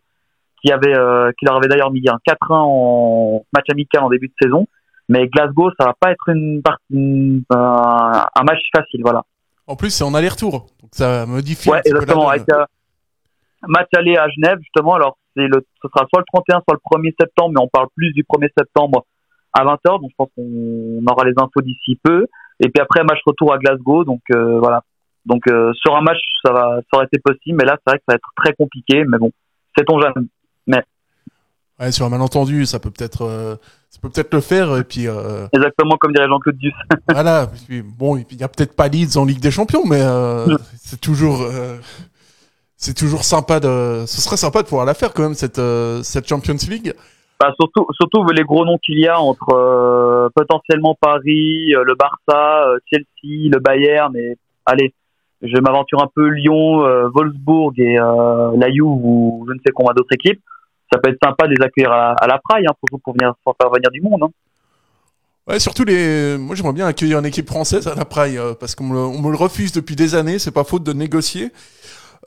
qui 0.62 0.72
avait, 0.72 0.95
euh, 0.97 1.32
qui 1.39 1.45
leur 1.45 1.55
avait 1.57 1.68
d'ailleurs 1.68 1.91
mis 1.91 2.03
un 2.09 2.18
4-1 2.26 2.36
en 2.49 3.43
match 3.53 3.66
amical 3.72 4.03
en 4.03 4.09
début 4.09 4.28
de 4.28 4.34
saison. 4.41 4.68
Mais 5.09 5.28
Glasgow, 5.28 5.72
ça 5.80 5.86
va 5.88 5.93
pas 5.99 6.12
être 6.12 6.30
une 6.30 6.62
une- 6.91 7.43
un, 7.49 8.26
un 8.36 8.43
match 8.43 8.59
facile, 8.76 9.01
voilà. 9.01 9.24
En 9.68 9.76
plus, 9.76 9.89
c'est 9.91 10.03
en 10.03 10.14
aller-retour, 10.14 10.68
donc 10.82 10.89
ça 10.91 11.26
modifie. 11.26 11.70
Ouais, 11.70 11.82
exactement. 11.86 12.30
Avec 12.30 12.43
euh, 12.51 12.66
match 13.68 13.88
aller 13.95 14.18
à 14.18 14.28
Genève, 14.30 14.59
justement. 14.59 14.95
Alors, 14.95 15.18
c'est 15.36 15.47
le, 15.47 15.66
ce 15.82 15.88
sera 15.88 16.05
soit 16.14 16.20
le 16.22 16.26
31, 16.34 16.62
soit 16.68 16.78
le 16.78 16.99
1er 16.99 17.14
septembre, 17.20 17.53
mais 17.55 17.62
on 17.62 17.68
parle 17.68 17.88
plus 17.95 18.12
du 18.14 18.24
1er 18.24 18.49
septembre 18.57 19.05
à 19.53 19.64
20h. 19.64 20.01
Donc, 20.01 20.09
je 20.09 20.16
pense 20.18 20.30
qu'on 20.36 21.12
aura 21.12 21.26
les 21.26 21.34
infos 21.38 21.62
d'ici 21.62 21.99
peu. 22.03 22.26
Et 22.59 22.70
puis 22.70 22.82
après, 22.82 23.03
match 23.03 23.20
retour 23.26 23.53
à 23.53 23.57
Glasgow. 23.57 24.03
Donc, 24.03 24.22
euh, 24.32 24.59
voilà. 24.59 24.84
Donc, 25.26 25.43
euh, 25.47 25.72
sur 25.74 25.95
un 25.95 26.01
match, 26.01 26.20
ça 26.43 26.51
va, 26.51 26.80
ça 26.82 26.97
aurait 26.97 27.05
été 27.05 27.20
possible. 27.20 27.57
Mais 27.59 27.66
là, 27.66 27.78
c'est 27.78 27.91
vrai 27.91 27.99
que 27.99 28.03
ça 28.07 28.14
va 28.14 28.16
être 28.16 28.30
très 28.36 28.53
compliqué. 28.53 29.03
Mais 29.05 29.18
bon, 29.18 29.32
sait-on 29.78 29.99
jamais. 29.99 30.28
Mais 30.68 30.84
Ouais, 31.82 31.91
sur 31.91 32.05
un 32.05 32.09
malentendu, 32.09 32.68
ça 32.68 32.78
peut 32.78 32.91
peut-être, 32.91 33.24
euh, 33.24 33.55
ça 33.89 33.99
peut 33.99 34.09
peut-être 34.09 34.32
le 34.36 34.41
faire. 34.41 34.78
Et 34.78 34.84
puis, 34.84 35.07
euh, 35.07 35.47
exactement 35.51 35.97
comme 35.99 36.14
dirait 36.14 36.28
Jean-Claude 36.28 36.57
Duss. 36.57 36.74
voilà. 37.09 37.49
Bon, 37.97 38.18
il 38.18 38.39
y 38.39 38.43
a 38.43 38.47
peut-être 38.47 38.76
pas 38.76 38.88
Leeds 38.88 39.18
en 39.18 39.26
Ligue 39.26 39.39
des 39.39 39.49
Champions, 39.49 39.84
mais 39.88 39.99
euh, 39.99 40.55
c'est 40.78 41.01
toujours, 41.01 41.43
c'est 42.82 42.95
toujours 42.95 43.23
sympa 43.23 43.59
de. 43.59 44.03
Ce 44.07 44.19
serait 44.21 44.38
sympa 44.38 44.63
de 44.63 44.67
pouvoir 44.67 44.86
la 44.86 44.95
faire 44.95 45.13
quand 45.13 45.21
même 45.21 45.36
cette 45.36 45.59
euh, 45.59 46.01
cette 46.01 46.27
Champions 46.27 46.57
League. 46.67 46.93
Bah, 47.39 47.53
surtout, 47.59 47.86
surtout 47.93 48.25
les 48.25 48.43
gros 48.43 48.65
noms 48.65 48.79
qu'il 48.84 48.99
y 48.99 49.07
a 49.07 49.19
entre 49.19 49.53
euh, 49.53 50.29
potentiellement 50.36 50.97
Paris, 50.99 51.73
euh, 51.75 51.84
le 51.84 51.93
Barça, 51.95 52.65
Chelsea, 52.89 53.49
le 53.53 53.59
Bayern. 53.59 54.15
Et 54.17 54.36
allez, 54.65 54.93
je 55.43 55.57
m'aventure 55.59 56.01
un 56.01 56.09
peu 56.13 56.27
Lyon, 56.27 56.84
euh, 56.84 57.07
Wolfsburg 57.13 57.73
et 57.77 57.99
euh, 57.99 58.51
la 58.57 58.71
Juve 58.71 58.86
ou 58.86 59.45
je 59.47 59.53
ne 59.53 59.59
sais 59.65 59.71
combien 59.73 59.93
d'autres 59.93 60.13
équipes. 60.13 60.41
Ça 60.91 60.99
peut 60.99 61.09
être 61.09 61.19
sympa 61.23 61.47
de 61.47 61.53
les 61.53 61.63
accueillir 61.63 61.91
à, 61.91 62.13
à 62.13 62.27
la 62.27 62.39
Praille 62.43 62.65
hein, 62.67 62.73
pour, 62.79 62.99
pour 62.99 63.13
venir 63.13 63.34
pour 63.43 63.55
faire 63.61 63.69
venir 63.69 63.91
du 63.91 64.01
monde. 64.01 64.23
Hein. 64.23 64.29
Ouais, 65.47 65.59
surtout 65.59 65.84
les. 65.84 66.38
Moi, 66.38 66.55
j'aimerais 66.55 66.73
bien 66.73 66.88
accueillir 66.88 67.19
une 67.19 67.25
équipe 67.25 67.47
française 67.47 67.88
à 67.88 67.95
la 67.95 68.05
Praille 68.05 68.38
euh, 68.38 68.53
parce 68.59 68.73
qu'on 68.73 68.86
me, 68.86 68.97
on 68.97 69.21
me 69.21 69.29
le 69.29 69.38
refuse 69.38 69.71
depuis 69.71 69.95
des 69.95 70.15
années. 70.15 70.39
C'est 70.39 70.51
pas 70.51 70.63
faute 70.63 70.84
de 70.84 70.93
négocier. 70.93 71.51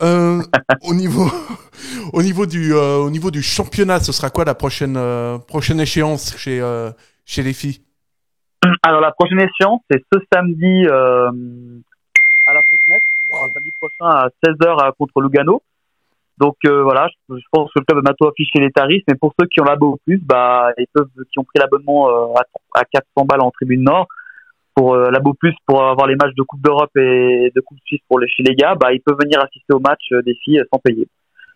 Euh, 0.03 0.42
au 0.82 0.95
niveau, 0.95 1.26
au 2.12 2.22
niveau 2.22 2.47
du, 2.47 2.74
euh, 2.74 2.99
au 2.99 3.11
niveau 3.11 3.30
du 3.30 3.42
championnat, 3.42 4.01
ce 4.01 4.12
sera 4.12 4.30
quoi 4.30 4.45
la 4.45 4.55
prochaine, 4.55 4.97
euh, 4.97 5.38
prochaine 5.38 5.80
échéance 5.80 6.36
chez, 6.36 6.61
chez 7.24 7.42
les 7.42 7.53
filles? 7.53 7.80
Alors 8.82 9.01
la 9.01 9.12
prochaine 9.12 9.40
échéance, 9.40 9.80
c'est 9.90 10.03
ce 10.12 10.18
samedi 10.32 10.86
à 10.86 11.32
la 12.53 12.62
Fontenette, 12.62 13.03
un 13.32 13.53
samedi 13.53 13.72
prochain 13.78 14.07
à 14.07 14.28
16h 14.45 14.92
contre 14.99 15.20
Lugano. 15.20 15.62
Donc 16.38 16.57
voilà, 16.64 17.07
je, 17.28 17.36
je 17.36 17.45
pense 17.53 17.70
que 17.72 17.78
le 17.78 17.84
club 17.84 17.99
va 17.99 18.11
bientôt 18.11 18.28
afficher 18.28 18.59
les 18.59 18.72
tarifs, 18.72 19.05
mais 19.07 19.14
pour 19.14 19.32
ceux 19.38 19.47
qui 19.47 19.61
ont 19.61 19.64
l'abo 19.64 19.99
plus, 20.05 20.18
bah 20.18 20.70
ils 20.78 20.86
peuvent, 20.92 21.09
qui 21.32 21.38
ont 21.38 21.45
pris 21.45 21.61
l'abonnement 21.61 22.09
à, 22.34 22.42
à 22.74 22.84
400 22.84 23.26
balles 23.26 23.42
en 23.42 23.51
tribune 23.53 23.84
nord 23.84 24.09
pour 24.75 24.95
euh, 24.95 25.11
l'abo 25.11 25.35
plus 25.35 25.55
pour 25.66 25.83
avoir 25.85 26.07
les 26.07 26.16
matchs 26.16 26.35
de 26.37 26.43
Coupe 26.43 26.61
d'Europe 26.62 26.91
et 26.97 27.53
de 27.55 27.61
Coupe 27.61 27.79
Suisse 27.85 28.01
pour 28.09 28.18
les 28.18 28.29
chez 28.29 28.43
les 28.43 28.55
gars, 28.55 28.75
bah 28.75 28.93
ils 28.93 29.01
peuvent 29.01 29.18
venir 29.22 29.39
assister 29.41 29.72
aux 29.72 29.81
matchs 29.81 30.11
euh, 30.12 30.22
des 30.22 30.35
filles 30.43 30.59
euh, 30.61 30.64
sans 30.72 30.79
payer. 30.81 31.07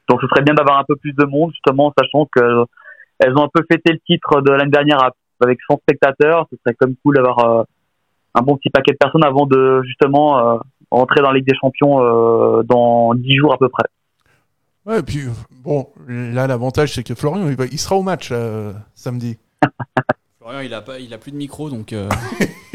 Donc 0.09 0.21
ce 0.23 0.27
serait 0.29 0.43
bien 0.43 0.55
d'avoir 0.55 0.79
un 0.79 0.85
peu 0.87 0.97
plus 0.97 1.13
de 1.13 1.25
monde 1.25 1.51
justement, 1.53 1.93
sachant 1.99 2.27
que 2.35 2.41
euh, 2.41 2.65
elles 3.19 3.37
ont 3.37 3.43
un 3.45 3.49
peu 3.53 3.63
fêté 3.71 3.93
le 3.93 3.99
titre 4.07 4.41
de 4.43 4.51
l'année 4.53 4.71
dernière 4.71 5.03
à- 5.03 5.11
avec 5.43 5.59
100 5.71 5.79
spectateurs. 5.79 6.47
Ce 6.51 6.57
serait 6.65 6.75
comme 6.75 6.95
cool 7.05 7.17
d'avoir 7.17 7.39
euh, 7.45 7.63
un 8.35 8.43
bon 8.43 8.57
petit 8.57 8.71
paquet 8.71 8.93
de 8.93 8.97
personnes 8.99 9.25
avant 9.25 9.47
de 9.47 9.83
justement 9.85 10.39
euh, 10.39 10.59
rentrer 10.91 11.21
dans 11.21 11.31
la 11.33 11.39
Ligue 11.39 11.47
des 11.49 11.57
Champions 11.61 12.01
euh, 12.03 12.63
dans 12.63 13.15
10 13.15 13.37
jours 13.37 13.53
à 13.53 13.59
peu 13.59 13.69
près. 13.69 13.85
Ouais, 14.87 15.01
et 15.01 15.03
puis 15.03 15.25
bon, 15.65 15.89
là 16.09 16.47
l'avantage 16.47 16.95
c'est 16.95 17.03
que 17.03 17.15
Florian 17.15 17.49
il, 17.49 17.57
va- 17.57 17.67
il 17.67 17.79
sera 17.79 17.97
au 17.97 18.03
match 18.03 18.31
euh, 18.33 18.73
samedi. 18.95 19.39
Florian, 20.39 20.61
il 20.61 20.73
a, 20.73 20.81
pas, 20.81 20.99
il 20.99 21.13
a 21.13 21.19
plus 21.19 21.33
de 21.33 21.37
micro, 21.37 21.69
donc. 21.69 21.93
euh, 21.93 22.09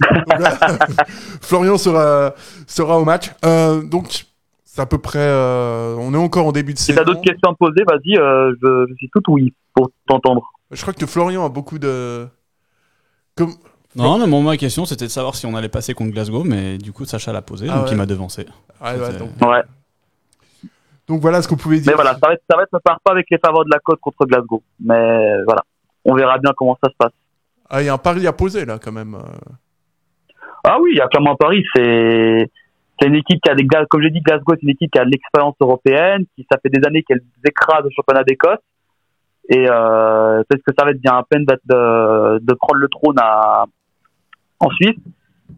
Florian 1.40 1.78
sera 1.78 2.34
sera 2.66 2.98
au 2.98 3.04
match. 3.04 3.30
Euh, 3.44 3.82
donc 3.82 4.24
c'est 4.64 4.80
à 4.82 4.86
peu 4.86 4.98
près. 4.98 5.18
euh, 5.20 5.94
on 5.98 6.12
est 6.14 6.18
encore 6.18 6.46
en 6.46 6.52
début 6.52 6.74
de 6.74 6.78
Si 6.78 6.86
saison. 6.86 6.98
t'as 6.98 7.04
d'autres 7.04 7.20
questions 7.22 7.48
à 7.48 7.52
me 7.52 7.56
poser, 7.56 7.84
vas-y, 7.86 8.16
euh, 8.18 8.54
je, 8.62 8.86
je 8.90 8.94
suis 8.96 9.10
tout 9.10 9.22
oui 9.28 9.54
pour 9.74 9.90
t'entendre. 10.08 10.42
Je 10.70 10.80
crois 10.82 10.94
que 10.94 11.06
Florian 11.06 11.44
a 11.44 11.48
beaucoup 11.48 11.78
de. 11.78 12.26
Comme... 13.36 13.52
Non, 13.96 14.18
non, 14.18 14.42
ma 14.42 14.56
question 14.56 14.84
c'était 14.86 15.04
de 15.06 15.10
savoir 15.10 15.36
si 15.36 15.46
on 15.46 15.54
allait 15.54 15.68
passer 15.68 15.94
contre 15.94 16.12
Glasgow, 16.12 16.42
mais 16.42 16.78
du 16.78 16.92
coup 16.92 17.04
Sacha 17.04 17.32
l'a 17.32 17.42
posé, 17.42 17.68
Ah 17.70 17.76
donc 17.76 17.84
ouais. 17.86 17.90
il 17.92 17.96
m'a 17.96 18.06
devancé. 18.06 18.44
Ouais, 18.82 18.90
ouais, 18.98 19.06
C'était- 19.06 19.18
donc, 19.18 19.30
Ouais. 19.40 19.62
donc 21.06 21.20
voilà 21.20 21.40
ce 21.42 21.46
qu'on 21.46 21.56
pouvait 21.56 21.78
dire. 21.78 21.92
Mais 21.92 21.94
voilà, 21.94 22.14
ça 22.14 22.26
va 22.26 22.32
être, 22.34 22.42
ça 22.50 22.56
va 22.56 22.64
être, 22.64 22.72
ne 22.72 22.78
part 22.80 22.98
pas 23.04 23.12
avec 23.12 23.26
les 23.30 23.38
faveurs 23.38 23.64
de 23.64 23.70
la 23.70 23.78
côte 23.78 24.00
contre 24.00 24.26
Glasgow. 24.26 24.62
Mais 24.80 25.44
voilà, 25.44 25.62
on 26.04 26.14
verra 26.14 26.38
bien 26.38 26.50
comment 26.56 26.76
ça 26.82 26.90
se 26.90 26.96
passe. 26.98 27.12
Ah, 27.70 27.82
il 27.82 27.86
y 27.86 27.88
a 27.88 27.94
un 27.94 27.98
pari 27.98 28.26
à 28.26 28.32
poser 28.32 28.64
là 28.64 28.78
quand 28.82 28.90
même. 28.92 29.16
Ah 30.64 30.78
oui, 30.80 30.90
il 30.92 30.96
y 30.96 31.00
a 31.00 31.08
clairement 31.08 31.36
Paris, 31.36 31.62
c'est 31.74 32.50
c'est 32.98 33.08
une 33.08 33.16
équipe 33.16 33.40
qui 33.42 33.50
a 33.50 33.54
des 33.54 33.66
comme 33.90 34.02
j'ai 34.02 34.10
dit 34.10 34.20
Glasgow, 34.20 34.54
c'est 34.54 34.62
une 34.62 34.70
équipe 34.70 34.90
qui 34.90 34.98
a 34.98 35.04
de 35.04 35.10
l'expérience 35.10 35.56
européenne, 35.60 36.24
qui 36.34 36.46
ça 36.50 36.58
fait 36.62 36.70
des 36.70 36.86
années 36.86 37.02
qu'elle 37.02 37.22
écrase 37.46 37.84
le 37.84 37.90
championnat 37.90 38.24
d'Écosse. 38.24 38.60
Et 39.50 39.66
euh, 39.68 40.42
peut-être 40.48 40.62
que 40.62 40.72
ça 40.78 40.84
va 40.84 40.92
être 40.92 41.00
bien 41.00 41.16
à 41.16 41.22
peine 41.28 41.44
de, 41.44 42.38
de 42.38 42.54
prendre 42.54 42.80
le 42.80 42.88
trône 42.88 43.16
à, 43.18 43.66
en 44.60 44.70
Suisse. 44.70 44.96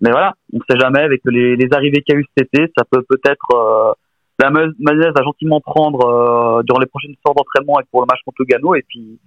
Mais 0.01 0.11
voilà, 0.11 0.35
on 0.53 0.57
ne 0.57 0.63
sait 0.69 0.79
jamais 0.79 1.01
avec 1.01 1.21
les, 1.27 1.57
les 1.57 1.69
arrivées 1.73 2.03
qu'il 2.03 2.15
y 2.15 2.19
a 2.19 2.21
eu 2.21 2.27
cet 2.37 2.49
été, 2.53 2.73
ça 2.77 2.85
peut 2.91 3.05
peut-être 3.09 3.47
euh, 3.55 3.93
la 4.39 4.51
Malaise 4.51 5.13
va 5.17 5.23
gentiment 5.23 5.61
prendre 5.61 6.07
euh, 6.07 6.63
durant 6.65 6.79
les 6.79 6.87
prochaines 6.87 7.15
séances 7.25 7.37
d'entraînement 7.37 7.81
et 7.81 7.85
pour 7.91 8.01
le 8.01 8.07
match 8.11 8.21
contre 8.25 8.37
Lugano 8.41 8.75
et 8.75 8.85
puis 8.87 9.19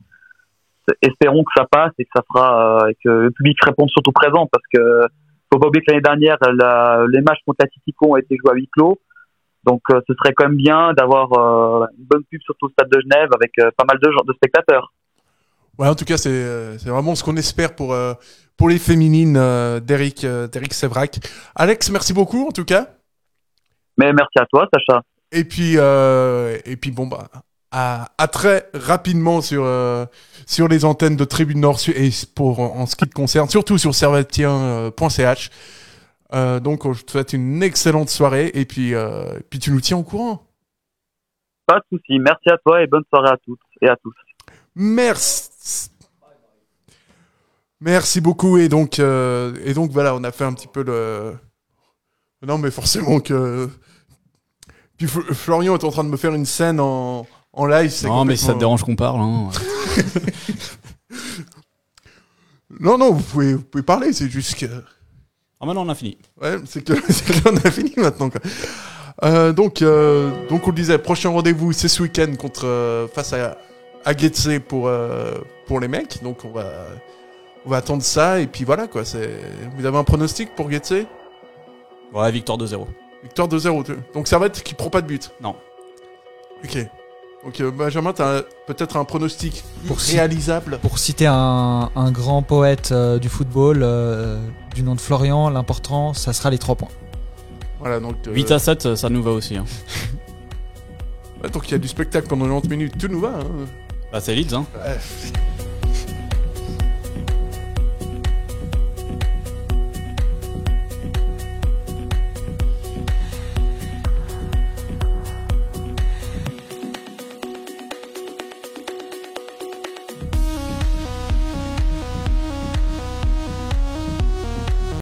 espérons 1.02 1.44
que 1.44 1.52
ça 1.56 1.66
passe 1.66 1.94
et 1.98 2.06
que 2.06 2.12
ça 2.16 2.24
fera 2.28 2.84
euh, 2.84 2.90
et 2.90 2.96
que 3.04 3.10
le 3.10 3.32
public 3.32 3.58
réponde 3.64 3.90
surtout 3.90 4.12
présent 4.12 4.48
parce 4.52 4.64
que 4.72 5.08
faut 5.52 5.60
pas 5.60 5.68
oublier 5.68 5.84
que 5.86 5.92
l'année 5.92 6.02
dernière 6.02 6.38
la- 6.54 7.06
les 7.10 7.22
matchs 7.22 7.40
contre 7.46 7.64
Atletico 7.64 8.12
ont 8.12 8.18
été 8.18 8.38
joués 8.38 8.52
à 8.52 8.56
huis 8.56 8.70
clos 8.72 9.00
donc 9.64 9.82
euh, 9.92 10.00
ce 10.08 10.14
serait 10.16 10.34
quand 10.34 10.46
même 10.48 10.58
bien 10.58 10.94
d'avoir 10.94 11.34
euh, 11.34 11.86
une 11.98 12.06
bonne 12.06 12.24
pub 12.24 12.42
sur 12.42 12.56
tout 12.58 12.68
le 12.68 12.72
stade 12.72 12.90
de 12.90 13.02
Genève 13.02 13.30
avec 13.36 13.52
euh, 13.60 13.70
pas 13.78 13.84
mal 13.86 14.00
de, 14.02 14.34
spectateurs 14.34 14.94
Ouais, 15.78 15.88
en 15.88 15.96
tout 15.96 16.04
cas, 16.04 16.18
c'est 16.18 16.76
vraiment 16.86 17.16
ce 17.16 17.24
qu'on 17.24 17.38
espère 17.38 17.74
pour, 17.74 17.96
pour 18.58 18.68
les 18.68 18.80
féminines 18.80 19.40
d'Eric 19.80 20.26
Sévrac. 20.72 21.20
Alex, 21.56 21.90
merci 21.90 22.12
beaucoup 22.12 22.48
en 22.48 22.52
tout 22.52 22.66
cas. 22.66 22.90
mais 23.98 24.12
merci 24.12 24.40
à 24.40 24.46
toi 24.46 24.68
Sacha 24.74 25.02
Et 25.32 25.46
puis, 25.46 25.76
et 25.76 26.76
puis 26.76 26.92
bon, 26.92 27.08
bah, 27.08 27.30
à, 27.72 28.12
à 28.18 28.28
très 28.28 28.70
rapidement 28.74 29.42
sur, 29.42 29.64
euh, 29.64 30.06
sur 30.46 30.68
les 30.68 30.86
antennes 30.86 31.16
de 31.16 31.26
Tribune 31.26 31.60
Nord 31.60 31.80
et 31.96 32.10
pour, 32.36 32.60
en 32.60 32.86
ce 32.86 32.96
qui 32.96 33.08
te 33.08 33.14
concerne, 33.14 33.50
surtout 33.50 33.78
sur 33.78 33.94
servetien.ch. 33.94 35.50
Euh, 36.34 36.60
donc, 36.60 36.92
je 36.94 37.04
te 37.04 37.12
souhaite 37.12 37.34
une 37.34 37.64
excellente 37.64 38.10
soirée 38.10 38.52
et 38.54 38.66
puis, 38.66 38.94
euh, 38.94 39.40
puis 39.50 39.60
tu 39.60 39.72
nous 39.72 39.82
tiens 39.82 39.98
au 39.98 40.04
courant. 40.04 40.46
Pas 41.66 41.80
de 41.80 41.98
souci. 41.98 42.20
Merci 42.20 42.50
à 42.50 42.58
toi 42.58 42.82
et 42.82 42.88
bonne 42.88 43.04
soirée 43.10 43.30
à 43.30 43.38
toutes 43.38 43.60
et 43.82 43.88
à 43.90 43.96
tous. 43.96 44.14
Merci. 44.76 45.90
Merci 47.82 48.22
beaucoup. 48.22 48.58
Et 48.58 48.70
donc, 48.70 49.00
euh, 49.00 49.56
et 49.64 49.74
donc 49.74 49.92
voilà, 49.92 50.16
on 50.16 50.24
a 50.24 50.32
fait 50.32 50.44
un 50.44 50.54
petit 50.54 50.68
peu 50.68 50.84
le. 50.84 51.36
Non, 52.46 52.58
mais 52.58 52.72
forcément 52.72 53.20
que. 53.20 53.70
Puis 54.98 55.08
Fl- 55.08 55.34
Florian 55.34 55.76
est 55.76 55.84
en 55.84 55.92
train 55.92 56.04
de 56.04 56.10
me 56.10 56.18
faire 56.18 56.34
une 56.34 56.46
scène 56.46 56.80
en, 56.80 57.26
en 57.54 57.66
live. 57.66 57.90
c'est 57.92 58.08
Non, 58.08 58.26
mais 58.26 58.36
ça 58.36 58.54
te 58.54 58.60
dérange 58.60 58.84
qu'on 58.84 58.96
parle. 58.96 59.22
Hein. 59.22 59.50
Non, 62.80 62.98
non, 62.98 63.12
vous 63.12 63.24
pouvez, 63.24 63.54
vous 63.56 63.64
pouvez 63.64 63.84
parler, 63.84 64.14
c'est 64.14 64.30
juste 64.30 64.56
que. 64.56 64.68
Ah, 65.60 65.66
maintenant 65.66 65.86
on 65.86 65.90
a 65.90 65.96
fini. 65.96 66.18
Ouais, 66.42 66.58
c'est 66.66 66.84
que, 66.84 66.94
que 66.94 67.34
là, 67.34 67.52
on 67.52 67.68
a 67.68 67.72
fini 67.72 67.92
maintenant. 67.98 68.30
Quoi. 68.30 68.40
Euh, 69.24 69.52
donc, 69.52 69.82
euh, 69.82 70.32
donc, 70.48 70.64
on 70.66 70.70
le 70.70 70.76
disait, 70.76 70.98
prochain 70.98 71.30
rendez-vous, 71.30 71.74
c'est 71.74 71.88
ce 71.90 72.04
week-end 72.04 72.34
contre, 72.38 72.66
euh, 72.66 73.08
face 73.08 73.34
à, 73.34 73.58
à 74.06 74.16
Getse 74.16 74.48
pour, 74.68 74.90
pour 75.66 75.80
les 75.80 75.88
mecs. 75.88 76.22
Donc, 76.24 76.46
on 76.46 76.52
va, 76.52 76.72
on 77.66 77.70
va 77.70 77.78
attendre 77.78 78.04
ça. 78.04 78.40
Et 78.40 78.48
puis 78.48 78.64
voilà, 78.64 78.88
quoi. 78.88 79.04
C'est... 79.04 79.40
Vous 79.78 79.86
avez 79.86 79.98
un 79.98 80.04
pronostic 80.06 80.56
pour 80.56 80.72
Getse? 80.72 80.94
Ouais, 82.14 82.32
victoire 82.32 82.58
2-0. 82.58 82.86
Victoire 83.24 83.50
2-0. 83.50 83.84
tu- 83.84 83.92
Donc, 84.14 84.28
Servette 84.28 84.62
qui 84.64 84.74
prend 84.76 84.90
pas 84.90 85.02
de 85.02 85.08
but? 85.08 85.32
Non. 85.42 85.56
Ok. 86.64 86.78
Donc, 87.44 87.62
euh, 87.62 87.72
Benjamin, 87.72 88.12
t'as 88.12 88.42
peut-être 88.68 88.98
un 88.98 89.06
pronostic 89.06 89.64
Pour 89.88 89.98
réalisable 89.98 90.78
Pour 90.82 91.00
citer 91.00 91.26
un, 91.26 91.90
un 91.96 92.12
grand 92.12 92.42
poète 92.42 92.90
euh, 92.92 93.18
du 93.18 93.30
football, 93.30 93.80
euh, 93.82 94.38
du 94.76 94.84
nom 94.84 94.94
de 94.94 95.00
Florian, 95.00 95.50
l'important, 95.50 96.14
ça 96.14 96.34
sera 96.34 96.50
les 96.50 96.58
3 96.58 96.76
points. 96.76 96.90
Voilà, 97.80 98.02
donc. 98.02 98.16
euh, 98.28 98.34
8 98.34 98.52
à 98.52 98.60
7, 98.60 98.96
ça 98.96 99.10
nous 99.10 99.24
va 99.24 99.32
aussi. 99.32 99.56
Hein. 99.56 99.64
ouais, 101.44 101.50
donc, 101.50 101.70
il 101.70 101.72
y 101.72 101.76
a 101.76 101.78
du 101.78 101.88
spectacle 101.88 102.28
pendant 102.28 102.46
90 102.46 102.70
minutes. 102.70 102.98
Tout 102.98 103.08
nous 103.08 103.22
va. 103.22 103.30
Hein. 103.30 103.46
Bah, 104.12 104.20
c'est 104.20 104.36
Leeds, 104.36 104.54
hein. 104.54 104.66
Ouais. 104.76 104.98